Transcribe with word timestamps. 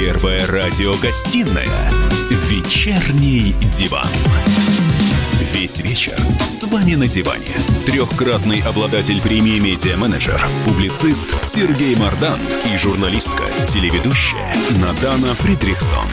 Первая 0.00 0.46
радиогостинная 0.46 1.90
«Вечерний 2.48 3.52
диван». 3.76 4.06
Весь 5.52 5.80
вечер 5.80 6.16
с 6.44 6.62
вами 6.68 6.94
на 6.94 7.08
диване. 7.08 7.48
Трехкратный 7.84 8.60
обладатель 8.60 9.20
премии 9.20 9.58
«Медиа-менеджер», 9.58 10.40
публицист 10.64 11.44
Сергей 11.44 11.96
Мардан 11.96 12.40
и 12.64 12.76
журналистка, 12.76 13.42
телеведущая 13.66 14.54
Надана 14.80 15.34
Фридрихсон. 15.34 16.06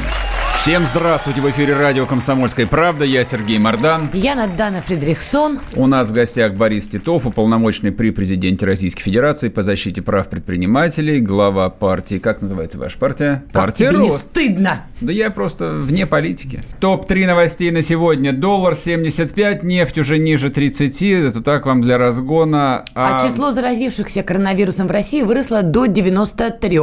Всем 0.55 0.83
здравствуйте! 0.87 1.41
В 1.41 1.49
эфире 1.51 1.75
радио 1.75 2.07
«Комсомольская 2.07 2.65
правда». 2.65 3.05
Я 3.05 3.23
Сергей 3.23 3.59
Мордан. 3.59 4.09
Я 4.13 4.33
Надана 4.33 4.81
Фридрихсон. 4.81 5.59
У 5.75 5.85
нас 5.85 6.09
в 6.09 6.13
гостях 6.13 6.55
Борис 6.55 6.87
Титов, 6.87 7.27
уполномоченный 7.27 7.91
при 7.91 8.09
президенте 8.09 8.65
Российской 8.65 9.03
Федерации 9.03 9.49
по 9.49 9.61
защите 9.61 10.01
прав 10.01 10.27
предпринимателей, 10.27 11.19
глава 11.19 11.69
партии. 11.69 12.17
Как 12.17 12.41
называется 12.41 12.79
ваша 12.79 12.97
партия? 12.97 13.43
Как 13.51 13.65
партия 13.65 13.89
тебе 13.89 13.99
не 13.99 14.09
стыдно? 14.09 14.85
Да 15.01 15.11
я 15.11 15.29
просто 15.29 15.71
вне 15.71 16.07
политики. 16.07 16.63
Топ-3 16.79 17.27
новостей 17.27 17.69
на 17.69 17.83
сегодня. 17.83 18.33
Доллар 18.33 18.73
75, 18.73 19.61
нефть 19.61 19.99
уже 19.99 20.17
ниже 20.17 20.49
30. 20.49 21.03
Это 21.03 21.41
так 21.43 21.67
вам 21.67 21.81
для 21.81 21.99
разгона. 21.99 22.85
А, 22.95 23.27
число 23.27 23.51
заразившихся 23.51 24.23
коронавирусом 24.23 24.87
в 24.87 24.91
России 24.91 25.21
выросло 25.21 25.61
до 25.61 25.85
93. 25.85 26.79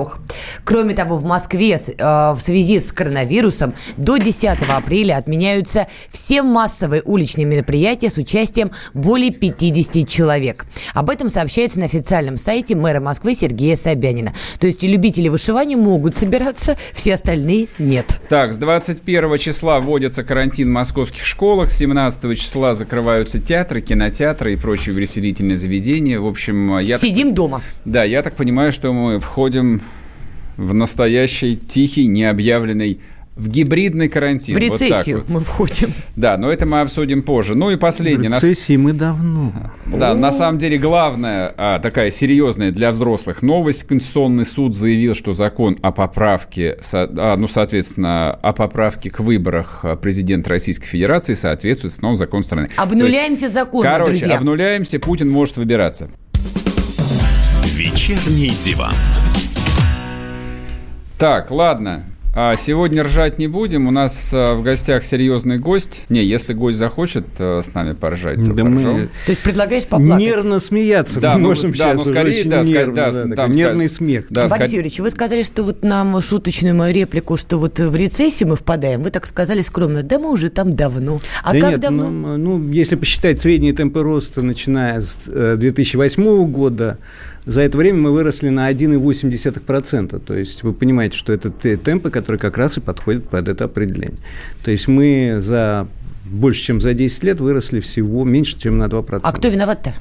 Кроме 0.62 0.94
того, 0.94 1.16
в 1.16 1.24
Москве 1.24 1.80
э, 1.80 2.32
в 2.32 2.38
связи 2.38 2.78
с 2.78 2.92
коронавирусом 2.92 3.61
до 3.96 4.16
10 4.16 4.44
апреля 4.68 5.16
отменяются 5.16 5.86
все 6.10 6.42
массовые 6.42 7.02
уличные 7.02 7.44
мероприятия 7.44 8.10
с 8.10 8.16
участием 8.18 8.70
более 8.94 9.30
50 9.30 10.08
человек. 10.08 10.66
Об 10.94 11.10
этом 11.10 11.30
сообщается 11.30 11.78
на 11.78 11.86
официальном 11.86 12.38
сайте 12.38 12.74
мэра 12.74 13.00
Москвы 13.00 13.34
Сергея 13.34 13.76
Собянина. 13.76 14.34
То 14.58 14.66
есть 14.66 14.82
любители 14.82 15.28
вышивания 15.28 15.76
могут 15.76 16.16
собираться, 16.16 16.76
все 16.92 17.14
остальные 17.14 17.68
нет. 17.78 18.20
Так, 18.28 18.52
с 18.54 18.56
21 18.58 19.38
числа 19.38 19.80
вводится 19.80 20.24
карантин 20.24 20.68
в 20.68 20.72
московских 20.72 21.24
школах, 21.24 21.70
с 21.70 21.76
17 21.78 22.38
числа 22.38 22.74
закрываются 22.74 23.38
театры, 23.38 23.80
кинотеатры 23.80 24.54
и 24.54 24.56
прочие 24.56 24.94
увеселительные 24.94 25.56
заведения. 25.56 26.18
В 26.20 26.26
общем, 26.26 26.78
я... 26.78 26.94
так- 26.94 27.02
Сидим 27.02 27.34
дома. 27.34 27.60
Да, 27.84 28.04
я 28.04 28.22
так 28.22 28.34
понимаю, 28.34 28.72
что 28.72 28.92
мы 28.92 29.20
входим 29.20 29.82
в 30.56 30.74
настоящий 30.74 31.56
тихий, 31.56 32.06
необъявленный 32.06 33.00
в 33.34 33.48
гибридный 33.48 34.08
карантин. 34.08 34.58
В 34.58 34.60
Вот 34.68 34.78
так 34.78 34.88
рецессию 34.88 35.18
вот. 35.18 35.28
мы 35.30 35.40
входим. 35.40 35.92
Да, 36.16 36.36
но 36.36 36.50
это 36.52 36.66
мы 36.66 36.82
обсудим 36.82 37.22
позже. 37.22 37.54
Ну 37.54 37.70
и 37.70 37.76
последний. 37.76 38.28
В 38.28 38.30
нас- 38.30 38.42
рецессии 38.42 38.76
мы 38.76 38.92
давно. 38.92 39.52
Да, 39.86 40.14
на 40.14 40.30
самом 40.32 40.58
деле 40.58 40.76
главная, 40.76 41.52
а, 41.56 41.78
такая 41.78 42.10
серьезная 42.10 42.72
для 42.72 42.92
взрослых 42.92 43.40
новость. 43.42 43.84
Конституционный 43.84 44.44
суд 44.44 44.74
заявил, 44.74 45.14
что 45.14 45.32
закон 45.32 45.78
о 45.82 45.92
поправке, 45.92 46.76
со- 46.80 47.08
а, 47.16 47.36
ну, 47.36 47.48
соответственно, 47.48 48.32
о 48.34 48.52
поправке 48.52 49.10
к 49.10 49.20
выборах 49.20 49.80
а, 49.84 49.96
президента 49.96 50.50
Российской 50.50 50.86
Федерации 50.86 51.34
соответствует 51.34 51.94
снова 51.94 52.16
закону 52.16 52.42
страны. 52.42 52.66
То 52.66 52.72
есть, 52.72 52.82
Обнуляемся 52.82 53.48
законно, 53.48 53.90
Короче, 53.90 54.10
друзья. 54.10 54.36
обнуляемся, 54.36 54.98
Путин 54.98 55.30
может 55.30 55.56
выбираться. 55.56 56.08
«Вечерний 57.74 58.50
диван». 58.60 58.92
Так, 61.18 61.50
ладно. 61.50 62.04
А 62.34 62.56
сегодня 62.56 63.02
ржать 63.02 63.38
не 63.38 63.46
будем. 63.46 63.86
У 63.86 63.90
нас 63.90 64.30
а, 64.32 64.54
в 64.54 64.62
гостях 64.62 65.04
серьезный 65.04 65.58
гость. 65.58 66.04
Не, 66.08 66.24
если 66.24 66.54
гость 66.54 66.78
захочет 66.78 67.26
а, 67.38 67.60
с 67.60 67.74
нами 67.74 67.92
поржать, 67.92 68.42
то 68.42 68.54
Да 68.54 68.64
мы 68.64 68.76
поржем. 68.76 69.10
То 69.26 69.32
есть 69.32 69.42
предлагаешь 69.42 69.84
поплакать? 69.84 70.18
нервно 70.18 70.58
смеяться 70.58 71.20
Да, 71.20 71.34
мы 71.34 71.40
ну, 71.40 71.48
можем 71.48 71.72
да, 71.72 71.76
сейчас. 71.76 71.94
ну, 71.96 72.02
уже 72.02 72.10
скорее, 72.10 72.40
очень 72.40 72.50
да, 72.50 72.62
нервно, 72.62 72.94
да, 72.94 73.24
да, 73.24 73.36
там 73.36 73.52
нервный 73.52 73.88
смех. 73.90 74.26
Да, 74.30 74.48
Борис 74.48 74.64
ска- 74.64 74.74
Юрьевич, 74.74 75.00
вы 75.00 75.10
сказали, 75.10 75.42
что 75.42 75.62
вот 75.62 75.84
нам 75.84 76.22
шуточную 76.22 76.74
мою 76.74 76.94
реплику, 76.94 77.36
что 77.36 77.58
вот 77.58 77.78
в 77.78 77.94
рецессию 77.94 78.48
мы 78.48 78.56
впадаем. 78.56 79.02
Вы 79.02 79.10
так 79.10 79.26
сказали 79.26 79.60
скромно. 79.60 80.02
Да 80.02 80.18
мы 80.18 80.30
уже 80.30 80.48
там 80.48 80.74
давно. 80.74 81.20
А 81.44 81.52
да 81.52 81.60
как 81.60 81.70
нет, 81.72 81.80
давно? 81.80 82.08
Ну, 82.08 82.36
ну, 82.38 82.72
если 82.72 82.96
посчитать 82.96 83.40
средние 83.42 83.74
темпы 83.74 84.02
роста, 84.02 84.40
начиная 84.40 85.02
с 85.02 85.18
э, 85.26 85.56
2008 85.56 86.50
года, 86.50 86.96
за 87.44 87.62
это 87.62 87.76
время 87.78 87.98
мы 87.98 88.12
выросли 88.12 88.48
на 88.50 88.70
1,8%. 88.70 90.18
То 90.20 90.34
есть 90.34 90.62
вы 90.62 90.72
понимаете, 90.72 91.16
что 91.16 91.32
это 91.32 91.50
те 91.50 91.76
темпы, 91.76 92.10
которые 92.10 92.38
как 92.40 92.56
раз 92.56 92.76
и 92.76 92.80
подходят 92.80 93.28
под 93.28 93.48
это 93.48 93.64
определение. 93.64 94.18
То 94.64 94.70
есть 94.70 94.88
мы 94.88 95.38
за 95.40 95.86
больше, 96.24 96.62
чем 96.62 96.80
за 96.80 96.94
10 96.94 97.24
лет 97.24 97.40
выросли 97.40 97.80
всего 97.80 98.24
меньше, 98.24 98.58
чем 98.58 98.78
на 98.78 98.84
2%. 98.84 99.20
А 99.22 99.32
кто 99.32 99.48
виноват-то? 99.48 99.92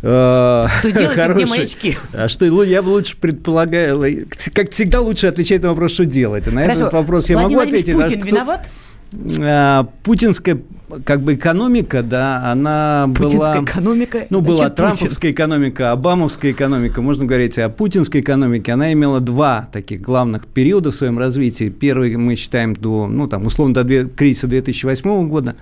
Что 0.00 0.68
Что 0.80 0.92
делаете, 0.92 1.32
где 1.34 1.46
мои 1.50 1.62
очки? 1.62 1.96
А 2.12 2.28
что, 2.28 2.46
ну, 2.46 2.62
я 2.62 2.82
бы 2.82 2.90
лучше 2.90 3.16
предполагаю, 3.16 4.26
как 4.52 4.70
всегда 4.70 5.00
лучше 5.00 5.26
отвечать 5.26 5.62
на 5.62 5.70
вопрос, 5.70 5.92
что 5.92 6.04
делать. 6.04 6.46
А 6.46 6.50
на 6.52 6.60
Хорошо. 6.62 6.80
этот 6.82 6.92
вопрос 6.92 7.28
я 7.28 7.38
Владимир 7.38 7.62
могу 7.64 7.70
Владимирович 7.70 7.88
ответить. 7.88 7.98
а 8.00 8.06
Путин 8.06 8.20
кто- 8.20 8.36
виноват? 8.36 8.70
А, 9.40 9.88
Путинская 10.04 10.58
как 11.04 11.22
бы 11.22 11.34
экономика, 11.34 12.02
да, 12.02 12.50
она 12.50 13.10
Путинская 13.14 13.54
была... 13.54 13.64
экономика? 13.64 14.26
Ну, 14.30 14.40
была 14.40 14.64
Путин? 14.64 14.74
трамповская 14.74 15.32
экономика, 15.32 15.92
обамовская 15.92 16.52
экономика, 16.52 17.02
можно 17.02 17.26
говорить 17.26 17.58
о 17.58 17.68
путинской 17.68 18.20
экономике. 18.20 18.72
Она 18.72 18.92
имела 18.92 19.20
два 19.20 19.68
таких 19.72 20.00
главных 20.00 20.46
периода 20.46 20.90
в 20.90 20.94
своем 20.94 21.18
развитии. 21.18 21.68
Первый 21.68 22.16
мы 22.16 22.36
считаем 22.36 22.74
до, 22.74 23.06
ну, 23.06 23.26
там, 23.26 23.46
условно, 23.46 23.74
до 23.74 23.84
две- 23.84 24.06
кризиса 24.06 24.46
2008 24.46 25.28
года, 25.28 25.56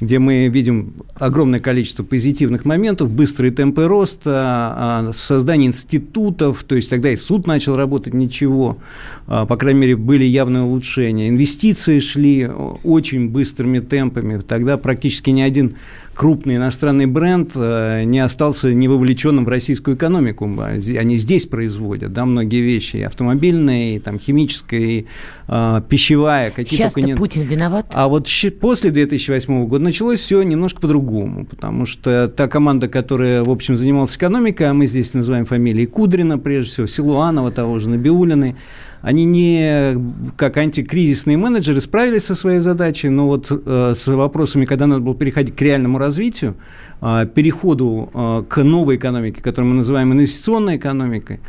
где 0.00 0.18
мы 0.18 0.48
видим 0.48 0.94
огромное 1.14 1.60
количество 1.60 2.02
позитивных 2.02 2.64
моментов, 2.64 3.10
быстрые 3.10 3.50
темпы 3.52 3.86
роста, 3.86 4.30
а, 4.34 5.10
создание 5.12 5.68
институтов, 5.68 6.64
то 6.64 6.74
есть 6.74 6.88
тогда 6.88 7.10
и 7.10 7.16
суд 7.16 7.46
начал 7.46 7.76
работать, 7.76 8.14
ничего, 8.14 8.78
а, 9.26 9.44
по 9.44 9.56
крайней 9.56 9.80
мере, 9.80 9.96
были 9.96 10.24
явные 10.24 10.62
улучшения. 10.62 11.28
Инвестиции 11.28 12.00
шли 12.00 12.48
очень 12.82 13.28
быстрыми 13.28 13.80
темпами, 13.80 14.40
тогда 14.40 14.69
практически 14.76 15.30
ни 15.30 15.40
один 15.40 15.76
крупный 16.20 16.56
иностранный 16.56 17.06
бренд 17.06 17.52
э, 17.54 18.02
не 18.04 18.20
остался 18.20 18.74
не 18.74 18.88
вовлеченным 18.88 19.46
в 19.46 19.48
российскую 19.48 19.96
экономику. 19.96 20.44
Они 20.60 21.16
здесь 21.16 21.46
производят, 21.46 22.12
да, 22.12 22.26
многие 22.26 22.60
вещи, 22.60 22.96
и 22.96 23.02
автомобильные, 23.02 23.96
и 23.96 23.98
там 24.00 24.18
химическая, 24.18 24.80
и 24.80 25.06
э, 25.48 25.82
пищевая, 25.88 26.50
какие 26.50 26.78
Сейчас-то 26.78 26.96
только 26.96 27.08
нет. 27.08 27.16
Путин 27.16 27.42
виноват? 27.44 27.86
А 27.94 28.08
вот 28.08 28.28
после 28.60 28.90
2008 28.90 29.66
года 29.66 29.82
началось 29.82 30.20
все 30.20 30.42
немножко 30.42 30.82
по-другому, 30.82 31.46
потому 31.46 31.86
что 31.86 32.28
та 32.28 32.48
команда, 32.48 32.88
которая, 32.88 33.42
в 33.42 33.48
общем, 33.48 33.76
занималась 33.76 34.16
экономикой, 34.16 34.64
а 34.64 34.74
мы 34.74 34.86
здесь 34.86 35.14
называем 35.14 35.46
фамилии 35.46 35.86
Кудрина, 35.86 36.38
прежде 36.38 36.70
всего, 36.72 36.86
Силуанова, 36.86 37.50
того 37.50 37.78
же 37.78 37.88
Набиулиной, 37.88 38.56
они 39.02 39.24
не 39.24 39.96
как 40.36 40.56
антикризисные 40.56 41.36
менеджеры 41.36 41.80
справились 41.80 42.24
со 42.24 42.34
своей 42.34 42.60
задачей, 42.60 43.08
но 43.08 43.26
вот 43.26 43.46
э, 43.50 43.94
с 43.96 44.06
вопросами, 44.06 44.66
когда 44.66 44.86
надо 44.86 45.00
было 45.00 45.14
переходить 45.14 45.56
к 45.56 45.62
реальному 45.62 45.98
развитию, 45.98 46.56
э, 47.00 47.26
переходу 47.34 48.10
э, 48.12 48.44
к 48.48 48.62
новой 48.62 48.96
экономике, 48.96 49.42
которую 49.42 49.70
мы 49.70 49.76
называем 49.78 50.12
инвестиционной 50.12 50.76
экономикой, 50.76 51.40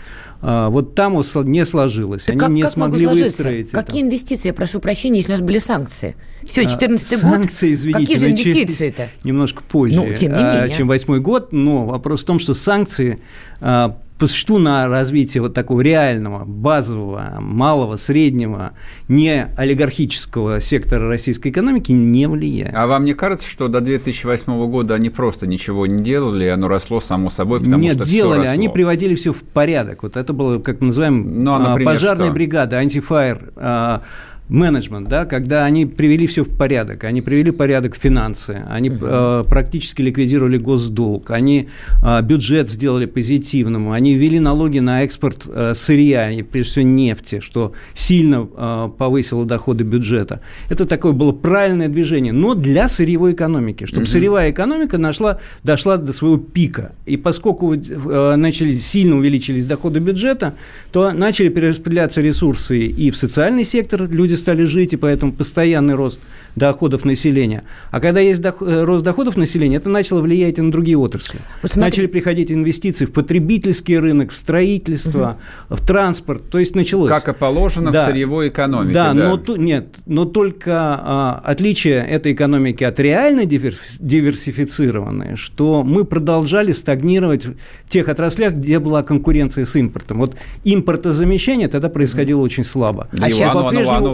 э, 0.41 0.67
вот 0.69 0.95
там 0.95 1.15
вот 1.15 1.45
не 1.45 1.65
сложилось. 1.65 2.23
Так 2.23 2.31
Они 2.33 2.39
как, 2.39 2.49
не 2.51 2.61
как 2.61 2.71
смогли 2.71 3.05
выстроить 3.05 3.67
это. 3.67 3.83
Какие 3.83 4.03
инвестиции, 4.03 4.47
я 4.47 4.53
прошу 4.53 4.79
прощения, 4.79 5.17
если 5.17 5.33
у 5.33 5.35
нас 5.35 5.41
были 5.45 5.59
санкции? 5.59 6.15
Все, 6.43 6.61
А, 6.61 6.69
14 6.69 7.09
год. 7.11 7.19
Санкции, 7.19 7.73
извините, 7.73 7.99
Какие 7.99 8.17
же 8.17 8.29
начались 8.29 8.55
инвестиции-то? 8.55 9.09
Немножко 9.25 9.61
позже, 9.63 9.97
Ну, 9.97 10.15
тем 10.15 10.31
не 10.31 10.37
а, 10.37 10.61
менее. 10.61 10.77
чем 10.77 10.87
восьмой 10.87 11.19
год. 11.19 11.51
Но 11.51 11.85
вопрос 11.85 12.21
в 12.21 12.25
том, 12.25 12.39
что 12.39 12.53
санкции 12.53 13.19
а, 13.59 13.97
по 14.21 14.27
существу 14.27 14.59
на 14.59 14.87
развитие 14.87 15.41
вот 15.41 15.55
такого 15.55 15.81
реального, 15.81 16.45
базового, 16.45 17.37
малого, 17.39 17.97
среднего, 17.97 18.73
не 19.07 19.47
олигархического 19.57 20.61
сектора 20.61 21.07
российской 21.07 21.47
экономики 21.47 21.91
не 21.91 22.27
влияют. 22.27 22.71
А 22.75 22.85
вам 22.85 23.03
не 23.03 23.15
кажется, 23.15 23.49
что 23.49 23.67
до 23.67 23.81
2008 23.81 24.69
года 24.69 24.93
они 24.93 25.09
просто 25.09 25.47
ничего 25.47 25.87
не 25.87 26.03
делали, 26.03 26.45
оно 26.45 26.67
росло 26.67 26.99
само 26.99 27.31
собой, 27.31 27.61
потому 27.61 27.81
Нет, 27.81 27.95
что 27.95 28.05
делали, 28.05 28.45
они 28.45 28.69
приводили 28.69 29.15
все 29.15 29.33
в 29.33 29.41
порядок. 29.41 30.03
Вот 30.03 30.15
это 30.15 30.33
было, 30.33 30.59
как 30.59 30.81
мы 30.81 30.87
называем, 30.87 31.39
Ну, 31.39 31.53
а, 31.53 31.55
а, 31.55 31.69
например, 31.69 31.91
пожарная 31.91 32.27
что? 32.27 32.35
бригада, 32.35 32.77
антифайр, 32.77 33.51
а, 33.55 34.03
менеджмент, 34.51 35.07
да, 35.07 35.25
когда 35.25 35.63
они 35.63 35.85
привели 35.85 36.27
все 36.27 36.43
в 36.43 36.49
порядок, 36.49 37.05
они 37.05 37.21
привели 37.21 37.51
в 37.51 37.55
порядок 37.55 37.95
финансы, 37.95 38.63
они 38.69 38.91
э, 39.01 39.43
практически 39.47 40.01
ликвидировали 40.01 40.57
госдолг, 40.57 41.31
они 41.31 41.69
э, 42.03 42.21
бюджет 42.21 42.69
сделали 42.69 43.05
позитивным, 43.05 43.91
они 43.91 44.15
ввели 44.15 44.39
налоги 44.39 44.79
на 44.79 45.03
экспорт 45.03 45.43
э, 45.47 45.73
сырья, 45.73 46.31
и 46.31 46.43
прежде 46.43 46.71
всего 46.71 46.85
нефти, 46.85 47.39
что 47.39 47.71
сильно 47.93 48.45
э, 48.53 48.89
повысило 48.97 49.45
доходы 49.45 49.85
бюджета. 49.85 50.41
Это 50.69 50.85
такое 50.85 51.13
было 51.13 51.31
правильное 51.31 51.87
движение, 51.87 52.33
но 52.33 52.53
для 52.53 52.89
сырьевой 52.89 53.31
экономики, 53.31 53.85
чтобы 53.85 54.05
сырьевая 54.05 54.51
экономика 54.51 54.97
нашла, 54.97 55.39
дошла 55.63 55.95
до 55.95 56.11
своего 56.11 56.37
пика. 56.37 56.91
И 57.05 57.15
поскольку 57.15 57.73
э, 57.73 58.35
начали, 58.35 58.73
сильно 58.75 59.15
увеличились 59.15 59.65
доходы 59.65 59.99
бюджета, 59.99 60.55
то 60.91 61.11
начали 61.11 61.47
перераспределяться 61.47 62.19
ресурсы 62.19 62.79
и 62.79 63.11
в 63.11 63.15
социальный 63.15 63.63
сектор, 63.63 64.09
люди 64.09 64.40
стали 64.41 64.63
жить, 64.63 64.93
и 64.93 64.97
поэтому 64.97 65.31
постоянный 65.31 65.95
рост 65.95 66.19
доходов 66.55 67.05
населения. 67.05 67.63
А 67.91 67.99
когда 67.99 68.19
есть 68.19 68.41
доход, 68.41 68.67
э, 68.67 68.83
рост 68.83 69.03
доходов 69.03 69.37
населения, 69.37 69.77
это 69.77 69.89
начало 69.89 70.21
влиять 70.21 70.57
и 70.57 70.61
на 70.61 70.71
другие 70.71 70.97
отрасли. 70.97 71.39
Вот 71.61 71.75
Начали 71.75 72.07
приходить 72.07 72.51
инвестиции 72.51 73.05
в 73.05 73.11
потребительский 73.11 73.97
рынок, 73.97 74.31
в 74.31 74.35
строительство, 74.35 75.37
угу. 75.69 75.77
в 75.77 75.85
транспорт. 75.85 76.49
То 76.49 76.59
есть 76.59 76.75
началось. 76.75 77.09
Как 77.09 77.27
и 77.29 77.33
положено 77.33 77.91
да. 77.91 78.03
в 78.03 78.05
сырьевой 78.07 78.49
экономике. 78.49 78.93
Да, 78.93 79.13
да. 79.13 79.29
но 79.29 79.55
нет, 79.55 79.95
но 80.05 80.25
только 80.25 80.99
а, 81.01 81.41
отличие 81.43 82.05
этой 82.05 82.33
экономики 82.33 82.83
от 82.83 82.99
реально 82.99 83.45
диверсифицированной, 83.45 85.35
что 85.35 85.83
мы 85.83 86.05
продолжали 86.05 86.71
стагнировать 86.71 87.45
в 87.45 87.55
тех 87.89 88.09
отраслях, 88.09 88.53
где 88.55 88.79
была 88.79 89.03
конкуренция 89.03 89.65
с 89.65 89.75
импортом. 89.75 90.19
Вот 90.19 90.35
импортозамещение 90.63 91.67
тогда 91.67 91.89
происходило 91.89 92.39
угу. 92.39 92.45
очень 92.45 92.63
слабо. 92.63 93.07
А 93.19 93.31
сейчас 93.31 93.53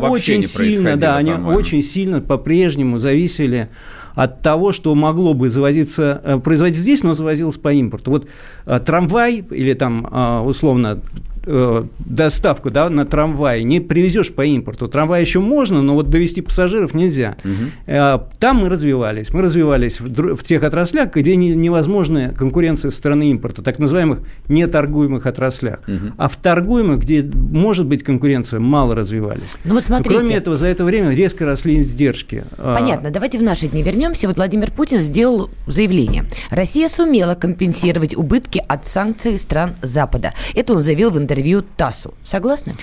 очень 0.10 0.44
сильно, 0.44 0.96
да, 0.98 1.18
они 1.18 1.34
очень 1.34 1.84
сильно 1.84 2.22
по-прежнему 2.22 3.00
зависели 3.00 3.70
от 4.16 4.42
того, 4.42 4.72
что 4.72 4.96
могло 4.96 5.36
бы 5.36 5.52
завозиться, 5.52 6.20
э, 6.24 6.40
производиться 6.40 6.82
здесь, 6.82 7.04
но 7.04 7.14
завозилось 7.14 7.58
по 7.58 7.72
импорту. 7.72 8.10
Вот 8.10 8.28
э, 8.66 8.80
трамвай 8.84 9.46
или 9.52 9.74
там 9.76 10.08
э, 10.12 10.40
условно 10.40 11.02
э, 11.48 11.84
доставку 12.00 12.70
да, 12.70 12.90
на 12.90 13.06
трамвае 13.06 13.64
не 13.64 13.80
привезешь 13.80 14.34
по 14.34 14.46
импорту. 14.46 14.88
Трамвай 14.88 15.22
еще 15.22 15.40
можно, 15.40 15.82
но 15.82 15.96
вот 15.96 16.10
довести 16.10 16.42
пассажиров 16.42 16.94
нельзя. 16.94 17.38
Угу. 17.44 17.54
Э, 17.88 18.20
там 18.40 18.58
мы 18.58 18.70
развивались. 18.70 19.34
Мы 19.34 19.42
развивались 19.42 20.00
в, 20.00 20.36
в 20.36 20.44
тех 20.44 20.64
отраслях, 20.64 21.16
где 21.16 21.36
не, 21.36 21.56
невозможна 21.56 22.34
конкуренция 22.38 22.92
со 22.92 22.98
стороны 22.98 23.32
импорта, 23.32 23.62
так 23.62 23.80
называемых 23.80 24.20
неторгуемых 24.48 25.26
отраслях. 25.26 25.80
Угу. 25.88 26.14
А 26.18 26.28
в 26.28 26.38
торгуемых, 26.38 27.00
где 27.00 27.24
может 27.24 27.86
быть 27.86 28.04
конкуренция, 28.04 28.60
мало 28.60 28.96
развивались. 28.96 29.44
Ну 29.64 29.76
вот 29.76 29.84
смотрите. 29.84 30.16
Кроме 30.20 30.36
этого, 30.36 30.58
за 30.58 30.68
это 30.68 30.84
время 30.84 31.14
резко 31.14 31.46
росли 31.46 31.80
издержки. 31.80 32.44
А, 32.58 32.76
Понятно. 32.76 33.10
Давайте 33.10 33.38
в 33.38 33.42
наши 33.42 33.68
дни 33.68 33.82
вернемся. 33.82 34.28
Вот 34.28 34.38
Владимир 34.38 34.72
Путин 34.72 35.00
сделал 35.00 35.50
заявление. 35.66 36.26
Россия 36.50 36.90
сумела 36.90 37.36
компенсировать 37.36 38.16
убытки 38.16 38.62
от 38.68 38.86
санкций 38.86 39.38
стран 39.40 39.76
Запада. 39.82 40.34
Это 40.54 40.74
он 40.74 40.82
заявил 40.82 41.12
в 41.12 41.18
интервью 41.18 41.37
интервью 41.38 41.64
ТАССу. 41.78 42.14
Согласны? 42.24 42.74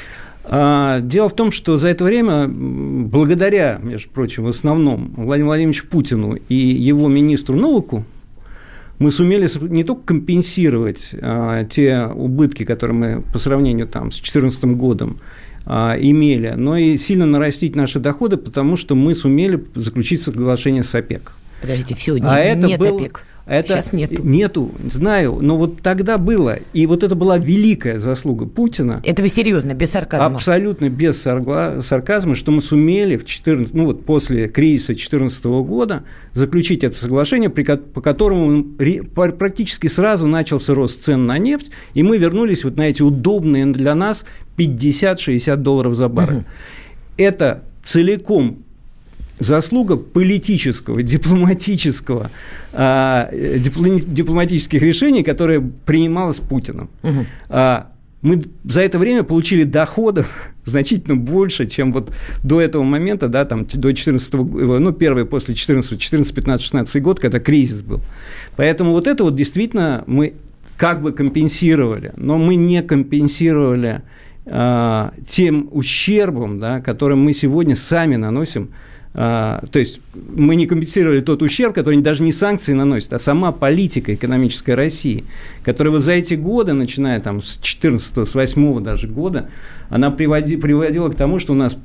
А, 0.44 1.00
дело 1.00 1.28
в 1.28 1.34
том, 1.34 1.50
что 1.50 1.78
за 1.78 1.88
это 1.88 2.04
время, 2.04 2.46
благодаря, 2.48 3.80
между 3.82 4.10
прочим, 4.10 4.44
в 4.44 4.48
основном 4.48 5.12
Владимиру 5.16 5.48
Владимировичу 5.48 5.86
Путину 5.88 6.36
и 6.48 6.54
его 6.54 7.08
министру 7.08 7.56
Новаку, 7.56 8.04
мы 8.98 9.10
сумели 9.10 9.48
не 9.68 9.82
только 9.82 10.02
компенсировать 10.02 11.10
а, 11.20 11.64
те 11.64 12.06
убытки, 12.06 12.64
которые 12.64 12.96
мы 12.96 13.22
по 13.32 13.38
сравнению 13.38 13.88
там, 13.88 14.12
с 14.12 14.16
2014 14.16 14.64
годом 14.76 15.18
а, 15.66 15.96
имели, 15.98 16.54
но 16.56 16.76
и 16.76 16.98
сильно 16.98 17.26
нарастить 17.26 17.74
наши 17.74 17.98
доходы, 17.98 18.36
потому 18.36 18.76
что 18.76 18.94
мы 18.94 19.14
сумели 19.14 19.64
заключить 19.74 20.22
соглашение 20.22 20.82
с 20.82 20.94
ОПЕК. 20.94 21.32
Подождите, 21.60 21.94
все, 21.94 22.16
а 22.22 22.54
нет 22.54 22.72
это 22.72 22.78
был, 22.78 22.96
ОПЕК. 22.98 23.24
Это 23.46 23.74
Сейчас 23.74 23.92
нету. 23.92 24.22
Нету, 24.22 24.70
знаю, 24.90 25.38
но 25.42 25.58
вот 25.58 25.82
тогда 25.82 26.16
было. 26.16 26.60
И 26.72 26.86
вот 26.86 27.02
это 27.02 27.14
была 27.14 27.36
великая 27.36 27.98
заслуга 27.98 28.46
Путина. 28.46 29.00
Это 29.04 29.20
вы 29.20 29.28
серьезно, 29.28 29.74
без 29.74 29.90
сарказма? 29.90 30.36
Абсолютно 30.36 30.88
без 30.88 31.20
сарказма, 31.20 32.36
что 32.36 32.52
мы 32.52 32.62
сумели 32.62 33.18
в 33.18 33.26
14, 33.26 33.74
ну 33.74 33.84
вот 33.84 34.06
после 34.06 34.48
кризиса 34.48 34.94
2014 34.94 35.44
года 35.44 36.04
заключить 36.32 36.84
это 36.84 36.96
соглашение, 36.96 37.50
по 37.50 38.00
которому 38.00 38.64
практически 39.14 39.88
сразу 39.88 40.26
начался 40.26 40.72
рост 40.72 41.02
цен 41.02 41.26
на 41.26 41.36
нефть, 41.36 41.70
и 41.92 42.02
мы 42.02 42.16
вернулись 42.16 42.64
вот 42.64 42.76
на 42.78 42.88
эти 42.88 43.02
удобные 43.02 43.66
для 43.66 43.94
нас 43.94 44.24
50-60 44.56 45.56
долларов 45.56 45.94
за 45.94 46.08
баррель. 46.08 46.36
Угу. 46.38 46.46
Это 47.18 47.62
целиком 47.82 48.63
заслуга 49.38 49.96
политического, 49.96 51.02
дипломатического, 51.02 52.30
э, 52.72 53.58
дипломатических 53.58 54.82
решений, 54.82 55.22
которые 55.22 55.60
принималось 55.60 56.38
Путиным. 56.38 56.88
Угу. 57.02 57.26
А, 57.48 57.90
мы 58.22 58.42
за 58.64 58.82
это 58.82 58.98
время 58.98 59.24
получили 59.24 59.64
доходов 59.64 60.26
значительно 60.64 61.16
больше, 61.16 61.66
чем 61.66 61.92
вот 61.92 62.12
до 62.42 62.60
этого 62.60 62.84
момента, 62.84 63.28
да, 63.28 63.44
там, 63.44 63.66
до 63.66 63.92
14 63.92 64.34
ну, 64.34 64.92
первый 64.92 65.26
после 65.26 65.54
14, 65.54 65.98
14, 65.98 66.34
15, 66.34 66.64
16 66.64 67.02
год, 67.02 67.20
когда 67.20 67.40
кризис 67.40 67.82
был. 67.82 68.00
Поэтому 68.56 68.92
вот 68.92 69.06
это 69.06 69.24
вот 69.24 69.34
действительно 69.34 70.04
мы 70.06 70.34
как 70.76 71.02
бы 71.02 71.12
компенсировали, 71.12 72.12
но 72.16 72.38
мы 72.38 72.54
не 72.56 72.82
компенсировали 72.82 74.02
э, 74.46 75.10
тем 75.28 75.68
ущербом, 75.70 76.58
да, 76.58 76.80
который 76.80 77.16
мы 77.16 77.32
сегодня 77.32 77.76
сами 77.76 78.16
наносим 78.16 78.70
а, 78.72 78.93
то 79.14 79.60
есть 79.74 80.00
мы 80.14 80.56
не 80.56 80.66
компенсировали 80.66 81.20
тот 81.20 81.40
ущерб, 81.42 81.72
который 81.72 82.00
даже 82.00 82.24
не 82.24 82.32
санкции 82.32 82.72
наносит, 82.72 83.12
а 83.12 83.20
сама 83.20 83.52
политика 83.52 84.12
экономической 84.12 84.74
России, 84.74 85.24
которая 85.62 85.92
вот 85.92 86.02
за 86.02 86.12
эти 86.12 86.34
годы, 86.34 86.72
начиная 86.72 87.20
там 87.20 87.40
с 87.40 87.58
14 87.58 88.28
с 88.28 88.34
8 88.34 88.82
даже 88.82 89.06
года, 89.06 89.48
она 89.88 90.10
приводи, 90.10 90.56
приводила 90.56 91.10
к 91.10 91.14
тому, 91.14 91.38
что 91.38 91.52
у 91.52 91.56
нас 91.56 91.76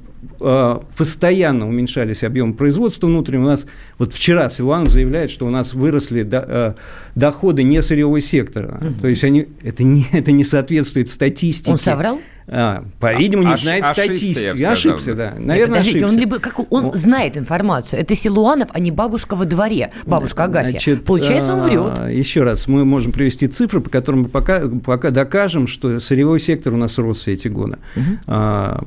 э, 0.41 0.79
постоянно 0.97 1.67
уменьшались 1.67 2.23
объемы 2.23 2.55
производства 2.55 3.05
внутреннего. 3.05 3.43
У 3.43 3.49
нас 3.49 3.67
вот 3.99 4.13
вчера 4.13 4.49
Силуанов 4.49 4.89
заявляет, 4.89 5.29
что 5.29 5.45
у 5.45 5.51
нас 5.51 5.75
выросли 5.75 6.27
э, 6.27 6.73
доходы 7.19 7.63
не 7.63 7.81
сырьевого 7.81 8.21
сектора. 8.21 8.79
Угу. 8.81 9.01
То 9.01 9.07
есть 9.07 9.23
они, 9.23 9.47
это, 9.61 9.83
не, 9.83 10.07
это 10.11 10.31
не 10.31 10.43
соответствует 10.43 11.09
статистике. 11.09 11.71
Он 11.71 11.77
соврал? 11.77 12.19
А, 12.51 12.83
по-видимому, 12.99 13.49
не 13.49 13.53
Ош, 13.53 13.61
знает 13.61 13.85
статистики. 13.85 14.63
Ошибся, 14.63 15.13
да. 15.13 15.35
Наверное, 15.37 15.55
Нет, 15.55 15.67
подождите, 15.67 15.97
ошибся. 15.97 16.13
он 16.15 16.19
либо 16.19 16.39
как 16.39 16.59
он 16.71 16.83
ну, 16.83 16.95
знает 16.95 17.37
информацию. 17.37 18.01
Это 18.01 18.15
Силуанов, 18.15 18.69
а 18.73 18.79
не 18.79 18.89
бабушка 18.89 19.35
во 19.35 19.45
дворе, 19.45 19.91
бабушка 20.07 20.45
Агафья. 20.45 20.71
Значит, 20.71 21.05
Получается, 21.05 21.53
он 21.53 21.61
врет. 21.61 21.99
А, 21.99 22.09
еще 22.09 22.41
раз, 22.41 22.67
мы 22.67 22.85
можем 22.85 23.11
привести 23.11 23.47
цифры, 23.47 23.81
по 23.81 23.91
которым 23.91 24.23
мы 24.23 24.29
пока, 24.29 24.67
пока 24.83 25.11
докажем, 25.11 25.67
что 25.67 25.99
сырьевой 25.99 26.39
сектор 26.39 26.73
у 26.73 26.77
нас 26.77 26.97
рос 26.97 27.19
все 27.19 27.33
эти 27.33 27.49
годы. 27.49 27.77
Угу. 27.95 28.03
А, 28.25 28.83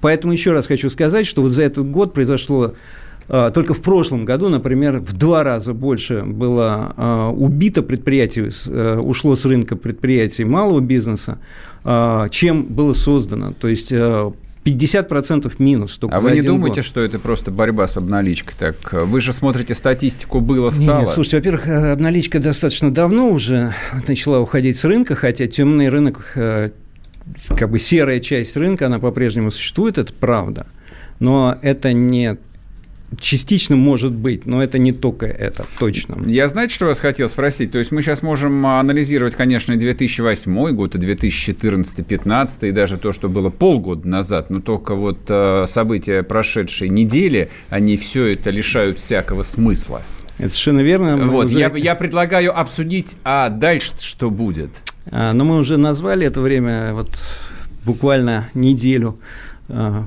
поэтому 0.00 0.32
еще 0.32 0.50
раз 0.50 0.66
хочу 0.66 0.90
сказать, 0.90 1.26
что 1.26 1.42
вот 1.42 1.52
за 1.52 1.62
этот 1.62 1.88
год 1.88 2.12
произошло 2.12 2.64
а, 2.64 2.74
только 3.28 3.74
в 3.74 3.82
прошлом 3.82 4.24
году, 4.24 4.48
например, 4.48 5.00
в 5.00 5.12
два 5.12 5.42
раза 5.42 5.74
больше 5.74 6.22
было 6.22 6.94
а, 6.96 7.30
убито 7.30 7.82
предприятий, 7.82 8.50
э, 8.66 8.98
ушло 8.98 9.34
с 9.34 9.44
рынка 9.44 9.74
предприятий 9.74 10.44
малого 10.44 10.80
бизнеса, 10.80 11.38
а, 11.82 12.28
чем 12.28 12.64
было 12.64 12.94
создано. 12.94 13.52
То 13.52 13.66
есть 13.66 13.92
50% 13.92 14.32
э, 14.64 15.50
минус. 15.58 15.98
а 16.08 16.20
вы 16.20 16.32
не 16.32 16.42
думаете, 16.42 16.76
год. 16.76 16.84
что 16.84 17.00
это 17.00 17.18
просто 17.18 17.50
борьба 17.50 17.88
с 17.88 17.96
обналичкой? 17.96 18.54
Так 18.58 18.92
вы 18.92 19.20
же 19.20 19.32
смотрите 19.32 19.74
статистику, 19.74 20.40
было, 20.40 20.70
стало. 20.70 21.00
Нет, 21.00 21.10
слушайте, 21.12 21.38
во-первых, 21.38 21.66
э, 21.66 21.92
обналичка 21.92 22.38
достаточно 22.38 22.94
давно 22.94 23.30
уже 23.30 23.74
начала 24.06 24.38
уходить 24.38 24.78
с 24.78 24.84
рынка, 24.84 25.16
хотя 25.16 25.48
темный 25.48 25.88
рынок, 25.88 26.32
как 26.34 27.70
бы 27.70 27.80
серая 27.80 28.20
часть 28.20 28.56
рынка, 28.56 28.86
она 28.86 29.00
по-прежнему 29.00 29.50
существует, 29.50 29.98
это 29.98 30.12
правда. 30.12 30.66
Но 31.18 31.56
это 31.62 31.92
не 31.92 32.36
Частично 33.20 33.76
может 33.76 34.12
быть, 34.12 34.46
но 34.46 34.62
это 34.62 34.78
не 34.78 34.90
только 34.90 35.26
это, 35.26 35.64
точно. 35.78 36.16
Я, 36.26 36.48
знаете, 36.48 36.74
что 36.74 36.86
вас 36.86 36.98
хотел 36.98 37.28
спросить? 37.28 37.70
То 37.70 37.78
есть 37.78 37.92
мы 37.92 38.02
сейчас 38.02 38.20
можем 38.20 38.66
анализировать, 38.66 39.36
конечно, 39.36 39.76
2008 39.76 40.70
год, 40.72 40.96
и 40.96 40.98
2014, 40.98 41.96
2015, 41.96 42.62
и 42.64 42.72
даже 42.72 42.98
то, 42.98 43.12
что 43.12 43.28
было 43.28 43.48
полгода 43.48 44.06
назад, 44.08 44.50
но 44.50 44.60
только 44.60 44.96
вот 44.96 45.18
э, 45.28 45.66
события 45.68 46.24
прошедшей 46.24 46.88
недели, 46.88 47.48
они 47.70 47.96
все 47.96 48.26
это 48.26 48.50
лишают 48.50 48.98
всякого 48.98 49.44
смысла. 49.44 50.02
Это 50.38 50.50
совершенно 50.50 50.80
верно. 50.80 51.16
вот, 51.28 51.46
уже... 51.46 51.60
я, 51.60 51.72
я 51.74 51.94
предлагаю 51.94 52.58
обсудить, 52.58 53.16
а 53.24 53.48
дальше 53.48 53.92
что 53.98 54.30
будет? 54.30 54.70
А, 55.10 55.32
но 55.32 55.44
мы 55.44 55.58
уже 55.58 55.76
назвали 55.76 56.26
это 56.26 56.40
время 56.40 56.92
вот 56.92 57.10
буквально 57.84 58.48
неделю 58.52 59.18
а, 59.68 60.06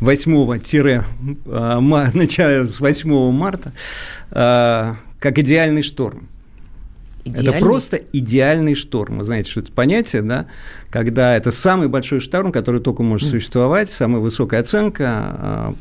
8 0.00 0.60
а, 1.46 1.80
начиная 2.14 2.64
с 2.64 2.80
8 2.80 3.30
марта, 3.32 3.72
а, 4.30 4.96
как 5.18 5.38
идеальный 5.38 5.82
шторм. 5.82 6.28
Идеальный? 7.24 7.50
Это 7.50 7.60
просто 7.60 7.96
идеальный 8.12 8.74
шторм. 8.74 9.18
Вы 9.18 9.24
знаете, 9.24 9.50
что 9.50 9.60
это 9.60 9.72
понятие, 9.72 10.22
да? 10.22 10.46
Когда 10.90 11.36
это 11.36 11.50
самый 11.50 11.88
большой 11.88 12.20
шторм, 12.20 12.52
который 12.52 12.80
только 12.80 13.02
может 13.02 13.30
существовать, 13.30 13.90
самая 13.90 14.20
высокая 14.20 14.60
оценка, 14.60 15.04
а, 15.08 15.74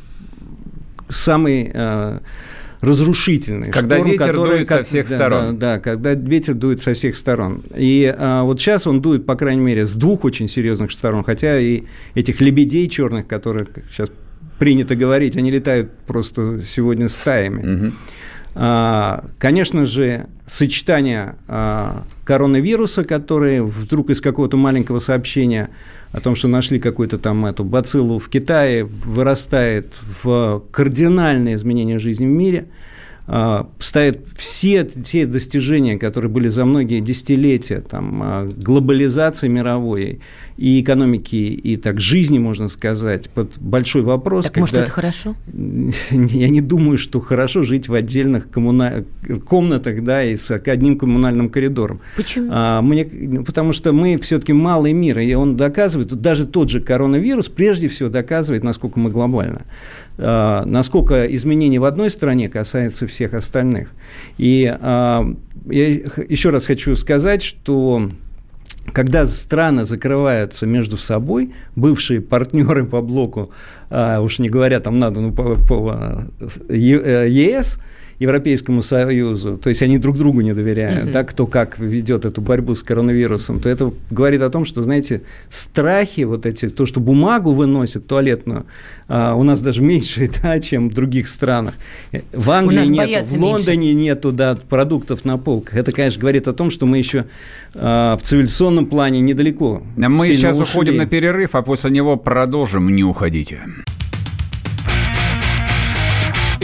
самый 1.09 1.71
разрушительный. 2.81 3.71
Когда 3.71 3.95
шторм, 3.95 4.11
ветер 4.11 4.27
который, 4.27 4.49
дует 4.49 4.67
как, 4.67 4.77
со 4.79 4.83
всех 4.83 5.09
да, 5.09 5.15
сторон. 5.15 5.57
Да, 5.57 5.75
да, 5.75 5.79
когда 5.79 6.13
ветер 6.13 6.53
дует 6.53 6.81
со 6.81 6.93
всех 6.93 7.17
сторон. 7.17 7.63
И 7.75 8.13
а, 8.17 8.43
вот 8.43 8.59
сейчас 8.59 8.87
он 8.87 9.01
дует, 9.01 9.25
по 9.25 9.35
крайней 9.35 9.61
мере, 9.61 9.85
с 9.85 9.93
двух 9.93 10.23
очень 10.23 10.47
серьезных 10.47 10.91
сторон, 10.91 11.23
хотя 11.23 11.59
и 11.59 11.83
этих 12.13 12.41
лебедей 12.41 12.87
черных, 12.89 13.27
которые 13.27 13.67
сейчас 13.89 14.09
принято 14.59 14.95
говорить, 14.95 15.35
они 15.35 15.51
летают 15.51 15.91
просто 16.07 16.61
сегодня 16.67 17.07
стаями. 17.07 17.85
Угу. 17.87 17.93
А, 18.57 19.25
конечно 19.37 19.85
же, 19.85 20.27
сочетание 20.47 21.35
а, 21.47 22.03
коронавируса, 22.23 23.03
который 23.03 23.61
вдруг 23.61 24.09
из 24.09 24.21
какого-то 24.21 24.55
маленького 24.55 24.99
сообщения 24.99 25.69
о 26.13 26.21
том, 26.21 26.35
что 26.37 26.47
нашли 26.47 26.79
какую-то 26.79 27.17
там 27.17 27.45
эту 27.45 27.65
бациллу 27.65 28.17
в 28.17 28.29
Китае, 28.29 28.85
вырастает 28.85 29.99
в 30.23 30.63
кардинальное 30.71 31.55
изменение 31.55 31.99
жизни 31.99 32.25
в 32.25 32.29
мире– 32.29 32.67
ставит 33.27 34.27
все, 34.35 34.87
все 35.03 35.25
достижения, 35.25 35.97
которые 35.97 36.29
были 36.29 36.47
за 36.47 36.63
многие 36.63 36.99
десятилетия, 36.99 37.81
там, 37.81 38.21
а, 38.23 38.45
глобализации 38.45 39.47
мировой 39.47 40.19
и 40.57 40.79
экономики, 40.79 41.35
и 41.35 41.75
так 41.75 41.99
жизни, 41.99 42.37
можно 42.37 42.67
сказать, 42.67 43.29
под 43.31 43.57
большой 43.57 44.03
вопрос. 44.03 44.45
Так, 44.45 44.53
когда... 44.53 44.61
может, 44.61 44.75
это 44.77 44.91
хорошо? 44.91 45.35
Я 46.11 46.49
не 46.49 46.61
думаю, 46.61 46.99
что 46.99 47.19
хорошо 47.19 47.63
жить 47.63 47.89
в 47.89 47.95
отдельных 47.95 48.49
коммуна... 48.51 49.03
комнатах, 49.45 50.03
да, 50.03 50.23
и 50.23 50.37
с 50.37 50.51
одним 50.51 50.97
коммунальным 50.97 51.49
коридором. 51.49 52.01
Почему? 52.15 52.49
А, 52.51 52.81
мне... 52.83 53.05
Потому 53.43 53.71
что 53.71 53.91
мы 53.91 54.19
все-таки 54.19 54.53
малый 54.53 54.93
мир, 54.93 55.17
и 55.17 55.33
он 55.33 55.57
доказывает, 55.57 56.13
даже 56.13 56.45
тот 56.45 56.69
же 56.69 56.79
коронавирус 56.79 57.49
прежде 57.49 57.87
всего 57.89 58.09
доказывает, 58.09 58.63
насколько 58.63 58.99
мы 58.99 59.09
глобально. 59.09 59.63
А, 60.17 60.63
насколько 60.65 61.25
изменения 61.35 61.79
в 61.79 61.85
одной 61.85 62.09
стране 62.09 62.49
касаются 62.49 63.07
всех 63.07 63.33
остальных. 63.33 63.89
И 64.37 64.65
а, 64.79 65.25
я 65.67 65.89
еще 65.89 66.51
раз 66.51 66.65
хочу 66.65 66.95
сказать, 66.95 67.41
что 67.41 68.09
когда 68.93 69.25
страны 69.25 69.83
закрываются 69.83 70.65
между 70.65 70.97
собой, 70.97 71.53
бывшие 71.75 72.21
партнеры 72.21 72.85
по 72.85 73.01
блоку, 73.01 73.51
а, 73.89 74.21
уж 74.21 74.39
не 74.39 74.49
говоря 74.49 74.79
там 74.79 74.99
надо, 74.99 75.19
ну, 75.19 75.33
по, 75.33 75.55
по 75.55 76.25
ЕС, 76.69 77.79
Европейскому 78.19 78.81
Союзу, 78.81 79.57
то 79.57 79.69
есть 79.69 79.81
они 79.81 79.97
друг 79.97 80.17
другу 80.17 80.41
не 80.41 80.53
доверяют, 80.53 81.09
mm-hmm. 81.09 81.11
да, 81.11 81.23
кто 81.23 81.47
как 81.47 81.79
ведет 81.79 82.25
эту 82.25 82.41
борьбу 82.41 82.75
с 82.75 82.83
коронавирусом, 82.83 83.59
то 83.59 83.67
это 83.67 83.91
говорит 84.09 84.41
о 84.41 84.49
том, 84.49 84.63
что, 84.65 84.83
знаете, 84.83 85.21
страхи 85.49 86.21
вот 86.21 86.45
эти, 86.45 86.69
то, 86.69 86.85
что 86.85 86.99
бумагу 86.99 87.53
выносят 87.53 88.07
туалетную, 88.07 88.65
а, 89.07 89.35
у 89.35 89.43
нас 89.43 89.61
даже 89.61 89.81
меньше, 89.81 90.29
да, 90.41 90.59
чем 90.59 90.89
в 90.89 90.93
других 90.93 91.27
странах. 91.27 91.75
В 92.31 92.51
Англии 92.51 92.87
нет, 92.87 93.27
в 93.27 93.41
Лондоне 93.41 93.93
меньше. 93.93 94.03
нету, 94.03 94.31
да, 94.31 94.57
продуктов 94.69 95.25
на 95.25 95.37
полках. 95.37 95.75
Это, 95.75 95.91
конечно, 95.91 96.19
говорит 96.21 96.47
о 96.47 96.53
том, 96.53 96.69
что 96.69 96.85
мы 96.85 96.97
еще 96.97 97.25
а, 97.73 98.17
в 98.17 98.21
цивилизационном 98.23 98.85
плане 98.85 99.19
недалеко. 99.19 99.83
Мы 99.97 100.27
сейчас 100.27 100.57
ушли. 100.57 100.63
уходим 100.63 100.97
на 100.97 101.05
перерыв, 101.05 101.55
а 101.55 101.61
после 101.61 101.91
него 101.91 102.15
продолжим. 102.15 102.95
Не 102.95 103.03
уходите 103.03 103.59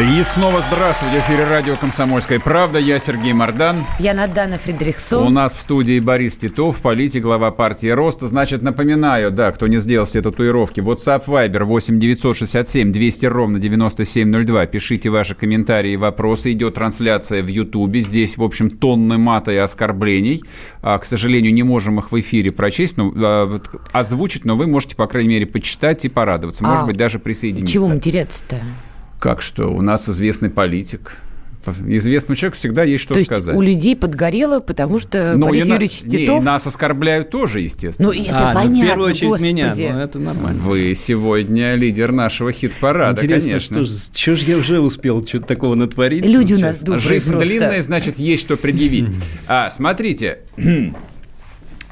И 0.00 0.22
снова 0.22 0.62
здравствуйте. 0.62 1.20
В 1.20 1.24
эфире 1.24 1.42
радио 1.42 1.76
«Комсомольская 1.76 2.38
правда». 2.38 2.78
Я 2.78 3.00
Сергей 3.00 3.32
Мордан. 3.32 3.78
Я 3.98 4.14
Надана 4.14 4.56
Фредериксон. 4.56 5.26
У 5.26 5.30
нас 5.30 5.54
в 5.54 5.60
студии 5.60 5.98
Борис 5.98 6.36
Титов, 6.36 6.80
политик, 6.80 7.24
глава 7.24 7.50
партии 7.50 7.88
«Роста». 7.88 8.28
Значит, 8.28 8.62
напоминаю, 8.62 9.32
да, 9.32 9.50
кто 9.50 9.66
не 9.66 9.78
сделал 9.78 10.06
все 10.06 10.22
татуировки. 10.22 10.78
WhatsApp 10.78 11.24
Viber 11.26 11.64
8 11.64 11.98
967 11.98 12.92
200 12.92 13.26
ровно 13.26 13.58
9702. 13.58 14.66
Пишите 14.66 15.10
ваши 15.10 15.34
комментарии 15.34 15.94
и 15.94 15.96
вопросы. 15.96 16.52
Идет 16.52 16.74
трансляция 16.74 17.42
в 17.42 17.48
Ютубе. 17.48 17.98
Здесь, 17.98 18.38
в 18.38 18.44
общем, 18.44 18.70
тонны 18.70 19.18
мата 19.18 19.50
и 19.50 19.56
оскорблений. 19.56 20.44
А, 20.80 20.98
к 20.98 21.06
сожалению, 21.06 21.52
не 21.52 21.64
можем 21.64 21.98
их 21.98 22.12
в 22.12 22.20
эфире 22.20 22.52
прочесть, 22.52 22.96
ну, 22.98 23.12
а, 23.16 23.60
озвучить, 23.90 24.44
но 24.44 24.54
вы 24.54 24.68
можете, 24.68 24.94
по 24.94 25.08
крайней 25.08 25.30
мере, 25.30 25.46
почитать 25.46 26.04
и 26.04 26.08
порадоваться. 26.08 26.62
Может 26.62 26.84
а, 26.84 26.86
быть, 26.86 26.96
даже 26.96 27.18
присоединиться. 27.18 27.74
Чего 27.74 27.88
материться-то? 27.88 28.60
Как 29.18 29.42
что? 29.42 29.68
У 29.68 29.82
нас 29.82 30.08
известный 30.08 30.50
политик. 30.50 31.16
Известному 31.86 32.36
человеку 32.36 32.56
всегда 32.56 32.84
есть 32.84 33.02
что 33.02 33.14
То 33.14 33.24
сказать. 33.24 33.54
у 33.54 33.60
людей 33.60 33.94
подгорело, 33.94 34.60
потому 34.60 34.98
что 34.98 35.34
но 35.36 35.48
Борис 35.48 35.66
Юрьевич 35.66 36.02
на... 36.04 36.10
Титов... 36.10 36.38
Не, 36.38 36.44
нас 36.44 36.66
оскорбляют 36.66 37.30
тоже, 37.30 37.60
естественно. 37.60 38.08
Ну, 38.08 38.14
это 38.14 38.50
а, 38.50 38.54
понятно, 38.54 38.76
ну, 38.76 38.82
в 38.82 38.86
первую 38.86 39.10
очередь 39.10 39.28
господи. 39.28 39.52
меня, 39.52 39.74
ну, 39.74 39.98
это 39.98 40.18
нормально. 40.18 40.58
Вы 40.62 40.94
сегодня 40.94 41.74
лидер 41.74 42.12
нашего 42.12 42.52
хит-парада, 42.52 43.20
Интересно, 43.20 43.50
конечно. 43.50 43.84
Что, 43.84 44.18
что 44.18 44.36
же 44.36 44.46
я 44.46 44.56
уже 44.56 44.80
успел 44.80 45.26
что-то 45.26 45.46
такого 45.46 45.74
натворить? 45.74 46.24
Люди 46.24 46.54
у 46.54 46.60
нас 46.60 46.78
добрые 46.78 47.00
Жизнь 47.00 47.30
просто. 47.30 47.48
длинная, 47.48 47.82
значит, 47.82 48.18
есть 48.18 48.42
что 48.42 48.56
предъявить. 48.56 49.08
А, 49.46 49.70
смотрите, 49.70 50.40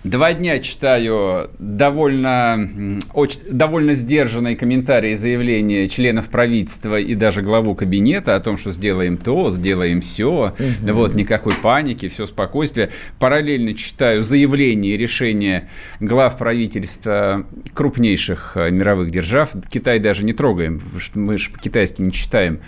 Два 0.06 0.34
дня 0.34 0.60
читаю 0.60 1.50
довольно, 1.58 3.00
очень, 3.12 3.40
довольно 3.50 3.94
сдержанные 3.94 4.54
комментарии 4.54 5.12
и 5.12 5.14
заявления 5.16 5.88
членов 5.88 6.28
правительства 6.28 7.00
и 7.00 7.16
даже 7.16 7.42
главу 7.42 7.74
кабинета 7.74 8.36
о 8.36 8.40
том, 8.40 8.56
что 8.56 8.70
сделаем 8.70 9.16
то, 9.16 9.50
сделаем 9.50 10.00
все, 10.00 10.54
угу. 10.56 10.92
вот, 10.92 11.14
никакой 11.16 11.54
паники, 11.60 12.06
все 12.06 12.26
спокойствие. 12.26 12.90
Параллельно 13.18 13.74
читаю 13.74 14.22
заявления 14.22 14.90
и 14.90 14.96
решения 14.96 15.68
глав 15.98 16.38
правительства 16.38 17.44
крупнейших 17.74 18.52
э, 18.54 18.70
мировых 18.70 19.10
держав. 19.10 19.50
Китай 19.68 19.98
даже 19.98 20.24
не 20.24 20.34
трогаем, 20.34 20.80
мы 21.14 21.36
же 21.36 21.50
по-китайски 21.50 22.00
не 22.02 22.12
читаем 22.12 22.60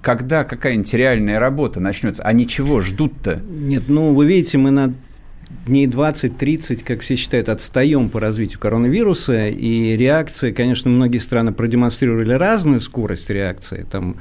когда 0.00 0.44
какая-нибудь 0.44 0.92
реальная 0.92 1.38
работа 1.38 1.80
начнется, 1.80 2.22
а 2.22 2.34
ничего 2.34 2.82
ждут-то? 2.82 3.40
Нет, 3.48 3.84
ну, 3.88 4.12
вы 4.12 4.26
видите, 4.26 4.58
мы 4.58 4.70
на 4.70 4.92
дней 5.66 5.86
20-30, 5.86 6.84
как 6.84 7.00
все 7.00 7.16
считают, 7.16 7.48
отстаем 7.48 8.10
по 8.10 8.20
развитию 8.20 8.58
коронавируса, 8.58 9.48
и 9.48 9.96
реакция, 9.96 10.52
конечно, 10.52 10.90
многие 10.90 11.18
страны 11.18 11.52
продемонстрировали 11.52 12.32
разную 12.32 12.80
скорость 12.80 13.30
реакции, 13.30 13.86
там 13.90 14.16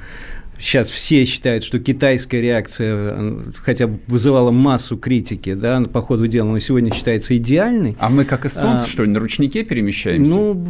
Сейчас 0.63 0.89
все 0.89 1.25
считают, 1.25 1.65
что 1.65 1.77
китайская 1.77 2.39
реакция, 2.39 3.43
хотя 3.61 3.89
вызывала 4.07 4.49
массу 4.51 4.97
критики, 4.97 5.55
да, 5.55 5.81
по 5.81 6.01
ходу 6.01 6.25
дела, 6.27 6.47
но 6.47 6.59
сегодня 6.59 6.93
считается 6.93 7.35
идеальной. 7.35 7.97
А 7.99 8.09
мы 8.09 8.23
как 8.23 8.45
эстонцы, 8.45 8.85
а, 8.85 8.89
что 8.89 9.03
ли, 9.03 9.09
на 9.09 9.19
ручнике 9.19 9.65
перемещаемся? 9.65 10.33
Ну, 10.33 10.65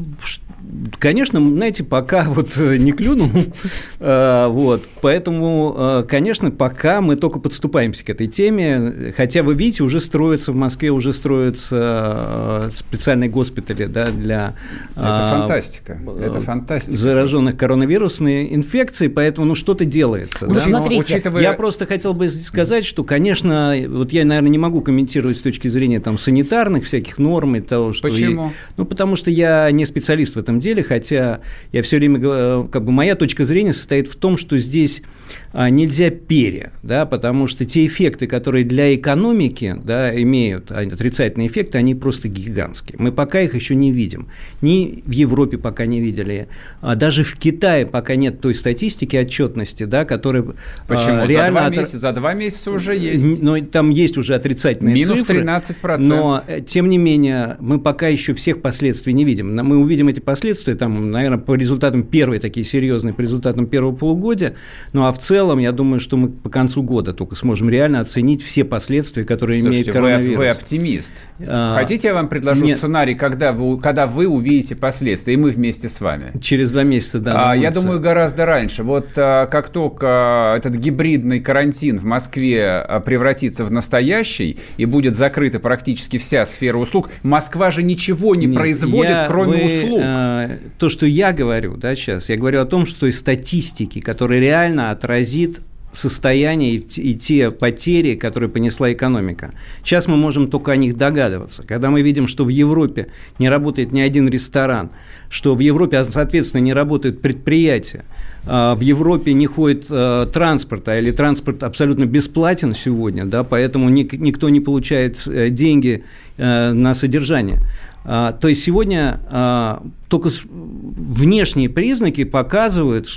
Конечно, 0.97 1.43
знаете, 1.43 1.83
пока 1.83 2.23
вот 2.23 2.57
э, 2.57 2.77
не 2.77 2.93
клюнул, 2.93 3.29
э, 3.99 4.47
вот, 4.47 4.83
поэтому, 5.01 5.75
э, 5.77 6.03
конечно, 6.07 6.51
пока 6.51 7.01
мы 7.01 7.15
только 7.15 7.39
подступаемся 7.39 8.03
к 8.05 8.09
этой 8.09 8.27
теме, 8.27 9.13
хотя 9.15 9.43
вы 9.43 9.55
видите, 9.55 9.83
уже 9.83 9.99
строятся 9.99 10.51
в 10.51 10.55
Москве, 10.55 10.89
уже 10.89 11.13
строятся 11.13 12.71
специальные 12.75 13.29
госпитали, 13.29 13.85
да, 13.85 14.07
для... 14.07 14.55
Это 14.95 15.27
фантастика, 15.29 15.99
это 16.19 16.41
фантастика. 16.41 16.97
Зараженных 16.97 17.57
коронавирусной 17.57 18.53
инфекцией, 18.55 19.11
поэтому, 19.11 19.47
ну, 19.47 19.55
что-то 19.55 19.82
делается. 19.85 20.47
Ну, 20.47 20.55
да? 20.55 20.61
смотрите. 20.61 21.01
Учитывая... 21.01 21.41
Я 21.41 21.53
просто 21.53 21.85
хотел 21.85 22.13
бы 22.13 22.29
сказать, 22.29 22.85
что, 22.85 23.03
конечно, 23.03 23.75
вот 23.87 24.11
я, 24.11 24.25
наверное, 24.25 24.49
не 24.49 24.57
могу 24.57 24.81
комментировать 24.81 25.37
с 25.37 25.41
точки 25.41 25.67
зрения 25.67 25.99
там 25.99 26.17
санитарных 26.17 26.85
всяких 26.85 27.17
норм 27.17 27.55
и 27.55 27.61
того, 27.61 27.93
что... 27.93 28.07
Почему? 28.07 28.47
И, 28.47 28.51
ну, 28.77 28.85
потому 28.85 29.15
что 29.15 29.31
я 29.31 29.69
не 29.71 29.85
специалист 29.85 30.35
в 30.35 30.39
этом 30.39 30.59
деле, 30.59 30.83
хотя 30.83 31.41
я 31.71 31.83
все 31.83 31.97
время, 31.97 32.19
э, 32.23 32.67
как 32.71 32.85
бы 32.85 32.91
моя 32.91 33.15
точка 33.15 33.45
зрения 33.45 33.73
состоит 33.73 34.07
в 34.07 34.15
том, 34.15 34.37
что 34.37 34.57
здесь 34.57 35.03
а, 35.51 35.69
нельзя 35.69 36.09
пере, 36.09 36.71
да, 36.81 37.05
потому 37.05 37.45
что 37.45 37.65
те 37.65 37.85
эффекты, 37.85 38.25
которые 38.25 38.65
для 38.65 38.93
экономики 38.95 39.75
да, 39.83 40.19
имеют 40.19 40.71
отрицательные 40.71 41.47
эффекты, 41.47 41.77
они 41.77 41.93
просто 41.93 42.27
гигантские. 42.27 42.95
Мы 42.97 43.11
пока 43.11 43.41
их 43.41 43.53
еще 43.53 43.75
не 43.75 43.91
видим. 43.91 44.29
Ни 44.61 45.03
в 45.05 45.11
Европе 45.11 45.59
пока 45.59 45.85
не 45.85 46.01
видели, 46.01 46.47
а 46.81 46.95
даже 46.95 47.23
в 47.23 47.37
Китае 47.37 47.85
пока 47.85 48.15
нет 48.15 48.41
той 48.41 48.55
статистики 48.55 49.15
отчетной, 49.15 49.62
безработности, 49.63 49.83
да, 49.85 50.05
которые 50.05 50.45
Почему? 50.87 51.21
а, 51.21 51.27
реально... 51.27 51.63
За, 51.63 51.69
два 51.69 51.69
месяца, 51.69 51.97
за 51.97 52.11
два 52.11 52.33
месяца 52.33 52.71
уже 52.71 52.95
есть. 52.95 53.41
но 53.41 53.59
там 53.61 53.89
есть 53.89 54.17
уже 54.17 54.35
отрицательные 54.35 54.95
Минус 54.95 55.19
цифры. 55.19 55.41
13%. 55.41 55.97
Но, 55.99 56.43
э, 56.45 56.61
тем 56.61 56.89
не 56.89 56.97
менее, 56.97 57.57
мы 57.59 57.79
пока 57.79 58.07
еще 58.07 58.33
всех 58.33 58.61
последствий 58.61 59.13
не 59.13 59.25
видим. 59.25 59.55
Мы 59.55 59.77
увидим 59.77 60.07
эти 60.07 60.19
последствия, 60.19 60.75
там, 60.75 61.11
наверное, 61.11 61.39
по 61.39 61.55
результатам 61.55 62.03
первой, 62.03 62.39
такие 62.39 62.65
серьезные, 62.65 63.13
по 63.13 63.21
результатам 63.21 63.67
первого 63.67 63.95
полугодия. 63.95 64.55
Ну, 64.93 65.05
а 65.05 65.11
в 65.11 65.19
целом, 65.19 65.59
я 65.59 65.71
думаю, 65.71 65.99
что 65.99 66.17
мы 66.17 66.29
по 66.29 66.49
концу 66.49 66.83
года 66.83 67.13
только 67.13 67.35
сможем 67.35 67.69
реально 67.69 68.01
оценить 68.01 68.43
все 68.43 68.63
последствия, 68.63 69.23
которые 69.23 69.61
Слушайте, 69.61 69.77
имеет 69.77 69.87
вы, 69.87 69.93
коронавирус. 69.93 70.37
вы 70.37 70.47
оптимист. 70.49 71.13
А, 71.45 71.75
Хотите, 71.75 72.09
я 72.09 72.13
вам 72.13 72.27
предложу 72.27 72.65
нет. 72.65 72.77
сценарий, 72.77 73.15
когда 73.15 73.51
вы, 73.51 73.79
когда 73.79 74.07
вы 74.07 74.27
увидите 74.27 74.75
последствия, 74.75 75.33
и 75.33 75.37
мы 75.37 75.51
вместе 75.51 75.89
с 75.89 76.01
вами? 76.01 76.31
Через 76.41 76.71
два 76.71 76.83
месяца, 76.83 77.19
да. 77.19 77.51
А, 77.51 77.55
я 77.55 77.71
думаю, 77.71 77.99
гораздо 77.99 78.45
раньше. 78.45 78.83
Вот 78.83 79.09
а, 79.15 79.47
как 79.53 79.69
только 79.69 80.07
а, 80.09 80.57
этот 80.57 80.73
гибридный 80.73 81.39
карантин 81.39 81.99
в 81.99 82.03
Москве 82.05 82.67
а, 82.67 82.99
превратится 83.01 83.63
в 83.63 83.71
настоящий 83.71 84.57
и 84.77 84.85
будет 84.85 85.13
закрыта 85.13 85.59
практически 85.59 86.17
вся 86.17 86.43
сфера 86.47 86.79
услуг, 86.79 87.11
Москва 87.21 87.69
же 87.69 87.83
ничего 87.83 88.33
не 88.33 88.47
Нет, 88.47 88.55
производит, 88.55 89.11
я- 89.11 89.27
кроме 89.27 89.51
вы, 89.51 89.83
услуг. 89.83 89.99
э, 90.03 90.57
то, 90.79 90.89
что 90.89 91.05
я 91.05 91.33
говорю, 91.33 91.77
да, 91.77 91.95
сейчас, 91.95 92.29
я 92.29 92.35
говорю 92.37 92.61
о 92.61 92.65
том, 92.65 92.87
что 92.87 93.05
из 93.05 93.19
статистики, 93.19 93.99
которая 93.99 94.39
реально 94.39 94.89
отразит 94.89 95.61
состояние 95.91 96.73
и, 96.73 97.13
те 97.13 97.51
потери, 97.51 98.15
которые 98.15 98.49
понесла 98.49 98.91
экономика. 98.91 99.53
Сейчас 99.83 100.07
мы 100.07 100.17
можем 100.17 100.49
только 100.49 100.71
о 100.71 100.75
них 100.75 100.97
догадываться. 100.97 101.61
Когда 101.61 101.91
мы 101.91 102.01
видим, 102.01 102.25
что 102.25 102.43
в 102.45 102.49
Европе 102.49 103.09
не 103.37 103.49
работает 103.49 103.91
ни 103.91 104.01
один 104.01 104.27
ресторан, 104.27 104.89
что 105.29 105.53
в 105.53 105.59
Европе, 105.59 105.97
а, 105.97 106.03
соответственно, 106.03 106.61
не 106.61 106.73
работают 106.73 107.21
предприятия, 107.21 108.05
в 108.45 108.79
Европе 108.81 109.33
не 109.33 109.47
ходит 109.47 109.85
а 109.89 110.25
или 110.25 111.11
транспорт 111.11 111.63
абсолютно 111.63 112.05
бесплатен 112.05 112.75
сегодня, 112.75 113.25
да, 113.25 113.43
поэтому 113.43 113.89
ник- 113.89 114.13
никто 114.13 114.49
не 114.49 114.59
получает 114.59 115.25
э, 115.27 115.49
деньги 115.49 116.03
э, 116.37 116.73
на 116.73 116.93
содержание. 116.93 117.59
А, 118.05 118.33
То 118.33 118.47
есть 118.49 118.63
сегодня 118.63 119.19
а, 119.29 119.83
только 120.09 120.29
внешние 120.45 121.69
признаки 121.69 122.23
показывают, 122.25 123.07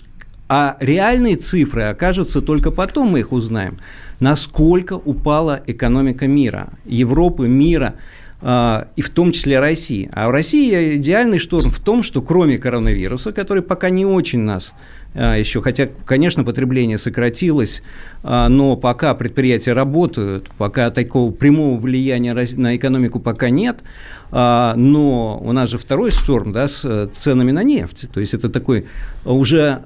а 0.49 0.76
реальные 0.80 1.37
цифры 1.37 1.83
окажутся 1.85 2.40
только 2.40 2.71
потом, 2.71 3.09
мы 3.09 3.21
их 3.21 3.33
узнаем, 3.33 3.78
насколько 4.21 4.92
упала 4.95 5.61
экономика 5.66 6.28
мира, 6.28 6.68
Европы, 6.85 7.49
мира, 7.49 7.97
а, 8.40 8.88
и 8.95 9.02
в 9.02 9.11
том 9.11 9.33
числе 9.33 9.59
России. 9.59 10.09
А 10.12 10.28
в 10.28 10.30
России 10.30 10.97
идеальный 10.97 11.38
шторм 11.38 11.71
в 11.71 11.80
том, 11.80 12.04
что 12.04 12.23
кроме 12.23 12.59
коронавируса, 12.59 13.33
который 13.33 13.62
пока 13.62 13.90
не 13.90 14.06
очень 14.06 14.40
нас 14.40 14.73
а, 14.73 14.76
еще, 15.16 15.62
хотя, 15.62 15.88
конечно, 16.04 16.44
потребление 16.44 16.99
сократилось, 16.99 17.82
а, 18.23 18.49
но 18.49 18.76
пока 18.76 19.14
предприятия 19.14 19.73
работают, 19.73 20.50
пока 20.58 20.90
такого 20.90 21.32
прямого 21.32 21.78
влияния 21.78 22.35
на 22.35 22.76
экономику 22.76 23.18
пока 23.18 23.49
нет, 23.49 23.78
а, 24.30 24.75
но 24.76 25.38
у 25.42 25.52
нас 25.52 25.70
же 25.70 25.78
второй 25.78 26.11
шторм 26.11 26.52
да, 26.52 26.68
с 26.68 26.85
э, 26.85 27.08
ценами 27.14 27.52
на 27.52 27.62
нефть. 27.62 28.11
То 28.12 28.20
есть 28.20 28.35
это 28.35 28.49
такой 28.49 28.87
уже 29.25 29.82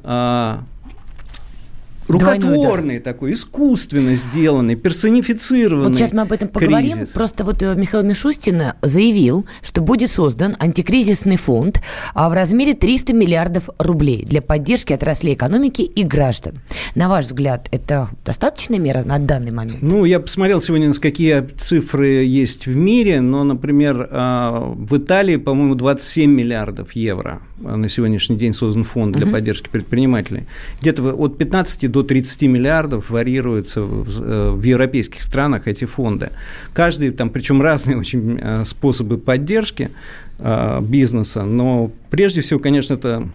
Двойной 2.19 2.37
удар. 2.39 2.57
рукотворный 2.57 2.99
такой, 3.01 3.33
искусственно 3.33 4.15
сделанный, 4.15 4.77
персонифицированный 4.77 5.89
Вот 5.89 5.97
сейчас 5.97 6.13
мы 6.13 6.23
об 6.23 6.33
этом 6.33 6.49
поговорим. 6.49 6.93
кризис. 6.93 7.11
Просто 7.11 7.45
вот 7.45 7.63
э, 7.63 7.75
Михаил 7.75 8.05
Мишустин 8.05 8.63
заявил, 8.83 9.47
что 9.63 9.81
будет 9.81 10.11
создан 10.11 10.57
антикризисный 10.59 11.37
фонд 11.37 11.83
а, 12.15 12.29
в 12.29 12.33
размере 12.33 12.75
300 12.75 13.13
миллиардов 13.15 13.69
рублей 13.79 14.25
для 14.25 14.43
поддержки 14.43 14.93
отраслей 14.93 15.35
экономики 15.35 15.83
и 15.83 16.03
граждан. 16.03 16.61
На 16.95 17.09
ваш 17.09 17.27
взгляд, 17.27 17.69
это 17.71 18.09
достаточная 18.25 18.79
мера 18.79 19.05
на 19.05 19.19
данный 19.19 19.53
момент? 19.53 19.83
Ну, 19.83 20.05
я 20.05 20.21
посмотрел 20.21 20.61
сегодня, 20.61 20.93
какие 20.95 21.47
цифры 21.61 22.25
есть 22.25 22.67
в 22.67 22.75
мире, 22.75 23.21
но, 23.21 23.45
например, 23.45 24.09
а, 24.11 24.73
в 24.75 24.97
Италии, 24.97 25.37
по-моему, 25.37 25.75
27 25.75 26.31
миллиардов 26.31 26.93
евро 26.93 27.43
а, 27.65 27.77
на 27.77 27.89
сегодняшний 27.89 28.37
день 28.37 28.55
создан 28.55 28.85
фонд 28.85 29.17
для 29.17 29.27
поддержки 29.27 29.69
предпринимателей. 29.69 30.47
Где-то 30.81 31.15
от 31.15 31.39
15 31.39 31.91
до 31.91 32.00
30 32.03 32.43
миллиардов 32.43 33.11
варьируются 33.11 33.83
в, 33.83 34.23
э, 34.23 34.51
в 34.51 34.63
европейских 34.63 35.23
странах 35.23 35.69
эти 35.69 35.85
фонды. 35.85 36.31
Каждый, 36.73 37.11
там, 37.11 37.31
причем 37.31 37.63
разные 37.63 37.97
очень 37.99 38.39
э, 38.41 38.65
способы 38.65 39.19
поддержки 39.19 39.91
э, 40.39 40.81
бизнеса, 40.83 41.45
но 41.45 41.91
прежде 42.11 42.41
всего, 42.41 42.61
конечно, 42.61 42.95
это 42.95 43.29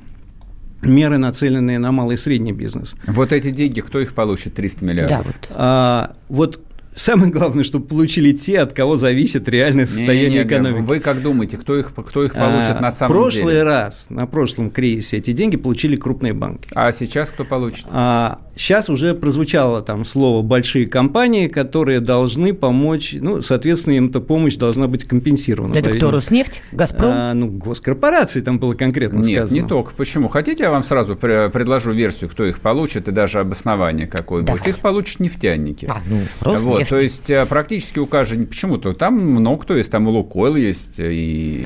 меры, 0.81 1.17
нацеленные 1.17 1.79
на 1.79 1.91
малый 1.91 2.15
и 2.15 2.17
средний 2.17 2.51
бизнес. 2.51 2.95
Вот 3.07 3.31
эти 3.31 3.51
деньги, 3.51 3.81
кто 3.81 3.99
их 3.99 4.13
получит, 4.13 4.53
300 4.53 4.85
миллиардов? 4.85 5.09
Да, 5.09 5.23
вот. 5.23 5.51
А, 5.51 6.15
вот 6.29 6.64
самое 6.95 7.31
главное, 7.31 7.63
чтобы 7.63 7.85
получили 7.87 8.31
те, 8.31 8.59
от 8.59 8.73
кого 8.73 8.97
зависит 8.97 9.47
реальное 9.49 9.85
состояние 9.85 10.29
Не-не-не, 10.29 10.43
экономики. 10.47 10.81
Вы 10.85 10.99
как 10.99 11.21
думаете, 11.21 11.57
кто 11.57 11.77
их, 11.77 11.93
кто 11.93 12.23
их 12.23 12.33
получит 12.33 12.75
А, 12.77 12.81
на 12.81 12.91
самом 12.91 13.13
прошлый 13.13 13.45
деле? 13.53 13.63
раз, 13.63 14.05
на 14.09 14.25
прошлом 14.27 14.69
кризисе, 14.71 15.17
эти 15.17 15.31
деньги 15.31 15.57
получили 15.57 15.95
крупные 15.95 16.33
банки. 16.33 16.67
А 16.73 16.91
сейчас 16.91 17.29
кто 17.29 17.43
получит? 17.45 17.85
А 17.91 18.39
сейчас 18.55 18.89
уже 18.89 19.13
прозвучало 19.13 19.81
там 19.81 20.05
слово 20.05 20.41
«большие 20.41 20.87
компании», 20.87 21.47
которые 21.47 21.99
должны 21.99 22.53
помочь, 22.53 23.15
ну, 23.19 23.41
соответственно, 23.41 23.93
им 23.95 24.07
эта 24.07 24.21
помощь 24.21 24.55
должна 24.55 24.87
быть 24.87 25.03
компенсирована. 25.03 25.73
Это 25.75 25.91
кто. 25.91 26.11
Роснефть? 26.11 26.61
Газпром? 26.71 27.11
А, 27.13 27.33
ну, 27.33 27.47
госкорпорации 27.49 28.41
там 28.41 28.59
было 28.59 28.73
конкретно 28.73 29.17
Нет, 29.19 29.39
сказано. 29.43 29.61
не 29.61 29.67
только. 29.67 29.93
Почему? 29.95 30.27
Хотите, 30.29 30.63
я 30.63 30.71
вам 30.71 30.83
сразу 30.83 31.15
пре- 31.15 31.49
предложу 31.49 31.91
версию, 31.91 32.29
кто 32.29 32.45
их 32.45 32.59
получит, 32.61 33.07
и 33.07 33.11
даже 33.11 33.39
обоснование 33.39 34.07
какое 34.07 34.43
Давай. 34.43 34.61
будет. 34.61 34.75
Их 34.75 34.79
получат 34.81 35.19
нефтяники. 35.19 35.85
А, 35.89 35.97
ну, 36.09 36.19
Вот, 36.55 36.84
Роснефть. 36.85 36.89
то 36.89 37.03
есть 37.03 37.29
э, 37.29 37.45
практически 37.45 37.99
у 37.99 38.05
каждого, 38.05 38.45
почему-то 38.45 38.93
там 38.93 39.15
много 39.15 39.63
кто 39.63 39.75
есть, 39.75 39.91
там 39.91 40.07
и 40.07 40.11
Лукойл 40.11 40.55
есть, 40.55 40.95
и... 40.99 41.65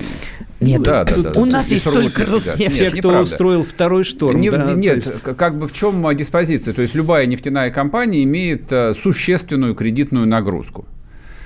Нет, 0.60 0.82
да, 0.82 1.04
да, 1.04 1.14
тут 1.14 1.24
да, 1.24 1.30
у 1.40 1.46
да, 1.46 1.52
нас 1.52 1.70
есть 1.70 1.86
только. 1.86 2.26
Роснефть. 2.26 2.78
Те, 2.78 2.84
Нет, 2.84 2.90
кто 2.90 2.98
неправда. 2.98 3.22
устроил 3.22 3.64
второй 3.64 4.04
шторм. 4.04 4.42
Не- 4.42 4.52
да, 4.52 4.74
нет, 4.74 5.06
есть- 5.06 5.22
как 5.22 5.58
бы 5.58 5.68
в 5.68 5.72
чем 5.72 6.06
а, 6.06 6.14
диспозиция? 6.14 6.74
То 6.74 6.82
есть 6.82 6.96
любая 6.96 7.26
нефтяная 7.26 7.72
компания 7.72 8.24
имеет 8.24 8.72
э, 8.72 8.94
существенную 8.94 9.76
кредитную 9.76 10.28
нагрузку. 10.28 10.86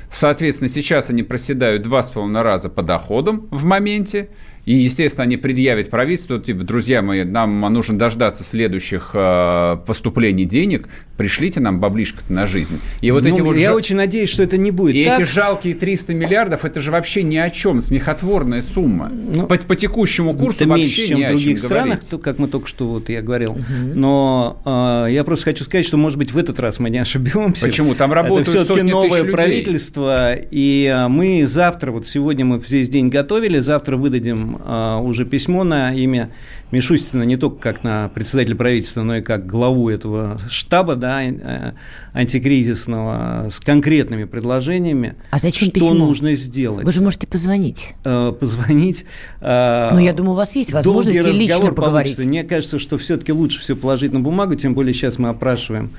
Соответственно, 0.10 0.70
сейчас 0.70 1.10
они 1.10 1.24
проседают 1.24 1.82
два 1.82 2.04
с 2.04 2.12
половиной 2.12 2.44
раза 2.44 2.70
по 2.70 2.84
доходам 2.84 3.48
в 3.50 3.64
моменте. 3.64 4.30
И, 4.66 4.74
естественно, 4.76 5.24
они 5.26 5.36
предъявят 5.36 5.90
правительству, 5.90 6.40
типа, 6.40 6.64
друзья 6.64 7.02
мои, 7.02 7.24
нам 7.26 7.60
нужно 7.60 7.98
дождаться 7.98 8.46
следующих 8.46 9.12
э, 9.14 9.78
поступлений 9.86 10.46
денег, 10.46 10.88
пришлите 11.18 11.60
нам 11.60 11.82
баблишко 11.82 12.24
на 12.30 12.48
жизнь. 12.48 12.80
И 13.02 13.12
вот 13.12 13.26
эти 13.26 13.40
Ну, 13.40 13.46
вот 13.48 13.58
я 13.58 13.70
жа- 13.72 13.76
очень 13.76 13.98
надеюсь, 13.98 14.30
что 14.30 14.42
это 14.42 14.56
не 14.58 14.72
будет 14.72 14.96
и 14.96 15.04
так. 15.06 15.20
эти 15.20 15.28
жалкие 15.28 15.74
300 15.76 16.14
миллиардов, 16.14 16.64
это 16.64 16.80
же 16.80 16.92
вообще 16.92 17.24
ни 17.24 17.36
о 17.36 17.50
чем, 17.50 17.82
смехотворная 17.82 18.62
сумма. 18.62 19.12
Ну, 19.14 19.48
по, 19.48 19.58
по 19.58 19.76
текущему 19.76 20.34
курсу 20.34 20.60
это 20.62 20.70
вообще 20.70 20.84
меньше, 20.86 21.08
чем 21.08 21.18
ни 21.18 21.24
в 21.24 21.26
о 21.26 21.30
чем 21.30 21.38
других 21.38 21.60
странах, 21.60 21.86
говорить. 21.86 22.10
то, 22.10 22.18
как 22.20 22.40
мы 22.40 22.48
только 22.48 22.68
что 22.68 22.88
вот 22.88 23.10
я 23.10 23.22
говорил. 23.22 23.58
Но 23.96 24.62
э, 25.08 25.12
я 25.12 25.24
просто 25.26 25.46
хочу 25.46 25.66
сказать, 25.66 25.86
что, 25.86 25.98
может 25.98 26.18
быть, 26.18 26.32
в 26.32 26.38
этот 26.38 26.60
раз 26.60 26.80
мы 26.80 26.90
не 26.90 27.00
ошибемся. 27.00 27.66
Почему? 27.66 27.96
Там 27.96 28.14
работают 28.14 28.48
Это 28.48 28.64
все-таки 28.64 28.82
новое 28.84 29.10
тысяч 29.10 29.20
людей. 29.20 29.34
правительство, 29.34 30.34
и 30.36 31.06
мы 31.10 31.46
завтра, 31.48 31.92
вот 31.92 32.08
сегодня 32.08 32.46
мы 32.46 32.62
весь 32.66 32.90
день 32.90 33.10
готовили, 33.10 33.60
завтра 33.60 33.98
выдадим 33.98 34.53
э, 34.58 35.00
уже 35.02 35.26
письмо 35.26 35.64
на 35.64 35.94
имя 35.94 36.32
Мишустина 36.72 37.24
не 37.24 37.38
только 37.38 37.58
как 37.58 37.84
на 37.84 38.10
председателя 38.10 38.56
правительства, 38.56 39.04
но 39.04 39.18
и 39.18 39.22
как 39.22 39.46
главу 39.46 39.90
этого 39.90 40.40
штаба 40.50 40.96
да, 40.96 41.24
э, 41.24 41.74
антикризисного 42.14 43.50
с 43.52 43.60
конкретными 43.60 44.24
предложениями, 44.26 45.16
А 45.32 45.40
зачем 45.40 45.68
что 45.68 45.74
письмо? 45.76 45.94
нужно 45.94 46.34
сделать. 46.34 46.86
Вы 46.86 46.92
же 46.92 47.02
можете 47.02 47.28
позвонить. 47.28 47.94
Э, 48.04 48.34
позвонить. 48.38 49.06
э, 49.42 49.90
Ну, 49.92 50.00
я 50.00 50.14
думаю, 50.14 50.34
у 50.34 50.38
вас 50.38 50.56
есть 50.56 50.74
возможность 50.74 51.18
лично 51.26 51.60
поговорить. 51.60 51.76
получится. 52.16 52.28
Мне 52.28 52.44
кажется, 52.44 52.80
что 52.80 52.98
все-таки 52.98 53.32
лучше 53.32 53.60
все 53.62 53.76
положить 53.76 54.14
на 54.14 54.20
бумагу, 54.20 54.56
тем 54.56 54.74
более 54.74 54.94
сейчас 54.94 55.18
мы 55.20 55.30
опрашиваем 55.30 55.92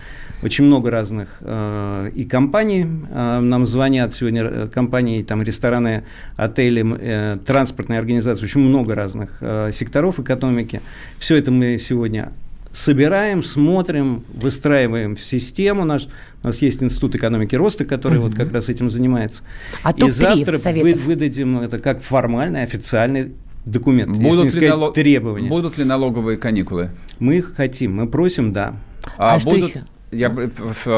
очень 0.44 0.64
много 0.64 0.90
разных 0.90 1.28
э, 1.40 2.10
и 2.14 2.24
компаний. 2.24 2.86
Э, 3.10 3.40
нам 3.40 3.66
звонят 3.66 4.14
сегодня 4.14 4.44
э, 4.44 4.68
компании, 4.68 5.22
там 5.22 5.42
рестораны, 5.42 6.04
отели, 6.36 6.84
э, 7.00 7.36
транспортные 7.46 7.98
организации, 7.98 8.44
очень 8.44 8.60
много 8.60 8.94
разных 8.94 9.38
э, 9.40 9.70
секторов 9.72 10.18
экономики. 10.20 10.80
Все 11.18 11.36
это 11.36 11.50
мы 11.50 11.78
сегодня 11.78 12.32
собираем, 12.72 13.42
смотрим, 13.44 14.24
выстраиваем 14.34 15.14
в 15.14 15.20
систему. 15.20 15.84
Наш, 15.84 16.08
у 16.42 16.46
нас 16.48 16.60
есть 16.60 16.82
Институт 16.82 17.14
экономики 17.14 17.54
роста, 17.54 17.84
который 17.84 18.18
вот 18.18 18.34
как 18.34 18.52
раз 18.52 18.68
этим 18.68 18.90
занимается. 18.90 19.44
А 19.82 19.92
И 19.92 20.10
завтра 20.10 20.58
вы- 20.82 20.94
выдадим 20.94 21.58
это 21.60 21.78
как 21.78 22.02
формальный, 22.02 22.62
официальный 22.64 23.32
документ, 23.64 24.10
если 24.16 24.24
Будут 24.28 24.44
ли, 24.44 24.50
сказать 24.50 24.70
налог- 24.70 24.92
требования. 24.94 25.48
будут 25.48 25.78
ли 25.78 25.84
налоговые 25.84 26.36
каникулы? 26.36 26.90
Мы 27.20 27.38
их 27.38 27.54
хотим, 27.56 27.94
мы 27.94 28.08
просим, 28.08 28.52
да. 28.52 28.74
А 29.16 29.38
что 29.38 29.54
еще? 29.54 29.84
Я, 30.14 30.32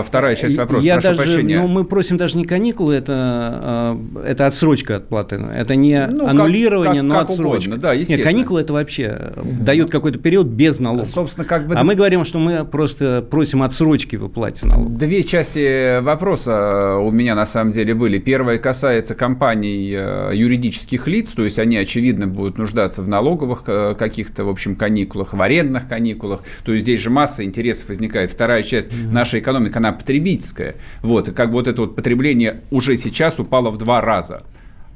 вторая 0.02 0.34
часть 0.36 0.56
вопроса, 0.56 0.84
я 0.86 0.94
прошу 0.94 1.08
даже, 1.08 1.22
прощения. 1.22 1.60
Ну, 1.60 1.68
мы 1.68 1.84
просим 1.84 2.16
даже 2.16 2.36
не 2.36 2.44
каникулы, 2.44 2.94
это, 2.94 3.96
э, 4.14 4.22
это 4.30 4.46
отсрочка 4.46 4.96
от 4.96 5.08
платы. 5.08 5.36
Это 5.36 5.74
не 5.76 6.06
Ну, 6.06 6.26
как- 6.26 6.34
аннулирование, 6.34 7.02
как- 7.02 7.08
но 7.08 7.14
как 7.20 7.30
отсрочка. 7.30 7.68
угодно, 7.68 7.76
да, 7.82 7.92
естественно. 7.92 8.18
Нет, 8.18 8.26
каникулы 8.26 8.60
это 8.60 8.72
вообще 8.72 9.32
дают 9.60 9.90
какой-то 9.90 10.18
период 10.18 10.46
без 10.46 10.78
налогов. 10.80 11.06
Собственно, 11.08 11.46
как 11.46 11.66
бы... 11.66 11.74
А 11.74 11.84
мы 11.84 11.94
говорим, 11.94 12.24
что 12.24 12.38
мы 12.38 12.64
просто 12.64 13.26
просим 13.28 13.62
отсрочки 13.62 14.16
в 14.16 14.24
уплате 14.24 14.66
налогов. 14.66 14.96
Две 14.96 15.22
части 15.22 16.00
вопроса 16.00 16.96
у 16.96 17.10
меня 17.10 17.34
на 17.34 17.46
самом 17.46 17.72
деле 17.72 17.94
были. 17.94 18.18
Первая 18.18 18.58
касается 18.58 19.14
компаний 19.14 19.92
э, 19.96 20.30
юридических 20.34 21.06
лиц, 21.08 21.30
то 21.30 21.44
есть 21.44 21.58
они, 21.58 21.76
очевидно, 21.76 22.26
будут 22.26 22.58
нуждаться 22.58 23.02
в 23.02 23.08
налоговых 23.08 23.62
э, 23.66 23.94
каких-то, 23.98 24.44
в 24.44 24.48
общем, 24.48 24.76
каникулах, 24.76 25.32
в 25.32 25.40
арендных 25.40 25.88
каникулах. 25.88 26.40
То 26.64 26.72
есть 26.72 26.84
здесь 26.84 27.00
же 27.00 27.10
масса 27.10 27.44
интересов 27.44 27.88
возникает. 27.88 28.30
Вторая 28.30 28.62
часть 28.62 28.88
нашей 29.12 29.40
экономики, 29.40 29.76
она 29.76 29.92
потребительская. 29.92 30.76
Вот, 31.02 31.28
и 31.28 31.32
как 31.32 31.48
бы 31.48 31.54
вот 31.54 31.68
это 31.68 31.82
вот 31.82 31.96
потребление 31.96 32.60
уже 32.70 32.96
сейчас 32.96 33.38
упало 33.38 33.70
в 33.70 33.78
два 33.78 34.00
раза. 34.00 34.42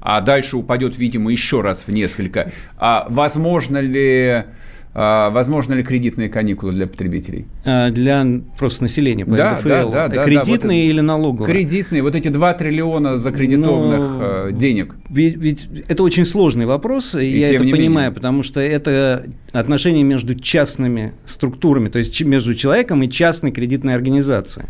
А 0.00 0.20
дальше 0.20 0.56
упадет, 0.56 0.96
видимо, 0.96 1.30
еще 1.30 1.60
раз 1.60 1.84
в 1.86 1.88
несколько. 1.88 2.50
А 2.78 3.06
возможно 3.08 3.78
ли... 3.78 4.44
а, 4.92 5.30
Возможно 5.30 5.74
ли 5.74 5.82
кредитные 5.82 6.28
каникулы 6.28 6.72
для 6.72 6.86
потребителей? 6.86 7.46
А, 7.64 7.90
Для 7.90 8.26
просто 8.58 8.82
населения. 8.82 9.24
по 9.24 9.36
Да, 9.36 9.54
НДФЛ. 9.54 9.68
да, 9.68 9.84
да, 9.90 10.08
да, 10.08 10.24
Кредитные 10.24 10.82
да, 10.82 10.86
вот 10.86 10.92
или 10.94 11.00
налоговые? 11.00 11.54
Кредитные, 11.54 12.02
вот 12.02 12.14
эти 12.14 12.28
2 12.28 12.54
триллиона 12.54 13.16
закредитованных 13.16 14.00
Ну, 14.00 14.18
э, 14.20 14.52
денег. 14.52 14.96
Ведь, 15.08 15.36
ведь 15.36 15.68
это 15.88 16.02
очень 16.02 16.24
сложный 16.24 16.66
вопрос, 16.66 17.14
и, 17.14 17.20
И 17.24 17.38
я 17.38 17.48
это 17.54 17.58
понимаю, 17.58 17.90
менее. 17.90 18.10
потому 18.12 18.42
что 18.42 18.60
это 18.60 19.26
отношения 19.52 20.02
между 20.02 20.34
частными 20.34 21.12
структурами, 21.24 21.88
то 21.88 21.98
есть 21.98 22.20
между 22.22 22.54
человеком 22.54 23.02
и 23.02 23.08
частной 23.08 23.50
кредитной 23.52 23.94
организацией. 23.94 24.66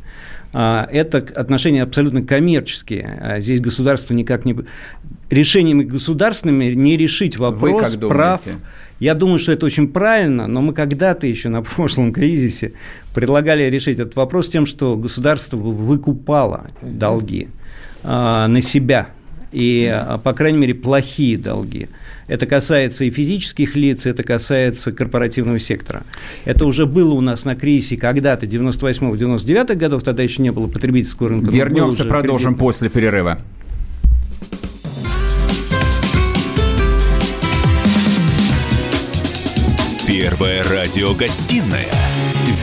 А, 0.52 0.88
Это 0.90 1.18
отношения 1.18 1.82
абсолютно 1.82 2.22
коммерческие. 2.22 3.18
А 3.20 3.40
Здесь 3.40 3.60
государство 3.60 4.14
никак 4.14 4.44
не... 4.44 4.56
Решениями 5.30 5.84
государственными 5.84 6.72
не 6.74 6.96
решить 6.96 7.38
вопрос 7.38 7.96
прав. 7.96 8.44
Я 8.98 9.14
думаю, 9.14 9.38
что 9.38 9.52
это 9.52 9.64
очень 9.64 9.88
правильно, 9.88 10.46
но 10.46 10.60
мы 10.60 10.74
когда-то 10.74 11.26
еще 11.26 11.48
на 11.48 11.62
прошлом 11.62 12.12
кризисе 12.12 12.72
предлагали 13.14 13.64
решить 13.64 13.98
этот 13.98 14.16
вопрос 14.16 14.48
тем, 14.48 14.66
что 14.66 14.96
государство 14.96 15.56
выкупало 15.56 16.70
долги 16.82 17.48
а, 18.02 18.48
на 18.48 18.60
себя 18.60 19.10
и, 19.52 19.90
а, 19.92 20.18
по 20.18 20.32
крайней 20.32 20.58
мере, 20.58 20.74
плохие 20.74 21.36
долги. 21.36 21.88
Это 22.26 22.46
касается 22.46 23.04
и 23.04 23.10
физических 23.10 23.74
лиц, 23.74 24.06
это 24.06 24.22
касается 24.22 24.92
корпоративного 24.92 25.58
сектора. 25.58 26.04
Это 26.44 26.64
уже 26.64 26.86
было 26.86 27.14
у 27.14 27.20
нас 27.20 27.44
на 27.44 27.56
кризисе 27.56 27.96
когда-то, 27.96 28.46
98-99 28.46 29.74
годов, 29.74 30.02
тогда 30.02 30.22
еще 30.22 30.42
не 30.42 30.52
было 30.52 30.68
потребительского 30.68 31.30
рынка. 31.30 31.50
Вернемся, 31.50 32.04
продолжим 32.04 32.54
кредитный. 32.54 32.66
после 32.66 32.88
перерыва. 32.88 33.40
Первая 40.06 40.62
радиогостинная 40.64 41.86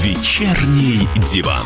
«Вечерний 0.04 1.08
диван». 1.34 1.66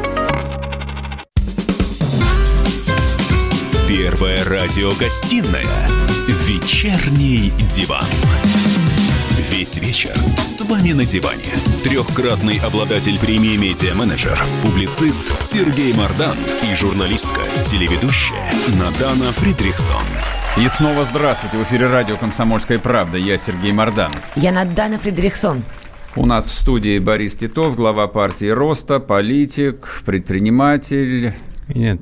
Первая 4.21 4.43
радиогостинная 4.45 5.87
«Вечерний 6.45 7.51
диван». 7.75 8.05
Весь 9.49 9.77
вечер 9.79 10.13
с 10.39 10.61
вами 10.61 10.91
на 10.91 11.05
диване. 11.05 11.41
Трехкратный 11.83 12.59
обладатель 12.59 13.17
премии 13.17 13.57
«Медиа-менеджер», 13.57 14.37
публицист 14.61 15.41
Сергей 15.41 15.91
Мардан 15.95 16.37
и 16.61 16.75
журналистка, 16.75 17.41
телеведущая 17.63 18.51
Надана 18.77 19.31
Фридрихсон. 19.31 20.03
И 20.55 20.69
снова 20.69 21.03
здравствуйте. 21.05 21.57
В 21.57 21.63
эфире 21.63 21.87
радио 21.87 22.15
«Комсомольская 22.15 22.77
правда». 22.77 23.17
Я 23.17 23.39
Сергей 23.39 23.71
Мордан. 23.71 24.11
Я 24.35 24.51
Надана 24.51 24.99
Фредериксон. 24.99 25.63
У 26.15 26.27
нас 26.27 26.47
в 26.47 26.53
студии 26.53 26.99
Борис 26.99 27.37
Титов, 27.37 27.75
глава 27.75 28.05
партии 28.05 28.49
«Роста», 28.49 28.99
политик, 28.99 30.03
предприниматель. 30.05 31.33
Нет. 31.69 31.97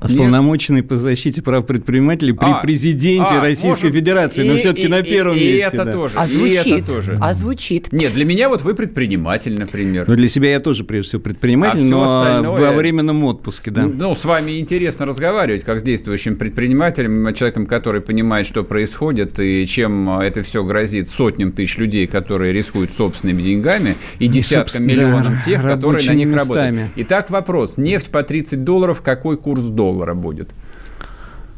Полномоченный 0.00 0.82
по 0.82 0.96
защите 0.96 1.42
прав 1.42 1.66
предпринимателей 1.66 2.32
при 2.32 2.46
А, 2.50 2.60
президенте 2.62 3.34
а, 3.34 3.40
Российской 3.40 3.84
может, 3.86 3.94
Федерации, 3.94 4.42
но 4.46 4.54
и- 4.54 4.58
все-таки 4.58 4.86
и- 4.86 4.88
на 4.88 5.00
и- 5.00 5.02
первом 5.10 5.36
и 5.36 5.40
месте. 5.40 5.66
это 5.72 5.84
да. 5.84 5.92
тоже. 5.92 6.14
А 6.16 6.26
и 6.26 6.28
звучит. 6.32 6.66
это 6.84 6.92
тоже. 6.94 7.18
А 7.20 7.34
звучит. 7.34 7.88
Нет, 7.92 8.14
для 8.14 8.24
меня 8.24 8.48
вот 8.48 8.62
вы 8.62 8.74
предприниматель, 8.74 9.58
например. 9.58 10.06
Ну, 10.08 10.16
для 10.16 10.28
себя 10.28 10.50
я 10.52 10.60
тоже, 10.60 10.84
прежде 10.84 11.08
всего, 11.10 11.22
предприниматель, 11.22 11.80
А 11.80 11.84
но 11.84 12.20
остальное- 12.22 12.70
во 12.70 12.72
временном 12.76 13.24
отпуске, 13.24 13.70
да. 13.70 13.82
Ну, 13.86 14.14
с 14.14 14.24
вами 14.24 14.58
интересно 14.58 15.04
разговаривать, 15.06 15.64
как 15.64 15.80
с 15.80 15.82
действующим 15.82 16.36
предпринимателем, 16.36 17.32
человеком, 17.34 17.66
который 17.66 18.00
понимает, 18.00 18.46
что 18.46 18.64
происходит 18.64 19.38
и 19.38 19.66
чем 19.66 20.08
это 20.20 20.42
все 20.42 20.64
грозит 20.64 21.08
сотням 21.08 21.52
тысяч 21.52 21.76
людей, 21.78 22.06
которые 22.06 22.52
рискуют 22.52 22.92
собственными 22.92 23.42
деньгами, 23.42 23.96
и 24.18 24.28
десяткам 24.28 24.62
собственно, 24.62 24.86
миллионам 24.86 25.34
да, 25.34 25.40
тех, 25.44 25.62
которые 25.62 26.08
на 26.08 26.14
них 26.14 26.28
местами. 26.28 26.56
работают. 26.78 26.90
Итак, 26.96 27.30
вопрос. 27.30 27.76
Нефть 27.76 28.10
по 28.10 28.22
30 28.22 28.64
долларов, 28.64 29.02
какой 29.02 29.36
курс 29.36 29.64
доллара 29.66 29.89
будет? 30.14 30.50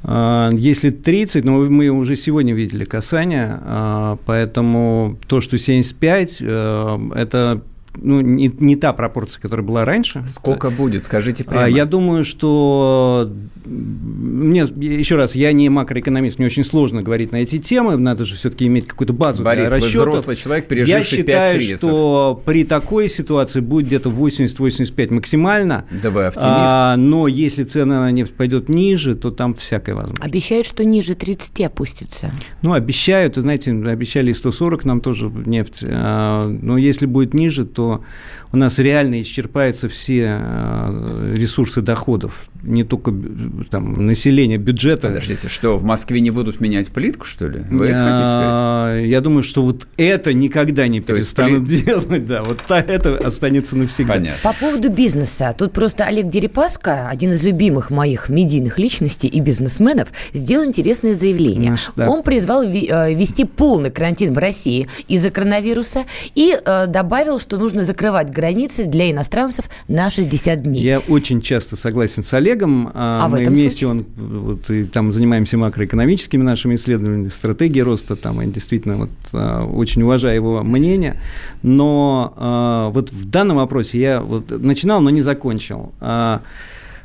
А, 0.05 0.51
Если 0.53 0.91
30, 0.91 1.45
но 1.45 1.59
мы 1.59 1.89
уже 1.89 2.17
сегодня 2.17 2.55
видели 2.55 2.85
касание, 2.85 3.59
а, 3.63 4.19
поэтому 4.27 5.19
то, 5.29 5.41
что 5.41 5.59
75, 5.59 6.39
э, 6.41 6.99
это 7.15 7.63
ну, 8.01 8.21
не, 8.21 8.49
не 8.59 8.77
та 8.77 8.93
пропорция, 8.93 9.41
которая 9.41 9.67
была 9.67 9.85
раньше. 9.85 10.25
Сколько 10.27 10.71
будет? 10.71 11.05
Скажите 11.05 11.45
прямо. 11.45 11.65
А, 11.65 11.69
Я 11.69 11.85
думаю, 11.85 12.25
что 12.25 13.31
мне 13.65 14.61
еще 14.77 15.17
раз, 15.17 15.35
я 15.35 15.53
не 15.53 15.69
макроэкономист, 15.69 16.39
мне 16.39 16.47
очень 16.47 16.65
сложно 16.65 17.03
говорить 17.03 17.33
на 17.33 17.37
эти 17.37 17.59
темы, 17.59 17.97
надо 17.97 18.25
же 18.25 18.35
все-таки 18.35 18.67
иметь 18.67 18.87
какую-то 18.87 19.13
базу 19.13 19.45
Борис, 19.45 19.71
для 19.71 19.77
расчетов. 19.81 20.09
взрослый 20.09 20.37
человек, 20.37 20.65
Я 20.65 20.69
переживший 20.69 21.19
пять 21.19 21.27
считаю, 21.27 21.59
кризисов. 21.59 21.79
что 21.81 22.43
при 22.45 22.65
такой 22.65 23.09
ситуации 23.09 23.61
будет 23.61 23.87
где-то 23.87 24.11
80-85 24.11 25.13
максимально. 25.15 25.85
Да 26.03 26.11
вы 26.11 26.25
оптимист. 26.25 26.47
А, 26.49 26.97
но 26.97 27.29
если 27.29 27.65
цена 27.65 28.01
на 28.01 28.11
нефть 28.11 28.35
пойдет 28.35 28.69
ниже, 28.69 29.15
то 29.15 29.31
там 29.31 29.55
всякое 29.55 29.95
возможно. 29.95 30.25
Обещают, 30.25 30.67
что 30.67 30.85
ниже 30.85 31.15
30 31.15 31.61
опустится. 31.63 32.33
Ну, 32.63 32.73
обещают, 32.73 33.37
знаете, 33.37 33.71
обещали 33.73 34.31
и 34.31 34.35
140 34.35 34.85
нам 34.85 35.01
тоже 35.01 35.31
нефть. 35.47 35.85
А, 35.87 36.47
Но 36.47 36.79
если 36.79 37.07
будет 37.07 37.35
ниже, 37.35 37.65
то 37.65 37.82
estou 37.91 38.03
у 38.53 38.57
нас 38.57 38.79
реально 38.79 39.21
исчерпаются 39.23 39.89
все 39.89 40.39
а, 40.41 41.33
ресурсы 41.35 41.81
доходов. 41.81 42.45
Не 42.63 42.85
только 42.85 43.11
бю- 43.11 43.67
там, 43.71 44.07
население, 44.07 44.59
бюджета. 44.59 45.09
Подождите, 45.09 45.49
что, 45.49 45.77
в 45.77 45.85
Москве 45.85 46.21
не 46.21 46.31
будут 46.31 46.61
менять 46.61 46.93
плитку, 46.93 47.25
что 47.27 47.49
ли? 47.49 47.61
Вы 47.71 47.87
это 47.87 47.97
хотите 47.97 48.29
сказать? 48.29 48.57
А, 48.59 48.99
Я 49.01 49.21
думаю, 49.21 49.43
что 49.43 49.63
вот 49.63 49.87
это 49.97 50.33
никогда 50.33 50.87
не 50.87 51.01
То 51.01 51.15
есть 51.15 51.35
перестанут 51.35 51.65
делать. 51.65 52.27
Да, 52.27 52.43
вот 52.45 52.63
это 52.69 53.17
останется 53.17 53.77
навсегда. 53.77 54.15
Понятно. 54.15 54.41
По 54.43 54.53
поводу 54.55 54.91
бизнеса. 54.91 55.55
Тут 55.57 55.73
просто 55.73 56.05
Олег 56.05 56.29
Дерипаска, 56.29 57.09
один 57.09 57.33
из 57.33 57.43
любимых 57.43 57.91
моих 57.91 58.29
медийных 58.29 58.79
личностей 58.79 59.29
и 59.29 59.41
бизнесменов, 59.41 60.09
сделал 60.33 60.65
интересное 60.67 61.15
заявление. 61.15 61.71
Наш, 61.71 61.91
да. 61.97 62.09
Он 62.09 62.23
призвал 62.23 62.63
э, 62.63 63.15
ввести 63.15 63.45
полный 63.45 63.91
карантин 63.91 64.33
в 64.35 64.39
России 64.39 64.89
из-за 65.09 65.31
коронавируса 65.31 66.05
и 66.35 66.57
э, 66.65 66.87
добавил, 66.87 67.41
что 67.41 67.57
нужно 67.57 67.85
закрывать 67.85 68.31
границы 68.43 68.87
для 68.87 69.11
иностранцев 69.13 69.67
на 69.87 70.11
60 70.11 70.63
дней. 70.63 70.83
Я 70.83 70.99
очень 70.99 71.41
часто 71.41 71.77
согласен 71.77 72.25
с 72.25 72.35
Олегом. 72.35 72.91
А 72.93 73.29
в 73.29 73.33
Мы 73.33 73.43
этом 73.43 73.55
вместе 73.55 73.87
случае? 73.87 74.05
он, 74.17 74.43
вот, 74.43 74.71
и 74.71 74.85
там 74.85 75.13
занимаемся 75.13 75.57
макроэкономическими 75.59 76.43
нашими 76.43 76.75
исследованиями, 76.75 77.29
стратегией 77.29 77.85
роста. 77.85 78.17
Там, 78.17 78.43
и 78.43 78.47
действительно 78.47 78.97
вот, 78.97 79.11
а, 79.33 79.65
очень 79.65 80.03
уважаю 80.03 80.35
его 80.35 80.65
мнение. 80.65 81.21
Но 81.63 82.35
а, 82.37 82.89
вот 82.91 83.13
в 83.13 83.31
данном 83.31 83.59
вопросе 83.59 84.01
я 84.01 84.21
вот 84.21 84.51
начинал, 84.51 85.01
но 85.01 85.11
не 85.11 85.21
закончил. 85.21 85.93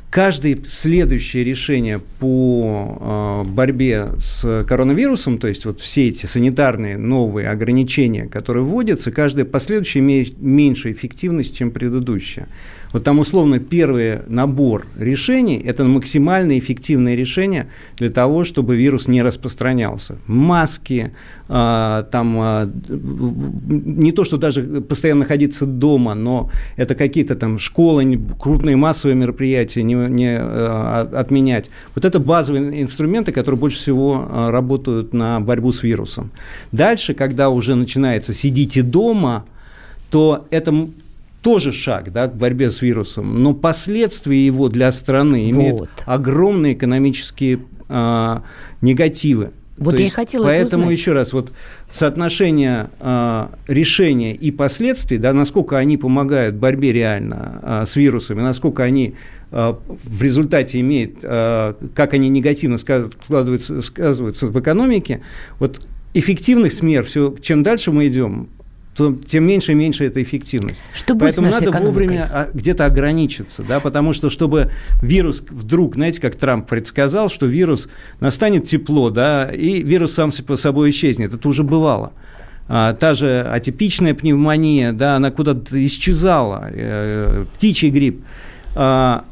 А, 0.08 0.14
каждое 0.14 0.58
следующее 0.66 1.44
решение 1.44 2.00
по 2.18 3.44
э, 3.44 3.48
борьбе 3.48 4.10
с 4.18 4.64
коронавирусом, 4.66 5.38
то 5.38 5.48
есть 5.48 5.64
вот 5.64 5.80
все 5.80 6.08
эти 6.08 6.26
санитарные 6.26 6.96
новые 6.96 7.48
ограничения, 7.48 8.26
которые 8.26 8.64
вводятся, 8.64 9.10
каждое 9.10 9.44
последующее 9.44 10.02
имеет 10.02 10.40
меньше 10.40 10.92
эффективность, 10.92 11.56
чем 11.56 11.70
предыдущее. 11.70 12.48
Вот 12.92 13.04
там 13.04 13.18
условно 13.18 13.58
первый 13.58 14.20
набор 14.28 14.86
решений– 14.98 15.60
это 15.64 15.84
максимально 15.84 16.58
эффективное 16.58 17.14
решение 17.14 17.68
для 17.96 18.10
того, 18.10 18.44
чтобы 18.44 18.76
вирус 18.76 19.08
не 19.08 19.22
распространялся. 19.22 20.18
Маски, 20.26 21.12
а, 21.48 22.04
там 22.04 22.38
а, 22.40 22.70
не 22.88 24.12
то, 24.12 24.24
что 24.24 24.36
даже 24.36 24.80
постоянно 24.80 25.20
находиться 25.20 25.66
дома, 25.66 26.14
но 26.14 26.50
это 26.76 26.94
какие-то 26.94 27.34
там 27.36 27.58
школы, 27.58 28.18
крупные 28.38 28.76
массовые 28.76 29.16
мероприятия 29.16 29.82
не, 29.82 29.94
не 29.94 30.38
а, 30.38 31.08
отменять. 31.14 31.70
Вот 31.94 32.04
это 32.04 32.18
базовые 32.18 32.82
инструменты, 32.82 33.32
которые 33.32 33.58
больше 33.58 33.78
всего 33.78 34.26
работают 34.50 35.12
на 35.12 35.40
борьбу 35.40 35.72
с 35.72 35.82
вирусом. 35.82 36.30
Дальше, 36.72 37.14
когда 37.14 37.50
уже 37.50 37.74
начинается 37.74 38.32
«сидите 38.32 38.82
дома», 38.82 39.44
то 40.10 40.46
это 40.50 40.72
тоже 41.42 41.72
шаг 41.72 42.12
да, 42.12 42.28
к 42.28 42.36
борьбе 42.36 42.70
с 42.70 42.82
вирусом, 42.82 43.42
но 43.42 43.54
последствия 43.54 44.44
его 44.44 44.68
для 44.68 44.90
страны 44.92 45.50
имеют 45.50 45.80
вот. 45.80 45.90
огромные 46.06 46.74
экономические 46.74 47.60
а, 47.88 48.42
негативы. 48.80 49.52
Вот 49.76 49.92
То 49.92 49.98
я 49.98 50.04
есть, 50.04 50.16
хотела 50.16 50.44
Поэтому 50.44 50.84
узнать. 50.84 50.98
еще 50.98 51.12
раз, 51.12 51.32
вот 51.32 51.52
соотношение 51.90 52.90
а, 53.00 53.52
решения 53.68 54.34
и 54.34 54.50
последствий, 54.50 55.18
да, 55.18 55.32
насколько 55.32 55.78
они 55.78 55.96
помогают 55.96 56.56
в 56.56 56.58
борьбе 56.58 56.92
реально 56.92 57.60
а, 57.62 57.86
с 57.86 57.94
вирусами, 57.94 58.40
насколько 58.40 58.82
они 58.82 59.14
а, 59.52 59.78
в 59.88 60.22
результате 60.22 60.80
имеют, 60.80 61.18
а, 61.22 61.76
как 61.94 62.12
они 62.14 62.28
негативно 62.28 62.78
складываются, 62.78 63.80
сказываются 63.80 64.48
в 64.48 64.60
экономике, 64.60 65.22
вот 65.60 65.80
эффективных 66.12 66.82
мер, 66.82 67.04
все, 67.04 67.34
чем 67.40 67.62
дальше 67.62 67.92
мы 67.92 68.08
идем, 68.08 68.48
то 68.98 69.14
тем 69.14 69.44
меньше 69.44 69.72
и 69.72 69.74
меньше 69.76 70.04
эта 70.04 70.20
эффективность. 70.20 70.82
Что 70.92 71.14
Поэтому 71.14 71.50
надо 71.50 71.66
экономикой? 71.66 71.86
вовремя 71.86 72.28
а, 72.32 72.48
где-то 72.52 72.84
ограничиться, 72.84 73.62
да, 73.62 73.78
потому 73.78 74.12
что 74.12 74.28
чтобы 74.28 74.72
вирус 75.00 75.44
вдруг, 75.48 75.94
знаете, 75.94 76.20
как 76.20 76.34
Трамп 76.34 76.68
предсказал, 76.68 77.28
что 77.28 77.46
вирус 77.46 77.88
настанет 78.18 78.64
тепло, 78.64 79.10
да, 79.10 79.46
и 79.46 79.82
вирус 79.82 80.14
сам 80.14 80.32
по 80.44 80.56
собой 80.56 80.90
исчезнет, 80.90 81.32
это 81.32 81.48
уже 81.48 81.62
бывало. 81.62 82.12
А, 82.66 82.92
та 82.92 83.14
же 83.14 83.42
атипичная 83.48 84.14
пневмония, 84.14 84.92
да, 84.92 85.14
она 85.14 85.30
куда-то 85.30 85.86
исчезала, 85.86 86.68
э, 86.72 87.44
птичий 87.54 87.90
грипп. 87.90 88.24
А, 88.74 89.24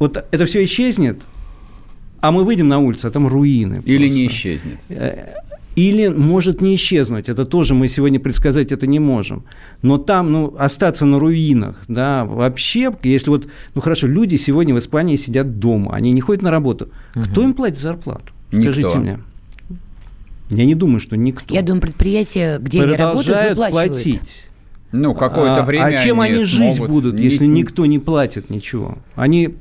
вот 0.00 0.16
это 0.16 0.46
все 0.46 0.64
исчезнет, 0.64 1.22
а 2.20 2.32
мы 2.32 2.44
выйдем 2.44 2.66
на 2.66 2.80
улицу, 2.80 3.06
а 3.06 3.10
там 3.12 3.28
руины. 3.28 3.82
Или 3.84 4.06
просто. 4.06 4.14
не 4.16 4.26
исчезнет. 4.26 4.80
Или 5.74 6.08
может 6.08 6.60
не 6.60 6.74
исчезнуть. 6.74 7.28
Это 7.28 7.46
тоже 7.46 7.74
мы 7.74 7.88
сегодня 7.88 8.20
предсказать 8.20 8.72
это 8.72 8.86
не 8.86 8.98
можем. 8.98 9.44
Но 9.80 9.98
там, 9.98 10.30
ну, 10.30 10.54
остаться 10.58 11.06
на 11.06 11.18
руинах, 11.18 11.84
да, 11.88 12.24
вообще, 12.24 12.92
если 13.02 13.30
вот, 13.30 13.48
ну, 13.74 13.80
хорошо, 13.80 14.06
люди 14.06 14.36
сегодня 14.36 14.74
в 14.74 14.78
Испании 14.78 15.16
сидят 15.16 15.58
дома, 15.58 15.94
они 15.94 16.12
не 16.12 16.20
ходят 16.20 16.42
на 16.42 16.50
работу. 16.50 16.90
Угу. 17.16 17.24
Кто 17.24 17.42
им 17.42 17.54
платит 17.54 17.78
зарплату? 17.78 18.32
Скажите 18.50 18.88
Никто. 18.88 18.98
мне. 18.98 19.18
Я 20.50 20.66
не 20.66 20.74
думаю, 20.74 21.00
что 21.00 21.16
никто. 21.16 21.54
Я 21.54 21.62
думаю, 21.62 21.80
предприятия, 21.80 22.58
где 22.58 22.82
они 22.82 22.94
работают, 22.94 23.50
выплачивают. 23.50 23.92
платить. 23.92 24.44
Ну, 24.92 25.14
какое-то 25.14 25.62
а, 25.62 25.64
время 25.64 25.84
А 25.84 25.96
чем 25.96 26.20
они, 26.20 26.34
они 26.34 26.44
жить 26.44 26.78
будут, 26.78 27.18
если 27.18 27.46
никто 27.46 27.86
не 27.86 27.98
платит 27.98 28.50
ничего? 28.50 28.98
Они 29.14 29.54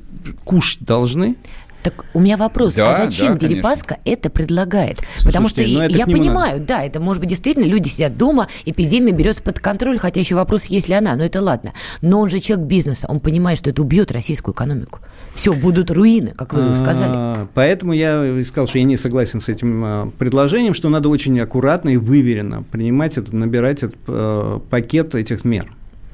кушать 0.44 0.82
должны? 0.82 1.38
Так 1.84 2.06
у 2.14 2.20
меня 2.20 2.38
вопрос, 2.38 2.76
да, 2.76 2.92
а 2.92 3.06
зачем 3.06 3.34
да, 3.34 3.48
Дерипаска 3.48 3.98
это 4.06 4.30
предлагает? 4.30 5.00
Потому 5.26 5.50
Слушайте, 5.50 5.74
что 5.74 5.88
ну, 5.90 5.98
я 5.98 6.06
понимаю, 6.06 6.54
надо. 6.54 6.66
да, 6.66 6.84
это 6.84 7.00
может 7.00 7.22
быть 7.22 7.30
действительно 7.30 7.66
люди 7.66 7.88
сидят 7.88 8.18
дома, 8.18 8.48
эпидемия 8.66 9.12
берется 9.12 9.42
под 9.42 9.60
контроль, 9.60 9.98
хотя 9.98 10.20
еще 10.20 10.36
вопрос, 10.36 10.66
есть 10.66 10.88
ли 10.90 10.94
она, 10.94 11.16
но 11.16 11.24
это 11.24 11.42
ладно. 11.42 11.74
Но 12.02 12.20
он 12.20 12.30
же 12.30 12.40
человек 12.40 12.68
бизнеса, 12.68 13.08
он 13.10 13.20
понимает, 13.20 13.58
что 13.58 13.70
это 13.72 13.82
убьет 13.82 14.12
российскую 14.12 14.54
экономику. 14.54 15.00
Все, 15.34 15.54
будут 15.54 15.90
руины, 15.90 16.34
как 16.36 16.54
вы 16.54 16.76
сказали. 16.76 17.14
А, 17.14 17.48
поэтому 17.54 17.94
я 17.94 18.44
сказал, 18.46 18.68
что 18.68 18.78
я 18.78 18.84
не 18.84 18.98
согласен 18.98 19.40
с 19.40 19.50
этим 19.50 19.84
а, 19.84 20.12
предложением, 20.18 20.74
что 20.74 20.90
надо 20.90 21.10
очень 21.10 21.40
аккуратно 21.40 21.90
и 21.90 21.98
выверенно 21.98 22.64
принимать 22.64 23.18
это, 23.18 23.36
набирать 23.36 23.84
этот 23.84 24.70
пакет 24.70 25.16
этих 25.16 25.46
мер. 25.46 25.66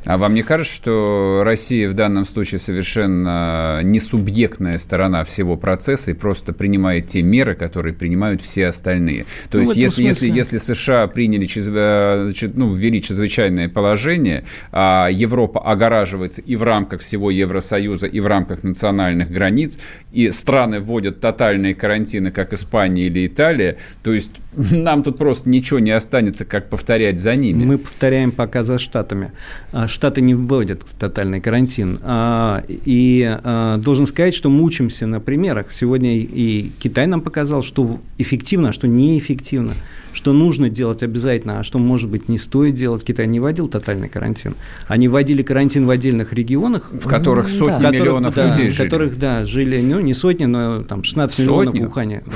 А 0.06 0.18
вам 0.18 0.34
не 0.34 0.44
кажется, 0.44 0.74
что 0.74 1.42
Россия 1.44 1.90
в 1.90 1.94
данном 1.94 2.26
случае 2.26 2.60
совершенно 2.60 3.82
не 3.84 4.00
субъектная 4.00 4.78
сторона 4.78 5.24
всего 5.26 5.58
процесса 5.58 6.12
и 6.12 6.14
просто 6.14 6.54
принимает 6.54 7.08
те 7.08 7.22
меры, 7.22 7.56
которые 7.56 7.94
принимают 7.94 8.42
все 8.42 8.68
остальные? 8.68 9.26
То 9.50 9.58
ну, 9.58 9.66
есть, 9.66 9.76
если, 9.76 10.04
если, 10.04 10.30
если 10.30 10.58
США 10.58 11.08
приняли, 11.08 11.48
ну, 12.54 12.72
ввели 12.72 13.02
чрезвычайное 13.02 13.68
положение, 13.68 14.46
а 14.72 15.10
Европа 15.12 15.60
огораживается 15.60 16.42
и 16.42 16.56
в 16.56 16.64
рамках 16.64 17.02
всего 17.02 17.30
Евросоюза, 17.30 18.08
и 18.08 18.20
в 18.20 18.28
рамках 18.28 18.64
национальных 18.64 19.30
границ, 19.30 19.78
и 20.14 20.32
страны 20.32 20.80
вводят 20.80 21.20
тотальные 21.20 21.76
карантины, 21.76 22.32
как 22.32 22.54
Испания 22.54 23.08
или 23.08 23.28
Италия, 23.28 23.78
то 24.04 24.14
есть 24.14 24.32
нам 24.54 25.04
тут 25.04 25.18
просто 25.18 25.50
ничего 25.50 25.80
не 25.80 25.92
останется, 25.92 26.46
как 26.46 26.70
повторять 26.70 27.20
за 27.20 27.36
ними. 27.36 27.66
Мы 27.66 27.78
повторяем 27.78 28.32
пока 28.32 28.64
за 28.64 28.78
Штатами. 28.78 29.32
Штаты 29.88 30.22
не 30.22 30.36
вводят 30.36 30.82
тотальный 31.00 31.42
карантин. 31.42 32.00
А, 32.04 32.64
и 32.68 33.26
а, 33.44 33.78
должен 33.78 34.06
сказать, 34.06 34.34
что 34.34 34.50
мучимся 34.50 35.08
на 35.08 35.20
примерах. 35.20 35.68
Сегодня 35.74 36.18
и 36.18 36.72
Китай 36.80 37.08
нам 37.08 37.22
показал, 37.22 37.62
что 37.62 38.00
эффективно, 38.18 38.70
а 38.70 38.74
что 38.74 38.88
неэффективно 38.88 39.74
что 40.18 40.34
нужно 40.34 40.70
делать 40.72 41.04
обязательно, 41.04 41.60
а 41.60 41.64
что, 41.64 41.78
может 41.78 42.10
быть, 42.10 42.28
не 42.28 42.40
стоит 42.40 42.74
делать. 42.74 43.04
Китай 43.04 43.28
не 43.28 43.40
вводил 43.40 43.68
тотальный 43.68 44.10
карантин. 44.10 44.56
Они 44.88 45.08
вводили 45.08 45.44
карантин 45.44 45.86
в 45.86 45.92
отдельных 45.92 46.34
регионах. 46.34 46.92
В 46.92 47.08
которых 47.08 47.48
сотни 47.48 47.84
да. 47.84 47.92
миллионов 47.92 48.34
которых, 48.34 48.58
людей 48.58 48.70
да, 48.70 48.74
жили. 48.74 48.88
В 48.88 48.92
которых, 48.92 49.20
да, 49.20 49.46
жили, 49.46 49.80
ну, 49.80 50.00
не 50.00 50.16
сотни, 50.16 50.46
но 50.46 50.82
там 50.82 51.04
16 51.04 51.36
сотни? 51.36 51.52
миллионов 51.52 51.78
в 51.78 51.92
Ухане. 51.92 52.24
Да. 52.26 52.34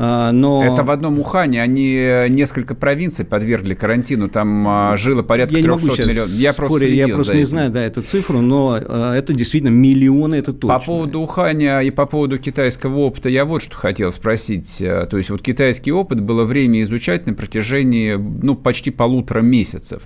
А, 0.00 0.30
но... 0.30 0.64
Это 0.64 0.84
в 0.84 0.90
одном 0.90 1.18
Ухане. 1.18 1.60
Они 1.60 1.92
несколько 2.28 2.76
провинций 2.76 3.24
подвергли 3.24 3.74
карантину. 3.74 4.28
Там 4.28 4.66
а, 4.68 4.96
жило 4.96 5.22
порядка 5.22 5.56
я 5.58 5.64
300 5.64 5.86
миллионов. 5.86 6.28
Я 6.28 6.52
просто, 6.52 6.86
я 6.86 7.08
просто 7.08 7.34
не 7.34 7.40
этим. 7.40 7.48
знаю 7.48 7.70
да, 7.72 7.82
эту 7.82 8.02
цифру, 8.02 8.40
но 8.40 8.78
а, 8.80 9.14
это 9.14 9.32
действительно 9.32 9.70
миллионы, 9.70 10.36
это 10.36 10.52
точно. 10.52 10.78
По 10.78 10.84
поводу 10.84 11.20
Уханя 11.20 11.80
и 11.80 11.90
по 11.90 12.06
поводу 12.06 12.38
китайского 12.38 12.98
опыта 12.98 13.28
я 13.28 13.44
вот 13.44 13.62
что 13.62 13.76
хотел 13.76 14.12
спросить. 14.12 14.78
То 14.78 15.16
есть 15.16 15.30
вот 15.30 15.42
китайский 15.42 15.90
опыт 15.90 16.20
было 16.20 16.44
время 16.44 16.80
изучать 16.82 17.26
на 17.26 17.34
протяжении 17.34 18.14
ну, 18.14 18.54
почти 18.54 18.92
полутора 18.92 19.40
месяцев. 19.40 20.02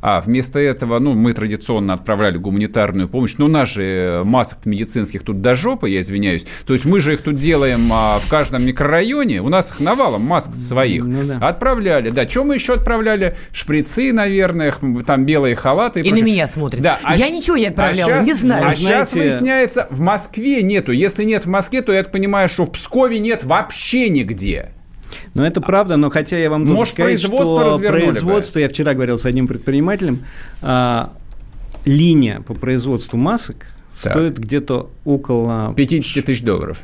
А 0.00 0.20
вместо 0.20 0.58
этого, 0.58 0.98
ну, 0.98 1.14
мы 1.14 1.32
традиционно 1.32 1.94
отправляли 1.94 2.36
гуманитарную 2.36 3.08
помощь. 3.08 3.34
Но 3.38 3.46
у 3.46 3.48
нас 3.48 3.68
же 3.68 4.22
масок 4.24 4.66
медицинских 4.66 5.22
тут 5.22 5.40
до 5.40 5.54
жопы, 5.54 5.88
я 5.90 6.00
извиняюсь. 6.00 6.46
То 6.66 6.72
есть 6.74 6.84
мы 6.84 7.00
же 7.00 7.14
их 7.14 7.22
тут 7.22 7.36
делаем 7.36 7.88
в 7.88 8.28
каждом 8.28 8.64
микрорайоне. 8.64 9.35
У 9.40 9.48
нас 9.48 9.70
их 9.70 9.80
навалом 9.80 10.22
маск 10.22 10.54
своих. 10.54 11.04
Ну, 11.04 11.24
да. 11.24 11.38
Отправляли. 11.46 12.10
Да, 12.10 12.28
что 12.28 12.44
мы 12.44 12.54
еще 12.54 12.74
отправляли? 12.74 13.36
Шприцы, 13.52 14.12
наверное, 14.12 14.74
там 15.06 15.24
белые 15.24 15.54
халаты. 15.54 16.00
И, 16.00 16.08
и 16.08 16.12
на 16.12 16.22
меня 16.22 16.46
смотрят. 16.46 16.82
Да, 16.82 16.98
а 17.02 17.16
я 17.16 17.30
ничего 17.30 17.56
не 17.56 17.66
отправляла, 17.66 18.12
а 18.12 18.14
сейчас, 18.16 18.26
не 18.26 18.34
знаю. 18.34 18.60
А 18.60 18.74
знаете... 18.74 18.82
сейчас 18.82 19.14
выясняется, 19.14 19.86
в 19.90 20.00
Москве 20.00 20.62
нету. 20.62 20.92
Если 20.92 21.24
нет 21.24 21.46
в 21.46 21.48
Москве, 21.48 21.82
то 21.82 21.92
я 21.92 22.02
так 22.02 22.12
понимаю, 22.12 22.48
что 22.48 22.64
в 22.64 22.72
Пскове 22.72 23.18
нет 23.18 23.44
вообще 23.44 24.08
нигде. 24.08 24.70
Ну, 25.34 25.44
это 25.44 25.60
правда, 25.60 25.96
но 25.96 26.10
хотя 26.10 26.38
я 26.38 26.50
вам 26.50 26.64
должен 26.64 26.76
Может, 26.76 26.94
сказать, 26.94 27.20
производство 27.20 27.78
что 27.78 27.88
производство, 27.88 28.54
бы. 28.58 28.60
я 28.62 28.68
вчера 28.68 28.94
говорил 28.94 29.18
с 29.18 29.26
одним 29.26 29.46
предпринимателем, 29.46 30.24
а, 30.62 31.12
линия 31.84 32.40
по 32.40 32.54
производству 32.54 33.16
масок 33.16 33.66
так. 34.02 34.12
стоит 34.12 34.38
где-то 34.38 34.90
около... 35.04 35.74
50 35.76 36.24
тысяч 36.24 36.42
долларов 36.42 36.80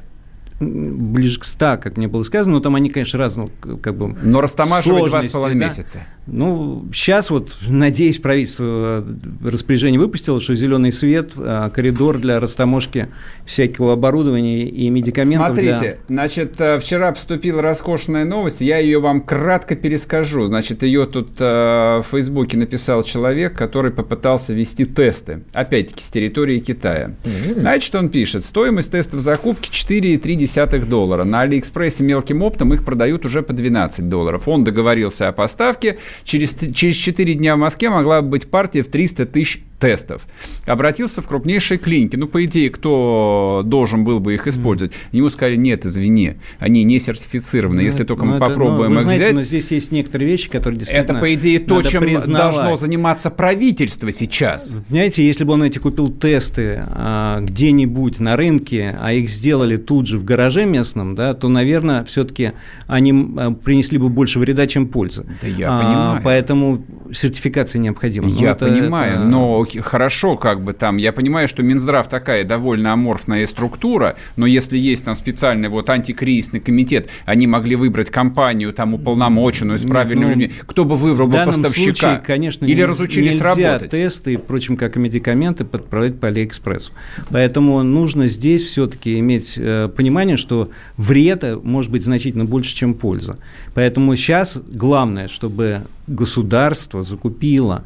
ближе 0.62 1.40
к 1.40 1.44
100, 1.44 1.78
как 1.82 1.96
мне 1.96 2.08
было 2.08 2.22
сказано, 2.22 2.56
но 2.56 2.60
там 2.60 2.74
они, 2.74 2.90
конечно, 2.90 3.18
разного 3.18 3.50
как 3.82 3.96
бы 3.96 4.16
Но 4.22 4.40
растамаживать 4.40 5.10
два 5.10 5.22
с 5.22 5.28
половиной 5.28 5.60
да? 5.60 5.66
месяца. 5.66 6.00
Ну, 6.26 6.86
сейчас 6.92 7.30
вот, 7.30 7.56
надеюсь, 7.66 8.18
правительство 8.18 9.04
э, 9.44 9.48
распоряжение 9.48 9.98
выпустило, 9.98 10.40
что 10.40 10.54
зеленый 10.54 10.92
свет, 10.92 11.32
э, 11.36 11.68
коридор 11.74 12.18
для 12.18 12.38
растаможки 12.38 13.08
всякого 13.44 13.94
оборудования 13.94 14.68
и 14.68 14.88
медикаментов. 14.88 15.48
Смотрите, 15.48 15.78
для... 15.78 15.98
значит, 16.08 16.60
э, 16.60 16.78
вчера 16.78 17.10
поступила 17.10 17.60
роскошная 17.60 18.24
новость, 18.24 18.60
я 18.60 18.78
ее 18.78 19.00
вам 19.00 19.20
кратко 19.20 19.74
перескажу. 19.74 20.46
Значит, 20.46 20.84
ее 20.84 21.06
тут 21.06 21.40
в 21.40 22.04
Фейсбуке 22.10 22.56
написал 22.56 23.02
человек, 23.02 23.56
который 23.56 23.90
попытался 23.90 24.52
вести 24.52 24.84
тесты, 24.84 25.42
опять-таки, 25.52 26.04
с 26.04 26.08
территории 26.08 26.60
Китая. 26.60 27.16
Значит, 27.56 27.94
он 27.94 28.08
пишет, 28.10 28.44
стоимость 28.44 28.92
тестов 28.92 29.20
закупки 29.20 29.70
4,3 29.70 30.46
доллара. 30.88 31.24
На 31.24 31.42
Алиэкспрессе 31.42 32.04
мелким 32.04 32.42
оптом 32.42 32.72
их 32.74 32.84
продают 32.84 33.24
уже 33.24 33.42
по 33.42 33.52
12 33.52 34.08
долларов. 34.08 34.48
Он 34.48 34.64
договорился 34.64 35.28
о 35.28 35.32
поставке, 35.32 35.98
Через, 36.24 36.56
через 36.74 36.96
4 36.96 37.34
дня 37.34 37.56
в 37.56 37.58
Москве 37.58 37.90
могла 37.90 38.22
быть 38.22 38.50
партия 38.50 38.82
в 38.82 38.88
300 38.88 39.26
тысяч 39.26 39.64
тестов, 39.82 40.22
обратился 40.64 41.20
в 41.22 41.26
крупнейшие 41.26 41.76
клиники. 41.78 42.14
Ну, 42.16 42.28
по 42.28 42.44
идее, 42.44 42.70
кто 42.70 43.62
должен 43.64 44.04
был 44.04 44.20
бы 44.20 44.34
их 44.34 44.46
использовать? 44.46 44.92
Ему 45.10 45.28
сказали, 45.28 45.56
нет, 45.56 45.84
извини, 45.84 46.34
они 46.60 46.84
не 46.84 46.98
сертифицированы. 47.00 47.78
Ну, 47.78 47.82
Если 47.82 48.04
только 48.04 48.24
ну, 48.24 48.30
мы 48.32 48.36
это- 48.36 48.46
попробуем 48.46 48.92
ну, 48.94 48.98
их 48.98 49.02
знаете, 49.02 49.24
взять... 49.24 49.34
но 49.34 49.42
здесь 49.42 49.70
есть 49.72 49.90
некоторые 49.92 50.30
вещи, 50.30 50.48
которые 50.48 50.78
действительно 50.78 51.12
Это, 51.16 51.20
по 51.20 51.34
идее, 51.34 51.58
то, 51.58 51.82
чем 51.82 52.02
признавать. 52.02 52.54
должно 52.54 52.76
заниматься 52.76 53.28
правительство 53.30 54.10
сейчас. 54.12 54.78
Понимаете, 54.88 55.26
если 55.26 55.42
бы 55.44 55.52
он 55.54 55.64
эти 55.64 55.78
купил 55.78 56.08
тесты 56.08 56.82
а, 56.86 57.40
где-нибудь 57.40 58.20
на 58.20 58.36
рынке, 58.36 58.96
а 59.00 59.12
их 59.12 59.28
сделали 59.30 59.76
тут 59.76 60.06
же 60.06 60.16
в 60.18 60.24
гараже 60.24 60.64
местном, 60.64 61.14
да, 61.16 61.34
то, 61.34 61.48
наверное, 61.48 62.04
все-таки 62.04 62.52
они 62.86 63.12
а, 63.36 63.50
принесли 63.50 63.98
бы 63.98 64.08
больше 64.08 64.38
вреда, 64.38 64.66
чем 64.68 64.86
пользы. 64.86 65.26
Да 65.40 65.48
я 65.48 65.66
А, 65.68 65.80
понимаю. 65.82 66.20
Поэтому 66.22 66.84
сертификация 67.12 67.80
необходима. 67.80 68.28
Ну, 68.28 68.34
Я 68.40 68.52
это- 68.52 68.66
понимаю, 68.66 69.14
это- 69.14 69.24
но 69.24 69.58
хорошо, 69.80 70.36
как 70.36 70.62
бы 70.62 70.72
там, 70.72 70.96
я 70.96 71.12
понимаю, 71.12 71.48
что 71.48 71.62
Минздрав 71.62 72.08
такая 72.08 72.44
довольно 72.44 72.92
аморфная 72.92 73.46
структура, 73.46 74.16
но 74.36 74.46
если 74.46 74.78
есть 74.78 75.04
там 75.04 75.14
специальный 75.14 75.68
вот 75.68 75.90
антикризисный 75.90 76.60
комитет, 76.60 77.08
они 77.24 77.46
могли 77.46 77.76
выбрать 77.76 78.10
компанию 78.10 78.72
там 78.72 78.94
уполномоченную 78.94 79.78
с 79.78 79.82
правильными 79.82 80.34
ну, 80.34 80.40
людьми, 80.40 80.52
кто 80.66 80.84
бы 80.84 80.96
выбрал 80.96 81.28
бы 81.28 81.36
поставщика? 81.44 81.72
случае, 81.72 82.22
конечно, 82.24 82.66
Или 82.66 82.82
разучились 82.82 83.40
работать? 83.40 83.90
тесты, 83.90 84.36
впрочем, 84.36 84.76
как 84.76 84.96
и 84.96 85.00
медикаменты, 85.00 85.64
отправлять 85.64 86.18
по 86.18 86.28
Алиэкспрессу. 86.28 86.92
Поэтому 87.30 87.82
нужно 87.82 88.28
здесь 88.28 88.62
все-таки 88.62 89.18
иметь 89.18 89.54
э, 89.56 89.88
понимание, 89.94 90.36
что 90.36 90.70
вреда 90.96 91.58
может 91.62 91.90
быть 91.90 92.04
значительно 92.04 92.44
больше, 92.44 92.74
чем 92.74 92.94
польза. 92.94 93.38
Поэтому 93.74 94.14
сейчас 94.16 94.56
главное, 94.56 95.28
чтобы 95.28 95.82
государство 96.06 97.02
закупило 97.02 97.84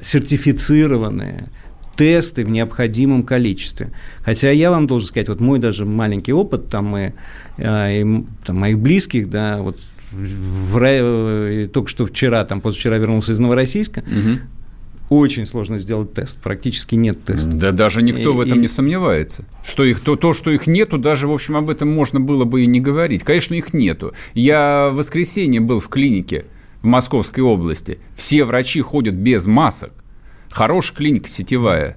сертифицированные 0.00 1.48
тесты 1.96 2.44
в 2.44 2.50
необходимом 2.50 3.22
количестве. 3.22 3.90
Хотя 4.22 4.50
я 4.50 4.70
вам 4.70 4.86
должен 4.86 5.08
сказать, 5.08 5.28
вот 5.28 5.40
мой 5.40 5.58
даже 5.58 5.86
маленький 5.86 6.32
опыт, 6.32 6.68
там, 6.68 6.86
мы, 6.88 7.14
э, 7.56 8.02
и 8.02 8.24
там, 8.44 8.56
моих 8.58 8.78
близких, 8.78 9.30
да, 9.30 9.62
вот 9.62 9.78
в, 10.12 10.78
э, 10.78 11.68
только 11.72 11.88
что 11.88 12.06
вчера, 12.06 12.44
там, 12.44 12.60
позавчера 12.60 12.98
вернулся 12.98 13.32
из 13.32 13.38
Новороссийска, 13.38 14.02
Мгм. 14.06 14.40
очень 15.08 15.46
сложно 15.46 15.78
сделать 15.78 16.12
тест, 16.12 16.36
практически 16.42 16.96
нет 16.96 17.24
теста. 17.24 17.48
Да 17.48 17.72
даже 17.72 18.02
никто 18.02 18.34
в 18.34 18.42
И- 18.42 18.46
этом 18.46 18.58
и- 18.58 18.62
не 18.62 18.68
сомневается. 18.68 19.44
Что 19.64 19.82
их, 19.84 20.00
то, 20.00 20.16
то, 20.16 20.34
что 20.34 20.50
их 20.50 20.66
нету, 20.66 20.98
даже, 20.98 21.26
в 21.28 21.32
общем, 21.32 21.56
об 21.56 21.70
этом 21.70 21.88
можно 21.90 22.20
было 22.20 22.44
бы 22.44 22.62
и 22.62 22.66
не 22.66 22.80
говорить. 22.80 23.22
Конечно, 23.24 23.54
их 23.54 23.72
нету. 23.72 24.12
Я 24.34 24.90
в 24.92 24.96
воскресенье 24.96 25.60
был 25.62 25.80
в 25.80 25.88
клинике 25.88 26.44
в 26.86 26.88
Московской 26.88 27.42
области. 27.42 27.98
Все 28.14 28.44
врачи 28.44 28.80
ходят 28.80 29.16
без 29.16 29.44
масок. 29.46 29.90
Хорошая 30.48 30.96
клиника 30.96 31.28
сетевая. 31.28 31.96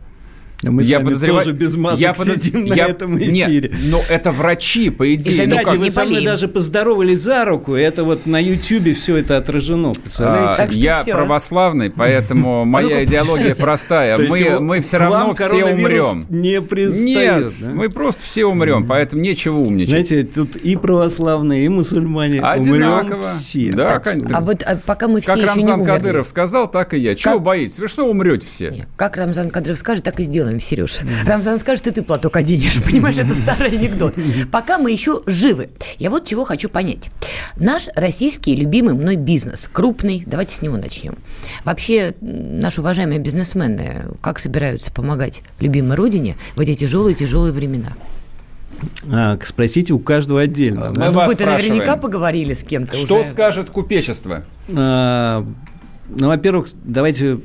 Да 0.62 0.72
мы 0.72 0.84
с 0.84 0.88
я 0.90 0.98
вами 0.98 1.06
подозреваю, 1.08 1.44
тоже 1.46 1.56
без 1.56 1.76
масок 1.78 2.00
я 2.02 2.12
подо- 2.12 2.34
сидим 2.36 2.66
на 2.66 2.74
я- 2.74 2.88
этом 2.88 3.18
Нет, 3.18 3.48
эфире. 3.50 3.72
но 3.84 4.02
это 4.10 4.32
врачи, 4.32 4.90
по 4.90 5.14
идее. 5.16 5.32
заметьте, 5.32 5.44
ну 5.46 5.58
Кстати, 5.62 5.66
как- 5.76 5.80
вы 5.80 5.90
со 5.90 6.04
мной 6.06 6.26
даже 6.26 6.48
поздоровались 6.50 7.20
за 7.22 7.46
руку, 7.46 7.76
это 7.76 8.04
вот 8.04 8.26
на 8.26 8.42
Ютьюбе 8.42 8.94
все 8.94 9.16
это 9.18 9.38
отражено, 9.38 9.94
представляете? 9.94 10.50
А, 10.50 10.56
Так 10.56 10.72
что 10.74 10.82
я 10.82 11.02
всё. 11.02 11.14
православный, 11.14 11.90
поэтому 11.90 12.66
моя 12.66 13.06
идеология 13.06 13.56
простая. 13.56 14.18
Мы, 14.18 14.60
мы 14.60 14.82
все 14.82 14.98
равно 14.98 15.34
все 15.34 15.66
умрем. 15.66 16.26
не. 16.30 16.60
Нет, 16.60 17.46
да? 17.62 17.70
мы 17.70 17.90
просто 17.90 18.24
все 18.24 18.46
умрем, 18.46 18.86
поэтому 18.86 19.22
нечего 19.22 19.58
умничать. 19.58 19.90
Знаете, 19.90 20.24
тут 20.24 20.56
и 20.58 20.76
православные, 20.76 21.66
и 21.66 21.70
мусульмане 21.70 22.42
Одинаково. 22.42 23.16
умрем 23.16 23.30
все. 23.40 23.72
Да, 23.72 24.00
Так 24.00 24.16
А 24.34 24.42
вот 24.42 24.64
а 24.64 24.78
пока 24.86 25.08
мы 25.08 25.22
все 25.22 25.34
Как 25.36 25.38
еще 25.38 25.62
не 25.62 25.68
Рамзан. 25.70 25.86
Кадыров 25.86 26.28
сказал, 26.28 26.70
так 26.70 26.94
и 26.94 27.00
я. 27.00 27.16
Чего 27.16 27.40
боитесь? 27.40 27.80
Вы 27.80 27.88
что 27.88 28.06
умрете 28.10 28.46
все? 28.50 28.72
Нет, 28.72 28.88
Как 28.98 29.16
Рамзан 29.16 29.50
Кадыров 29.50 29.78
скажет, 29.78 30.04
так 30.04 30.20
и 30.20 30.24
сделаем, 30.24 30.49
Сереж. 30.60 31.00
Рамзан 31.26 31.60
скажет, 31.60 31.86
и 31.88 31.92
ты 31.92 32.02
платок 32.02 32.38
оденешь. 32.38 32.82
Понимаешь, 32.90 33.18
это 33.18 33.36
старый 33.36 33.78
анекдот. 33.78 34.16
Пока 34.52 34.78
мы 34.78 34.92
еще 34.92 35.22
живы. 35.26 35.70
Я 36.00 36.10
вот 36.10 36.26
чего 36.26 36.46
хочу 36.46 36.70
понять. 36.70 37.12
Наш 37.58 37.90
российский 37.96 38.56
любимый 38.56 38.96
мной 38.96 39.16
бизнес, 39.16 39.70
крупный, 39.72 40.24
давайте 40.26 40.56
с 40.56 40.62
него 40.62 40.78
начнем. 40.78 41.18
Вообще, 41.66 42.16
наши 42.22 42.82
уважаемые 42.82 43.20
бизнесмены, 43.20 44.06
как 44.22 44.40
собираются 44.40 44.92
помогать 44.92 45.42
любимой 45.60 45.96
родине 45.96 46.38
в 46.56 46.62
эти 46.62 46.74
тяжелые-тяжелые 46.74 47.54
времена? 47.54 47.96
А, 49.12 49.38
спросите 49.44 49.94
у 49.94 50.00
каждого 50.00 50.42
отдельно. 50.42 50.90
Мы 50.90 50.96
да? 50.96 51.12
вас 51.12 51.28
Вы-то 51.28 51.46
наверняка 51.46 51.98
поговорили 51.98 52.54
с 52.54 52.64
кем-то 52.64 52.96
Что 52.96 53.20
уже. 53.22 53.30
скажет 53.30 53.70
купечество? 53.70 54.44
А, 54.74 55.46
Ну, 56.10 56.28
во-первых, 56.28 56.70
давайте 56.84 57.40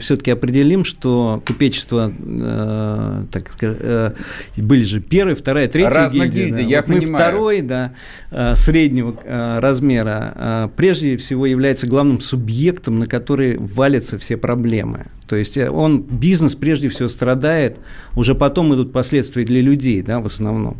все-таки 0.00 0.30
определим, 0.30 0.84
что 0.84 1.42
купечество, 1.46 2.12
э, 2.18 3.24
так 3.30 3.50
сказать, 3.50 3.76
э, 3.80 4.12
были 4.56 4.84
же 4.84 5.00
первая, 5.00 5.36
вторая, 5.36 5.68
третья 5.68 5.90
Разных 5.90 6.24
гильдия. 6.32 6.44
гильдий, 6.46 6.64
да. 6.64 6.70
я 6.70 6.80
Вот 6.80 6.88
мы 6.88 6.96
понимаю. 7.00 7.28
второй, 7.28 7.60
да, 7.62 7.92
э, 8.30 8.54
среднего 8.56 9.14
э, 9.22 9.58
размера, 9.60 10.32
э, 10.34 10.68
прежде 10.76 11.16
всего 11.16 11.46
является 11.46 11.86
главным 11.86 12.20
субъектом, 12.20 12.98
на 12.98 13.06
который 13.06 13.58
валятся 13.58 14.18
все 14.18 14.36
проблемы. 14.36 15.06
То 15.28 15.36
есть 15.36 15.56
э, 15.56 15.68
он, 15.68 16.02
бизнес 16.02 16.54
прежде 16.54 16.88
всего 16.88 17.08
страдает, 17.08 17.76
уже 18.14 18.34
потом 18.34 18.74
идут 18.74 18.92
последствия 18.92 19.44
для 19.44 19.60
людей, 19.60 20.02
да, 20.02 20.20
в 20.20 20.26
основном. 20.26 20.76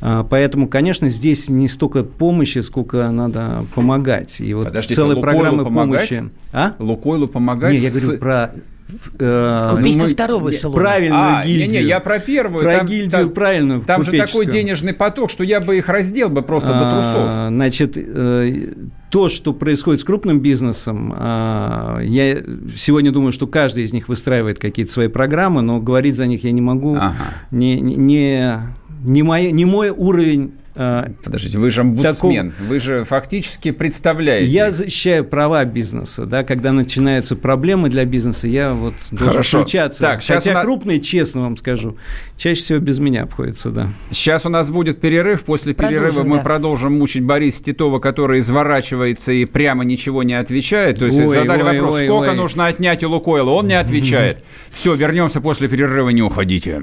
А, 0.00 0.24
Поэтому, 0.24 0.68
конечно, 0.68 1.08
здесь 1.08 1.48
не 1.48 1.68
столько 1.68 2.02
помощи, 2.02 2.58
сколько 2.58 3.10
надо 3.10 3.64
помогать. 3.74 4.40
И 4.40 4.52
вот 4.54 4.66
Подождите, 4.66 4.96
целая 4.96 5.16
Лукойлу 5.16 5.38
программа 5.38 5.64
помогать? 5.64 6.08
помощи. 6.08 6.30
А? 6.52 6.73
Лукойлу 6.78 7.28
помогать? 7.28 7.72
Не, 7.72 7.78
я 7.78 7.90
с- 7.90 7.92
говорю 8.00 8.18
про 8.18 8.50
э, 9.18 9.70
Купечество 9.76 10.04
мы- 10.06 10.10
второго 10.12 10.50
эшелона. 10.50 10.76
Правильную 10.76 11.22
А, 11.38 11.42
гильдию. 11.44 11.68
не-не, 11.70 11.82
я 11.88 12.00
про 12.00 12.18
первую. 12.18 12.62
Про 12.62 12.78
Там- 12.78 12.86
гильдию 12.86 13.10
там- 13.10 13.30
правильную. 13.30 13.80
Там 13.80 14.02
же 14.02 14.12
такой 14.12 14.46
денежный 14.46 14.92
поток, 14.92 15.30
что 15.30 15.42
я 15.42 15.60
бы 15.60 15.78
их 15.78 15.88
раздел 15.88 16.28
бы 16.28 16.42
просто 16.42 16.68
до 16.68 16.80
трусов. 16.80 17.28
А, 17.30 17.48
Значит, 17.50 17.94
э, 17.96 18.74
то, 19.10 19.28
что 19.28 19.52
происходит 19.54 20.00
с 20.00 20.04
крупным 20.04 20.40
бизнесом, 20.40 21.14
а, 21.16 21.98
я 22.00 22.42
сегодня 22.76 23.10
думаю, 23.12 23.32
что 23.32 23.46
каждый 23.46 23.84
из 23.84 23.92
них 23.92 24.08
выстраивает 24.08 24.58
какие-то 24.58 24.92
свои 24.92 25.08
программы, 25.08 25.62
но 25.62 25.80
говорить 25.80 26.16
за 26.16 26.26
них 26.26 26.44
я 26.44 26.52
не 26.52 26.60
могу. 26.60 26.96
Ага. 26.96 27.14
Не, 27.50 27.80
не, 27.80 27.94
не, 27.96 28.58
не 29.04 29.22
мой, 29.22 29.50
не 29.52 29.64
мой 29.64 29.90
уровень. 29.90 30.52
А, 30.76 31.10
Подождите, 31.22 31.58
вы 31.58 31.70
же 31.70 31.82
омбудсмен, 31.82 32.52
вы 32.68 32.80
же 32.80 33.04
фактически 33.04 33.70
представляете. 33.70 34.46
Я 34.46 34.72
защищаю 34.72 35.24
права 35.24 35.64
бизнеса, 35.64 36.26
да, 36.26 36.42
когда 36.44 36.72
начинаются 36.72 37.36
проблемы 37.36 37.88
для 37.88 38.04
бизнеса, 38.04 38.48
я 38.48 38.72
вот 38.72 38.94
должен 39.10 39.28
Хорошо. 39.28 39.60
включаться. 39.60 40.00
Так, 40.00 40.22
щас 40.22 40.38
Хотя 40.38 40.50
у 40.50 40.54
нас- 40.54 40.64
крупные, 40.64 41.00
честно 41.00 41.42
вам 41.42 41.56
скажу, 41.56 41.96
чаще 42.36 42.60
всего 42.60 42.78
без 42.80 42.98
меня 42.98 43.22
обходятся, 43.22 43.70
да. 43.70 43.92
Сейчас 44.10 44.46
у 44.46 44.48
нас 44.48 44.70
будет 44.70 45.00
перерыв. 45.00 45.44
После 45.44 45.74
перерыва 45.74 46.06
Продолжим, 46.06 46.28
мы 46.30 46.36
да. 46.38 46.42
продолжим 46.42 46.98
мучить 46.98 47.22
Бориса 47.22 47.62
Титова, 47.62 47.98
который 47.98 48.40
изворачивается 48.40 49.32
и 49.32 49.44
прямо 49.44 49.84
ничего 49.84 50.22
не 50.22 50.34
отвечает. 50.34 50.98
То 50.98 51.04
есть 51.06 51.18
Ой, 51.18 51.28
задали 51.28 51.62
ой, 51.62 51.72
вопрос, 51.78 51.94
ой, 52.00 52.06
сколько 52.06 52.30
ой. 52.30 52.36
нужно 52.36 52.66
отнять 52.66 53.04
у 53.04 53.10
Лукойла, 53.10 53.50
он 53.50 53.66
не 53.68 53.74
отвечает. 53.78 54.42
Все, 54.70 54.94
вернемся 54.94 55.40
после 55.40 55.68
перерыва, 55.68 56.08
не 56.10 56.22
уходите. 56.22 56.82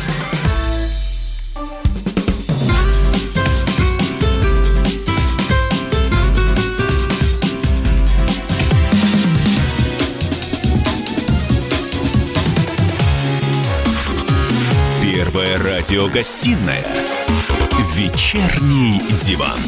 Радиогостинная 15.81 16.85
«Вечерний 17.95 19.01
диван». 19.19 19.59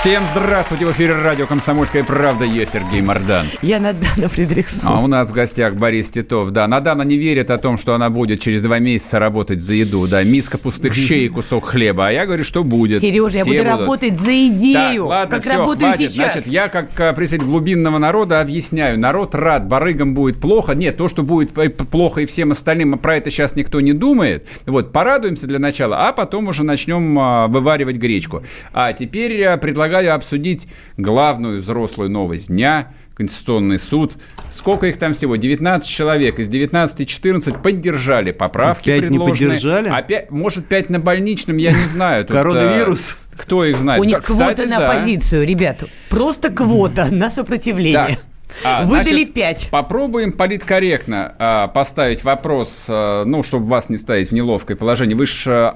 Всем 0.00 0.22
здравствуйте! 0.30 0.86
В 0.86 0.92
эфире 0.92 1.14
радио 1.14 1.46
«Комсомольская 1.48 2.04
правда». 2.04 2.44
Я 2.44 2.64
Сергей 2.64 3.00
Мордан. 3.00 3.46
Я 3.60 3.80
Надана 3.80 4.28
Фридрихсон. 4.28 4.88
А 4.92 5.00
у 5.00 5.08
нас 5.08 5.30
в 5.30 5.32
гостях 5.32 5.74
Борис 5.74 6.10
Титов. 6.10 6.50
Да, 6.50 6.68
Надана 6.68 7.02
не 7.02 7.16
верит 7.16 7.50
о 7.50 7.58
том, 7.58 7.76
что 7.76 7.92
она 7.94 8.08
будет 8.08 8.38
через 8.38 8.62
два 8.62 8.78
месяца 8.78 9.18
работать 9.18 9.60
за 9.60 9.74
еду. 9.74 10.06
Да, 10.06 10.22
миска 10.22 10.58
пустых 10.58 10.94
щей 10.94 11.26
и 11.26 11.28
кусок 11.28 11.64
хлеба. 11.64 12.06
А 12.08 12.10
я 12.12 12.24
говорю, 12.24 12.44
что 12.44 12.62
будет. 12.62 13.00
Сережа, 13.00 13.38
я 13.38 13.42
Все 13.44 13.50
буду 13.52 13.64
будут. 13.64 13.80
работать 13.80 14.20
за 14.20 14.30
идею, 14.48 15.02
Так, 15.04 15.10
ладно, 15.10 15.36
как 15.36 15.42
все, 15.44 15.52
работаю 15.56 15.92
хватит. 15.92 16.12
сейчас. 16.12 16.32
Значит, 16.34 16.46
я 16.46 16.68
как 16.68 17.00
э, 17.00 17.12
представитель 17.12 17.48
глубинного 17.48 17.98
народа 17.98 18.40
объясняю. 18.40 19.00
Народ 19.00 19.34
рад, 19.34 19.66
барыгам 19.66 20.14
будет 20.14 20.40
плохо. 20.40 20.74
Нет, 20.74 20.96
то, 20.98 21.08
что 21.08 21.22
будет 21.24 21.52
плохо 21.90 22.20
и 22.20 22.26
всем 22.26 22.52
остальным, 22.52 22.96
про 22.98 23.16
это 23.16 23.30
сейчас 23.30 23.56
никто 23.56 23.80
не 23.80 23.92
думает. 23.92 24.46
Вот, 24.66 24.92
порадуемся 24.92 25.48
для 25.48 25.58
начала, 25.58 26.06
а 26.06 26.12
потом 26.12 26.46
уже 26.46 26.62
начнем 26.62 27.18
а, 27.18 27.48
вываривать 27.48 27.96
гречку. 27.96 28.42
А 28.72 28.92
теперь 28.92 29.32
я 29.40 29.56
предлагаю 29.86 30.14
обсудить 30.16 30.66
главную 30.96 31.60
взрослую 31.60 32.10
новость 32.10 32.48
дня. 32.48 32.92
Конституционный 33.14 33.78
суд. 33.78 34.12
Сколько 34.50 34.86
их 34.88 34.98
там 34.98 35.14
всего? 35.14 35.36
19 35.36 35.88
человек. 35.88 36.38
Из 36.38 36.48
19 36.48 37.08
14 37.08 37.62
поддержали 37.62 38.32
поправки 38.32 38.86
Пять 38.90 39.02
не 39.08 39.08
предложенные. 39.18 39.48
поддержали? 39.54 39.88
А 39.88 40.02
пять- 40.02 40.30
может, 40.30 40.66
5 40.66 40.90
на 40.90 40.98
больничном, 40.98 41.56
я 41.56 41.72
не 41.72 41.84
знаю. 41.86 42.26
Тут, 42.26 42.36
Коронавирус? 42.36 43.16
э, 43.32 43.36
Кто 43.38 43.64
их 43.64 43.78
знает? 43.78 44.02
У 44.02 44.04
них 44.04 44.20
кстати, 44.20 44.56
квота 44.56 44.66
на 44.68 44.78
да. 44.80 44.90
оппозицию, 44.90 45.46
ребят. 45.46 45.84
Просто 46.10 46.50
квота 46.50 47.08
на 47.10 47.30
сопротивление. 47.30 48.18
А, 48.64 48.84
Выдали 48.84 49.08
значит, 49.18 49.34
пять. 49.34 49.68
Попробуем 49.70 50.32
политкорректно 50.32 51.34
а, 51.38 51.68
поставить 51.68 52.24
вопрос, 52.24 52.86
а, 52.88 53.24
ну, 53.24 53.42
чтобы 53.42 53.66
вас 53.66 53.88
не 53.90 53.96
ставить 53.96 54.28
в 54.28 54.32
неловкое 54.32 54.76
положение. 54.76 55.16
Вы 55.16 55.26
же 55.26 55.72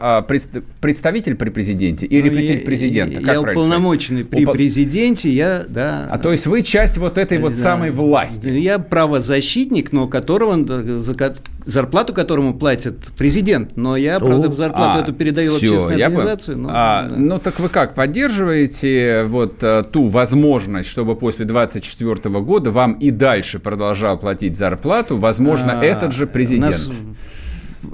представитель 0.80 1.34
при 1.34 1.50
президенте 1.50 2.06
или 2.06 2.28
Ну, 2.28 2.34
представитель 2.34 2.60
я- 2.60 2.66
президента? 2.66 3.20
Я, 3.20 3.26
Как 3.26 3.42
правильно 3.42 3.50
уполномоченный 3.52 4.22
сказать? 4.24 4.30
при 4.30 4.44
Упо- 4.44 4.52
президенте, 4.52 5.30
я, 5.30 5.64
да. 5.68 6.06
А 6.10 6.18
то 6.18 6.30
есть 6.32 6.46
вы 6.46 6.62
часть 6.62 6.96
вот 6.98 7.18
этой 7.18 7.38
вот 7.38 7.52
Да. 7.52 7.58
самой 7.58 7.90
власти. 7.90 8.48
Я 8.48 8.78
правозащитник, 8.78 9.92
но 9.92 10.06
которого, 10.08 10.64
за 11.02 11.14
зарплату 11.66 12.14
которому 12.14 12.54
платит 12.54 12.96
президент. 13.18 13.76
Но 13.76 13.96
я, 13.96 14.18
правда, 14.18 14.48
О. 14.48 14.52
зарплату 14.52 14.98
А, 14.98 15.02
эту 15.02 15.12
передаю 15.12 15.52
в 15.52 15.58
всё, 15.58 15.66
общественную 15.74 15.98
я 15.98 16.06
понял. 16.06 16.20
организацию. 16.20 16.58
но, 16.58 16.68
А, 16.72 17.02
да. 17.08 17.14
Ну 17.16 17.38
так 17.38 17.60
вы 17.60 17.68
как, 17.68 17.94
поддерживаете 17.94 19.24
вот 19.26 19.56
а, 19.62 19.82
ту 19.84 20.08
возможность, 20.08 20.88
чтобы 20.88 21.16
после 21.16 21.44
2024 21.44 22.40
года 22.40 22.59
вам 22.68 22.92
и 22.94 23.10
дальше 23.10 23.58
продолжал 23.58 24.18
платить 24.18 24.56
зарплату, 24.56 25.16
возможно, 25.18 25.80
А, 25.80 25.84
этот 25.84 26.12
же 26.12 26.26
президент? 26.26 26.66
нас- 26.72 26.90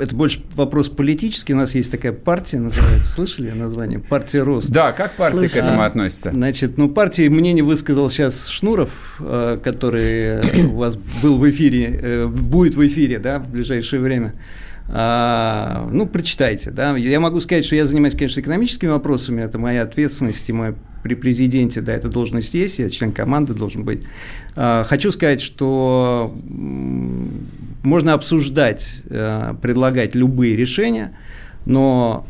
это 0.01 0.17
больше 0.17 0.41
вопрос 0.57 0.89
политический. 0.89 1.55
У 1.55 1.57
нас 1.57 1.75
есть 1.75 1.91
такая 1.93 2.13
партия, 2.13 2.59
называется, 2.59 3.07
слышали 3.13 3.51
название? 3.53 4.01
Партия 4.01 4.43
Рост. 4.43 4.71
Да, 4.71 4.93
как 4.93 5.13
партия 5.15 5.39
Слышала. 5.39 5.61
к 5.61 5.65
этому 5.65 5.83
относится? 5.83 6.33
Значит, 6.33 6.77
ну, 6.77 6.89
партии 6.91 7.29
мнение 7.29 7.63
высказал 7.63 8.11
сейчас 8.11 8.49
Шнуров, 8.49 9.21
э, 9.21 9.59
который 9.63 10.67
у 10.73 10.77
вас 10.77 10.97
был 11.23 11.39
в 11.39 11.49
эфире, 11.51 11.99
э, 12.03 12.27
будет 12.27 12.75
в 12.77 12.85
эфире, 12.87 13.19
да, 13.21 13.39
в 13.39 13.49
ближайшее 13.49 14.01
время. 14.03 14.35
А, 14.89 15.89
ну, 15.91 16.07
прочитайте, 16.07 16.71
да. 16.71 16.97
Я 16.97 17.21
могу 17.21 17.41
сказать, 17.41 17.65
что 17.65 17.77
я 17.77 17.87
занимаюсь, 17.87 18.15
конечно, 18.15 18.41
экономическими 18.41 18.91
вопросами, 18.91 19.43
это 19.43 19.59
моя 19.59 19.83
ответственность, 19.83 20.49
и 20.49 20.53
моя 20.53 20.75
при 21.03 21.15
президенте, 21.15 21.81
да, 21.81 21.93
эта 21.93 22.09
должность 22.09 22.53
есть, 22.55 22.81
я 22.81 22.91
член 22.91 23.13
команды 23.13 23.55
должен 23.55 23.85
быть. 23.85 24.03
А, 24.57 24.85
Хочу 24.85 25.13
сказать, 25.13 25.41
что 25.41 26.35
можно 27.83 28.13
обсуждать, 28.13 29.03
э, 29.09 29.55
предлагать 29.63 30.17
любые 30.17 30.57
решения, 30.57 31.17
но 31.65 32.27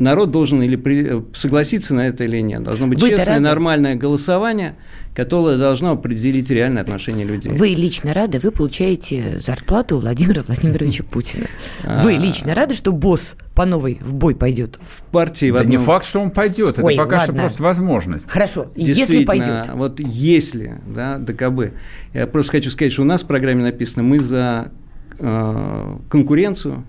народ 0.00 0.30
должен 0.30 0.62
или 0.62 0.76
при- 0.76 1.22
согласиться 1.34 1.94
на 1.94 2.08
это 2.08 2.24
или 2.24 2.40
нет. 2.40 2.62
Должно 2.62 2.86
быть 2.86 3.00
Вы-то 3.00 3.16
честное, 3.16 3.34
рады? 3.34 3.44
нормальное 3.44 3.94
голосование, 3.94 4.74
которое 5.14 5.58
должно 5.58 5.92
определить 5.92 6.50
реальное 6.50 6.82
отношение 6.82 7.26
людей. 7.26 7.52
Вы 7.52 7.68
лично 7.68 8.14
рады, 8.14 8.38
вы 8.40 8.50
получаете 8.50 9.38
зарплату 9.40 9.96
у 9.96 10.00
Владимира 10.00 10.42
Владимировича 10.42 11.04
Путина. 11.04 11.46
А. 11.84 12.02
Вы 12.02 12.14
лично 12.14 12.54
рады, 12.54 12.74
что 12.74 12.92
босс 12.92 13.36
по 13.54 13.66
новой 13.66 13.98
в 14.00 14.14
бой 14.14 14.34
пойдет? 14.34 14.78
В 14.88 15.02
партии 15.04 15.50
в 15.50 15.54
Да 15.54 15.64
не 15.64 15.78
факт, 15.78 16.06
что 16.06 16.20
он 16.20 16.30
пойдет, 16.30 16.78
это 16.78 16.84
Ой, 16.86 16.96
пока 16.96 17.20
что 17.20 17.32
просто 17.32 17.62
возможность. 17.62 18.28
Хорошо, 18.28 18.68
если 18.74 19.24
пойдет. 19.24 19.68
Вот 19.74 20.00
если, 20.00 20.80
да, 20.86 21.18
ДКБ. 21.18 21.74
Я 22.14 22.26
просто 22.26 22.52
хочу 22.52 22.70
сказать, 22.70 22.92
что 22.92 23.02
у 23.02 23.04
нас 23.06 23.22
в 23.22 23.26
программе 23.26 23.62
написано, 23.62 24.02
мы 24.02 24.20
за 24.20 24.72
э, 25.18 25.96
конкуренцию, 26.08 26.84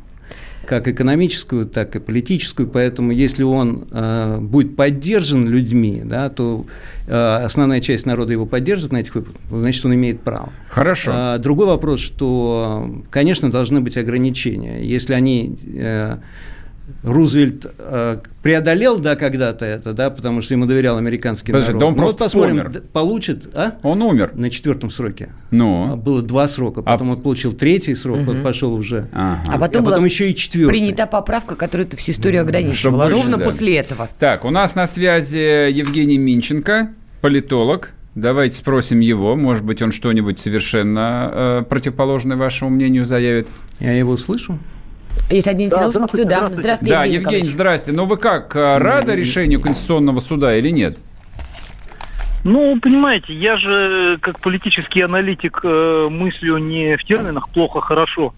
как 0.65 0.87
экономическую, 0.87 1.65
так 1.65 1.95
и 1.95 1.99
политическую, 1.99 2.67
поэтому 2.67 3.11
если 3.11 3.43
он 3.43 3.87
э, 3.91 4.37
будет 4.39 4.75
поддержан 4.75 5.47
людьми, 5.47 6.01
да, 6.05 6.29
то 6.29 6.65
э, 7.07 7.13
основная 7.13 7.81
часть 7.81 8.05
народа 8.05 8.31
его 8.31 8.45
поддержит 8.45 8.91
на 8.91 8.97
этих 8.97 9.15
выборах, 9.15 9.37
значит, 9.49 9.85
он 9.85 9.95
имеет 9.95 10.21
право. 10.21 10.51
Хорошо. 10.69 11.11
А, 11.13 11.37
Другой 11.39 11.67
вопрос, 11.67 11.99
что, 11.99 13.03
конечно, 13.09 13.49
должны 13.49 13.81
быть 13.81 13.97
ограничения. 13.97 14.83
Если 14.83 15.13
они 15.13 15.57
э, 15.65 16.17
Рузвельт 17.03 17.65
э, 17.77 18.17
преодолел, 18.41 18.99
да, 18.99 19.15
когда-то 19.15 19.65
это, 19.65 19.93
да, 19.93 20.09
потому 20.09 20.41
что 20.41 20.53
ему 20.53 20.65
доверял 20.65 20.97
американский 20.97 21.51
Подожди, 21.51 21.69
народ. 21.73 21.79
да 21.81 21.85
он 21.87 21.91
Ну, 21.93 21.97
просто 21.97 22.23
вот 22.23 22.25
посмотрим, 22.25 22.57
помер. 22.57 22.69
д- 22.71 22.81
получит, 22.81 23.49
а? 23.55 23.73
Он 23.83 24.01
умер. 24.01 24.31
На 24.35 24.49
четвертом 24.49 24.89
сроке. 24.89 25.29
А, 25.31 25.35
Ну. 25.51 25.95
Было 25.97 26.21
два 26.21 26.47
срока, 26.47 26.81
потом 26.81 27.09
А- 27.09 27.13
он 27.13 27.21
получил 27.21 27.53
третий 27.53 27.95
срок, 27.95 28.19
вот 28.25 28.41
пошел 28.43 28.73
уже. 28.73 29.07
Ага. 29.13 29.41
А 29.47 29.57
потом, 29.59 29.85
а 29.85 29.89
потом 29.89 30.05
еще 30.05 30.29
и 30.29 30.35
четвертый. 30.35 30.71
принята 30.71 31.05
поправка, 31.07 31.55
которая 31.55 31.87
эту 31.87 31.97
всю 31.97 32.11
историю 32.13 32.41
ограничивала. 32.41 33.03
больше, 33.05 33.21
Ровно 33.21 33.37
да. 33.37 33.43
после 33.45 33.75
этого. 33.77 34.09
Так, 34.19 34.45
у 34.45 34.49
нас 34.49 34.75
на 34.75 34.87
связи 34.87 35.69
Евгений 35.71 36.17
Минченко, 36.17 36.91
политолог. 37.21 37.91
Давайте 38.13 38.57
спросим 38.57 38.99
его. 38.99 39.37
Может 39.37 39.63
быть, 39.63 39.81
он 39.81 39.93
что-нибудь 39.93 40.37
совершенно 40.37 41.29
э, 41.33 41.63
противоположное 41.69 42.35
вашему 42.35 42.69
мнению 42.69 43.05
заявит. 43.05 43.47
Я 43.79 43.93
его 43.93 44.17
слышу. 44.17 44.59
Если 45.29 45.49
оденете 45.49 45.75
Да, 45.75 45.81
наушники, 45.83 46.11
то 46.11 46.17
да. 46.17 46.23
здравствуйте, 46.23 46.61
Здравствуйте, 46.61 46.91
да, 46.91 46.97
Евгений 47.03 47.13
Евгений, 47.13 47.19
Николаевич. 47.21 47.51
здрасте. 47.51 47.91
Ну 47.93 48.05
вы 48.05 48.17
как, 48.17 48.55
э, 48.55 48.77
рады 48.77 49.15
решению 49.15 49.61
Конституционного 49.61 50.19
суда 50.19 50.55
или 50.57 50.69
нет? 50.69 50.97
Ну, 52.43 52.79
понимаете, 52.81 53.33
я 53.33 53.57
же 53.57 54.17
как 54.21 54.39
политический 54.39 55.01
аналитик 55.01 55.59
э, 55.63 56.07
мыслю 56.09 56.57
не 56.57 56.97
в 56.97 57.03
терминах 57.03 57.49
плохо-хорошо, 57.49 58.33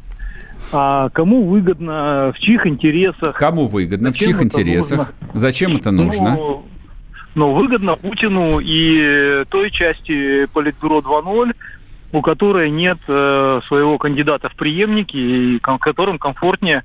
а 0.74 1.09
кому 1.09 1.45
выгодно, 1.45 2.34
в 2.36 2.39
чьих 2.39 2.67
интересах. 2.67 3.34
Кому 3.38 3.65
выгодно, 3.65 4.11
в 4.11 4.15
чьих 4.17 4.41
интересах? 4.41 4.97
нужно? 4.97 5.13
Зачем 5.34 5.78
это 5.78 5.91
нужно? 5.91 6.36
Ну, 6.36 6.65
ну, 7.36 7.53
выгодно 7.53 7.95
Путину 7.95 8.59
и 8.59 9.45
той 9.49 9.71
части 9.71 10.45
Политбюро 10.47 10.99
2.0, 10.99 11.53
у 12.14 12.22
которой 12.22 12.70
нет 12.70 12.99
э, 13.07 13.59
своего 13.68 13.97
кандидата 13.97 14.47
в 14.47 14.55
преемники, 14.55 15.18
и 15.18 15.59
ком- 15.59 15.80
которым 15.80 16.20
комфортнее, 16.20 16.84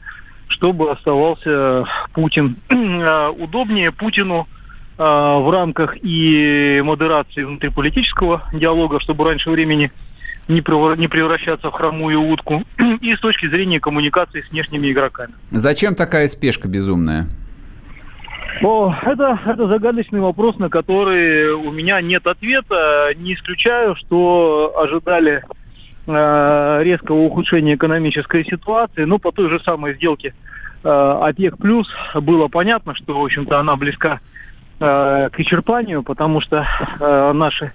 чтобы 0.49 0.91
оставался 0.91 1.85
Путин. 2.15 2.57
Э, 2.71 3.29
Удобнее 3.29 3.93
Путину 3.93 4.49
э, 4.97 5.03
в 5.03 5.51
рамках 5.53 5.97
и 6.03 6.81
модерации 6.83 7.45
внутриполитического 7.45 8.43
диалога, 8.55 9.01
чтобы 9.01 9.25
раньше 9.25 9.51
времени 9.51 9.93
не 10.49 10.63
не 10.97 11.09
превращаться 11.09 11.71
в 11.71 11.75
хромую 11.75 12.23
утку, 12.23 12.65
и 13.03 13.15
с 13.15 13.21
точки 13.21 13.49
зрения 13.49 13.81
коммуникации 13.81 14.41
с 14.41 14.51
внешними 14.51 14.91
игроками. 14.91 15.35
Зачем 15.51 15.95
такая 15.95 16.27
спешка 16.27 16.69
безумная? 16.69 17.27
О, 18.63 18.93
это, 19.03 19.39
это 19.47 19.69
загадочный 19.69 20.21
вопрос, 20.21 20.59
на 20.59 20.69
который 20.69 21.53
у 21.53 21.71
меня 21.71 22.01
нет 22.01 22.27
ответа. 22.27 23.13
Не 23.17 23.35
исключаю, 23.35 23.95
что 23.95 24.75
ожидали 24.77 25.45
э, 26.07 26.81
резкого 26.83 27.19
ухудшения 27.19 27.77
экономической 27.77 28.45
ситуации, 28.45 29.05
но 29.05 29.19
по 29.19 29.31
той 29.31 29.49
же 29.49 29.61
самой 29.61 29.95
сделке 29.95 30.35
э, 30.83 30.89
ОПЕК+, 30.89 31.57
плюс 31.59 31.89
было 32.15 32.49
понятно, 32.49 32.95
что, 32.97 33.21
в 33.21 33.25
общем-то, 33.25 33.61
она 33.61 33.77
близка 33.77 34.21
э, 34.81 35.29
к 35.31 35.39
исчерпанию, 35.39 36.03
потому 36.03 36.41
что 36.41 36.67
э, 36.99 37.33
наши 37.33 37.73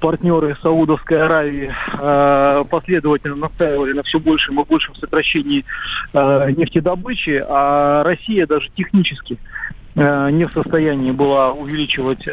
партнеры 0.00 0.56
Саудовской 0.60 1.22
Аравии 1.22 1.72
э, 1.98 2.64
последовательно 2.68 3.36
настаивали 3.36 3.92
на 3.94 4.02
все 4.02 4.18
большем 4.18 4.60
и 4.60 4.64
большем 4.64 4.94
сокращении 4.96 5.64
э, 6.12 6.50
нефтедобычи, 6.56 7.42
а 7.46 8.02
Россия 8.02 8.46
даже 8.46 8.68
технически 8.74 9.34
э, 9.34 9.59
не 9.94 10.44
в 10.44 10.52
состоянии 10.52 11.10
была 11.10 11.52
увеличивать 11.52 12.26
э, 12.26 12.32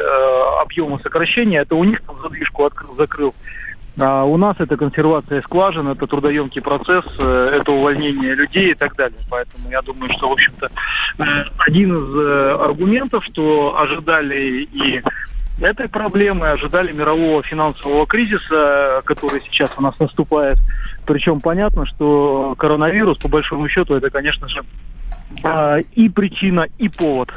объемы 0.62 1.00
сокращения. 1.00 1.60
Это 1.60 1.74
у 1.74 1.84
них 1.84 2.00
там 2.02 2.16
задвижку 2.22 2.64
открыл, 2.64 2.94
закрыл. 2.94 3.34
А 4.00 4.24
у 4.24 4.36
нас 4.36 4.56
это 4.60 4.76
консервация 4.76 5.42
скважин, 5.42 5.88
это 5.88 6.06
трудоемкий 6.06 6.62
процесс, 6.62 7.04
э, 7.18 7.50
это 7.60 7.72
увольнение 7.72 8.34
людей 8.34 8.70
и 8.70 8.74
так 8.74 8.94
далее. 8.94 9.18
Поэтому 9.28 9.68
я 9.70 9.82
думаю, 9.82 10.12
что, 10.12 10.28
в 10.28 10.32
общем-то, 10.32 10.70
э, 11.18 11.22
один 11.58 11.96
из 11.96 12.16
э, 12.16 12.56
аргументов, 12.60 13.24
что 13.24 13.76
ожидали 13.76 14.68
и 14.72 15.02
этой 15.60 15.88
проблемы, 15.88 16.48
ожидали 16.48 16.92
мирового 16.92 17.42
финансового 17.42 18.06
кризиса, 18.06 19.02
который 19.04 19.42
сейчас 19.50 19.72
у 19.76 19.82
нас 19.82 19.98
наступает. 19.98 20.58
Причем 21.04 21.40
понятно, 21.40 21.84
что 21.84 22.54
коронавирус, 22.56 23.18
по 23.18 23.26
большому 23.26 23.68
счету, 23.68 23.94
это, 23.94 24.10
конечно 24.10 24.48
же, 24.48 24.62
и 25.94 26.08
причина, 26.08 26.66
и 26.78 26.88
повод. 26.88 27.30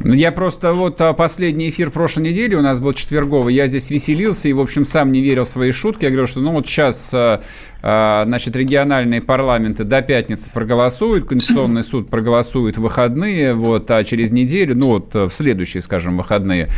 Ну, 0.00 0.12
я 0.12 0.32
просто 0.32 0.74
вот 0.74 1.00
а, 1.00 1.12
последний 1.12 1.70
эфир 1.70 1.90
прошлой 1.90 2.24
недели 2.24 2.54
у 2.54 2.62
нас 2.62 2.80
был 2.80 2.92
четверговый, 2.92 3.54
я 3.54 3.68
здесь 3.68 3.90
веселился 3.90 4.48
и, 4.48 4.52
в 4.52 4.60
общем, 4.60 4.84
сам 4.84 5.12
не 5.12 5.20
верил 5.20 5.44
в 5.44 5.48
свои 5.48 5.72
шутки. 5.72 6.04
Я 6.04 6.10
говорил, 6.10 6.26
что 6.26 6.40
ну 6.40 6.52
вот 6.52 6.66
сейчас 6.66 7.10
а, 7.14 7.18
а, 7.18 7.42
значит, 7.82 8.56
региональные 8.56 9.20
парламенты 9.20 9.84
до 9.84 10.02
пятницы 10.02 10.50
проголосуют, 10.52 11.26
Конституционный 11.26 11.82
суд 11.82 12.10
проголосует 12.10 12.78
в 12.78 12.82
выходные, 12.82 13.54
вот, 13.54 13.90
а 13.90 14.04
через 14.04 14.30
неделю, 14.30 14.76
ну 14.76 14.88
вот 14.88 15.14
в 15.14 15.30
следующие, 15.30 15.80
скажем, 15.80 16.16
выходные, 16.16 16.68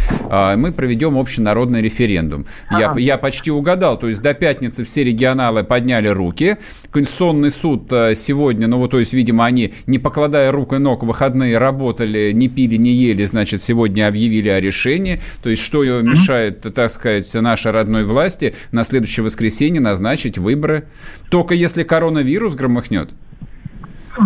мы 0.57 0.73
проведем 0.73 1.17
общенародный 1.17 1.83
референдум. 1.83 2.47
Ага. 2.69 2.99
Я, 2.99 3.15
я 3.15 3.19
почти 3.19 3.51
угадал, 3.51 3.99
то 3.99 4.09
есть 4.09 4.23
до 4.23 4.35
пятницы 4.35 4.85
все 4.85 5.05
регионалы 5.05 5.65
подняли 5.65 6.09
руки, 6.09 6.57
Конституционный 6.91 7.51
суд 7.51 7.89
сегодня, 8.15 8.67
ну 8.67 8.79
вот, 8.79 8.91
то 8.91 8.99
есть, 8.99 9.13
видимо, 9.13 9.45
они, 9.45 9.75
не 9.87 9.99
покладая 9.99 10.53
рук 10.53 10.73
и 10.73 10.79
ног, 10.79 11.03
в 11.03 11.07
выходные 11.07 11.59
работали, 11.59 12.33
не 12.33 12.49
пили, 12.49 12.77
не 12.77 12.91
ели, 12.91 13.25
значит, 13.25 13.61
сегодня 13.61 14.09
объявили 14.09 14.49
о 14.49 14.61
решении. 14.61 15.21
То 15.43 15.51
есть, 15.51 15.63
что 15.63 15.85
мешает, 15.85 16.63
так 16.75 16.91
сказать, 16.91 17.33
нашей 17.35 17.71
родной 17.71 18.05
власти 18.05 18.55
на 18.73 18.83
следующее 18.83 19.23
воскресенье 19.23 19.81
назначить 19.81 20.39
выборы? 20.39 20.89
Только 21.31 21.55
если 21.55 21.83
коронавирус 21.83 22.55
громыхнет? 22.55 23.11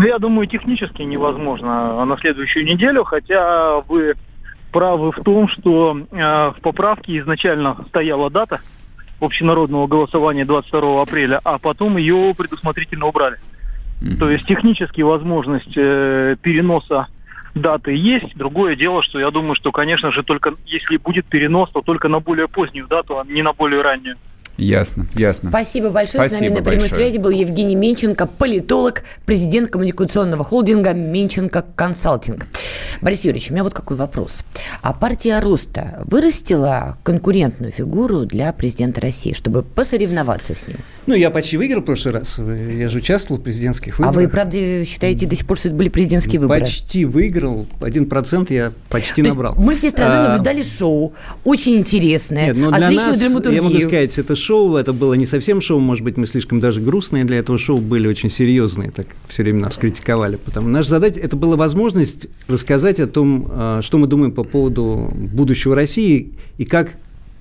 Я 0.02 0.18
думаю, 0.18 0.46
технически 0.46 1.02
невозможно 1.02 2.04
на 2.04 2.18
следующую 2.18 2.64
неделю, 2.66 3.04
хотя 3.04 3.80
вы 3.88 4.14
правы 4.70 5.12
в 5.12 5.22
том, 5.22 5.48
что 5.48 5.98
э, 6.10 6.16
в 6.50 6.56
поправке 6.60 7.18
изначально 7.18 7.76
стояла 7.88 8.30
дата 8.30 8.60
общенародного 9.20 9.86
голосования 9.86 10.44
22 10.44 11.02
апреля, 11.02 11.40
а 11.42 11.58
потом 11.58 11.96
ее 11.96 12.34
предусмотрительно 12.36 13.06
убрали. 13.06 13.38
Mm-hmm. 14.00 14.16
То 14.18 14.30
есть 14.30 14.46
технически 14.46 15.00
возможность 15.00 15.72
э, 15.76 16.36
переноса 16.40 17.08
даты 17.54 17.94
есть. 17.94 18.36
Другое 18.36 18.76
дело, 18.76 19.02
что 19.02 19.18
я 19.18 19.30
думаю, 19.30 19.54
что, 19.54 19.72
конечно 19.72 20.12
же, 20.12 20.22
только 20.22 20.54
если 20.66 20.96
будет 20.96 21.26
перенос, 21.26 21.70
то 21.70 21.82
только 21.82 22.08
на 22.08 22.20
более 22.20 22.46
позднюю 22.46 22.86
дату, 22.86 23.18
а 23.18 23.24
не 23.24 23.42
на 23.42 23.52
более 23.52 23.82
раннюю. 23.82 24.16
Ясно, 24.58 25.06
ясно. 25.14 25.50
Спасибо 25.50 25.90
большое. 25.90 26.26
Спасибо 26.26 26.36
С 26.36 26.40
нами 26.40 26.58
на 26.58 26.64
прямой 26.64 26.80
большое. 26.80 27.00
связи 27.00 27.18
был 27.18 27.30
Евгений 27.30 27.76
Менченко, 27.76 28.26
политолог, 28.26 29.04
президент 29.24 29.70
коммуникационного 29.70 30.42
холдинга 30.42 30.92
Менченко 30.94 31.64
Консалтинг. 31.76 32.46
Борис 33.00 33.24
Юрьевич, 33.24 33.50
у 33.50 33.54
меня 33.54 33.62
вот 33.62 33.72
какой 33.72 33.96
вопрос. 33.96 34.42
А 34.82 34.92
партия 34.92 35.38
Роста 35.38 36.02
вырастила 36.04 36.98
конкурентную 37.04 37.70
фигуру 37.70 38.26
для 38.26 38.52
президента 38.52 39.00
России, 39.00 39.32
чтобы 39.32 39.62
посоревноваться 39.62 40.54
с 40.56 40.66
ним? 40.66 40.78
Ну, 41.06 41.14
я 41.14 41.30
почти 41.30 41.56
выиграл 41.56 41.82
в 41.82 41.84
прошлый 41.84 42.14
раз. 42.14 42.38
Я 42.38 42.88
же 42.88 42.98
участвовал 42.98 43.40
в 43.40 43.44
президентских 43.44 43.98
выборах. 43.98 44.16
А 44.16 44.20
вы, 44.20 44.28
правда, 44.28 44.84
считаете 44.84 45.26
до 45.26 45.36
сих 45.36 45.46
пор, 45.46 45.56
что 45.56 45.68
это 45.68 45.76
были 45.76 45.88
президентские 45.88 46.40
выборы? 46.40 46.62
Почти 46.62 47.04
выиграл. 47.04 47.68
Один 47.80 48.06
процент 48.06 48.50
я 48.50 48.72
почти 48.88 49.22
То 49.22 49.28
набрал. 49.28 49.54
Мы 49.56 49.76
все 49.76 49.90
страны 49.90 50.14
а... 50.14 50.28
наблюдали 50.30 50.64
шоу. 50.64 51.14
Очень 51.44 51.76
интересное. 51.76 52.46
Нет, 52.46 52.56
но 52.56 52.72
для 52.72 52.90
нас, 52.90 53.18
драматургию. 53.18 53.62
я 53.62 53.62
могу 53.62 53.80
сказать, 53.80 54.18
это 54.18 54.34
шоу, 54.34 54.47
это 54.78 54.92
было 54.92 55.14
не 55.14 55.26
совсем 55.26 55.60
шоу, 55.60 55.78
может 55.78 56.04
быть, 56.04 56.16
мы 56.16 56.26
слишком 56.26 56.58
даже 56.58 56.80
грустные 56.80 57.24
для 57.24 57.38
этого 57.38 57.58
шоу 57.58 57.78
были, 57.78 58.08
очень 58.08 58.30
серьезные, 58.30 58.90
так 58.90 59.06
все 59.28 59.42
время 59.42 59.64
нас 59.64 59.76
критиковали. 59.76 60.36
Потому 60.36 60.68
наша 60.68 60.88
задача, 60.88 61.20
это 61.20 61.36
была 61.36 61.56
возможность 61.56 62.28
рассказать 62.46 62.98
о 62.98 63.06
том, 63.06 63.46
а, 63.50 63.82
что 63.82 63.98
мы 63.98 64.06
думаем 64.06 64.32
по 64.32 64.44
поводу 64.44 65.12
будущего 65.14 65.74
России 65.74 66.32
и 66.56 66.64
как 66.64 66.92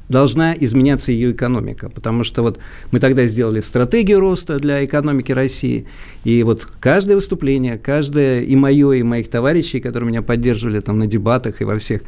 должна 0.10 0.54
изменяться 0.54 1.12
ее 1.12 1.32
экономика. 1.32 1.90
Потому 1.90 2.24
что 2.24 2.42
вот 2.42 2.60
мы 2.92 3.00
тогда 3.00 3.26
сделали 3.26 3.62
стратегию 3.62 4.20
роста 4.20 4.60
для 4.60 4.84
экономики 4.84 5.32
России, 5.32 5.88
и 6.24 6.44
вот 6.44 6.66
каждое 6.66 7.16
выступление, 7.16 7.78
каждое 7.78 8.42
и 8.42 8.56
мое, 8.56 8.92
и 8.92 9.04
моих 9.04 9.30
товарищей, 9.30 9.80
которые 9.80 10.10
меня 10.10 10.22
поддерживали 10.22 10.80
там 10.82 11.00
на 11.00 11.08
дебатах 11.08 11.62
и 11.62 11.64
во 11.64 11.80
всех, 11.80 12.02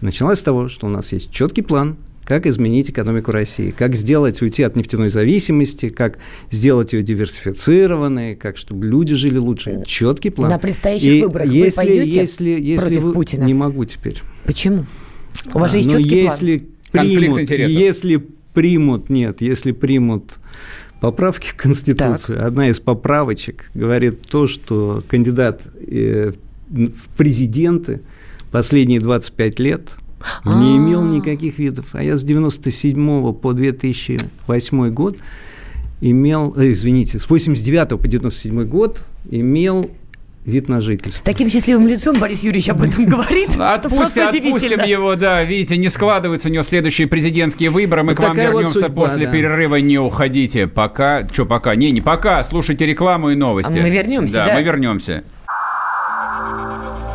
началось 0.00 0.38
с 0.38 0.42
того, 0.42 0.68
что 0.68 0.86
у 0.86 0.90
нас 0.90 1.12
есть 1.12 1.30
четкий 1.30 1.62
план, 1.62 1.96
как 2.26 2.44
изменить 2.46 2.90
экономику 2.90 3.30
России, 3.30 3.70
как 3.70 3.94
сделать, 3.94 4.42
уйти 4.42 4.64
от 4.64 4.76
нефтяной 4.76 5.10
зависимости, 5.10 5.90
как 5.90 6.18
сделать 6.50 6.92
ее 6.92 7.04
диверсифицированной, 7.04 8.34
как 8.34 8.56
чтобы 8.56 8.84
люди 8.84 9.14
жили 9.14 9.38
лучше. 9.38 9.84
Четкий 9.86 10.30
план. 10.30 10.50
На 10.50 10.58
предстоящих 10.58 11.08
и 11.08 11.22
выборах 11.22 11.46
если, 11.46 11.80
вы 11.80 11.86
пойдете 11.86 12.20
если, 12.20 12.50
если 12.50 12.86
против 12.88 13.02
вы... 13.04 13.12
Путина? 13.12 13.44
Не 13.44 13.54
могу 13.54 13.84
теперь. 13.84 14.20
Почему? 14.44 14.86
У 15.54 15.58
вас 15.60 15.70
а, 15.70 15.72
же 15.72 15.78
есть 15.78 15.92
ну, 15.92 15.98
четкий 15.98 16.16
если 16.16 16.58
план. 16.90 17.06
Примут, 17.06 17.50
если 17.50 18.26
примут, 18.54 19.08
нет, 19.08 19.40
если 19.40 19.70
примут 19.70 20.34
поправки 21.00 21.48
в 21.48 21.54
Конституцию, 21.54 22.38
так. 22.38 22.46
одна 22.48 22.70
из 22.70 22.80
поправочек 22.80 23.70
говорит 23.74 24.22
то, 24.22 24.48
что 24.48 25.04
кандидат 25.08 25.60
э, 25.86 26.32
в 26.70 27.16
президенты 27.16 28.00
последние 28.50 28.98
25 28.98 29.60
лет– 29.60 29.90
не 30.44 30.76
имел 30.76 31.02
никаких 31.02 31.58
видов. 31.58 31.86
А 31.92 32.02
я 32.02 32.16
с 32.16 32.24
97 32.24 33.32
по 33.34 33.52
2008 33.52 34.90
год 34.90 35.18
имел, 36.00 36.54
э, 36.56 36.72
извините, 36.72 37.18
с 37.18 37.28
89 37.28 38.00
по 38.00 38.08
97 38.08 38.64
год 38.64 39.02
имел 39.30 39.90
вид 40.46 40.68
на 40.68 40.80
жительство. 40.80 41.18
С 41.18 41.22
таким 41.22 41.50
счастливым 41.50 41.88
лицом 41.88 42.18
Борис 42.18 42.44
Юрьевич 42.44 42.68
об 42.68 42.82
этом 42.82 43.04
говорит. 43.04 43.56
Отпустим, 43.58 44.28
отпустим 44.28 44.84
его, 44.84 45.16
да. 45.16 45.42
Видите, 45.42 45.76
не 45.76 45.90
складываются 45.90 46.48
у 46.48 46.52
него 46.52 46.62
следующие 46.62 47.08
президентские 47.08 47.70
выборы. 47.70 48.04
Мы 48.04 48.14
к 48.14 48.20
вам 48.20 48.36
вернемся 48.36 48.88
после 48.88 49.30
перерыва. 49.30 49.76
Не 49.76 49.98
уходите. 49.98 50.66
Пока. 50.66 51.26
Что 51.28 51.44
пока? 51.44 51.74
Не, 51.74 51.90
не 51.90 52.00
пока. 52.00 52.42
Слушайте 52.44 52.86
рекламу 52.86 53.30
и 53.30 53.34
новости. 53.34 53.76
А 53.76 53.82
мы 53.82 53.90
вернемся, 53.90 54.34
да? 54.34 54.46
Да, 54.46 54.54
мы 54.54 54.62
вернемся. 54.62 55.24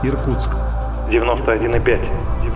Иркутск. 0.03 0.49
91,5. 1.09 2.30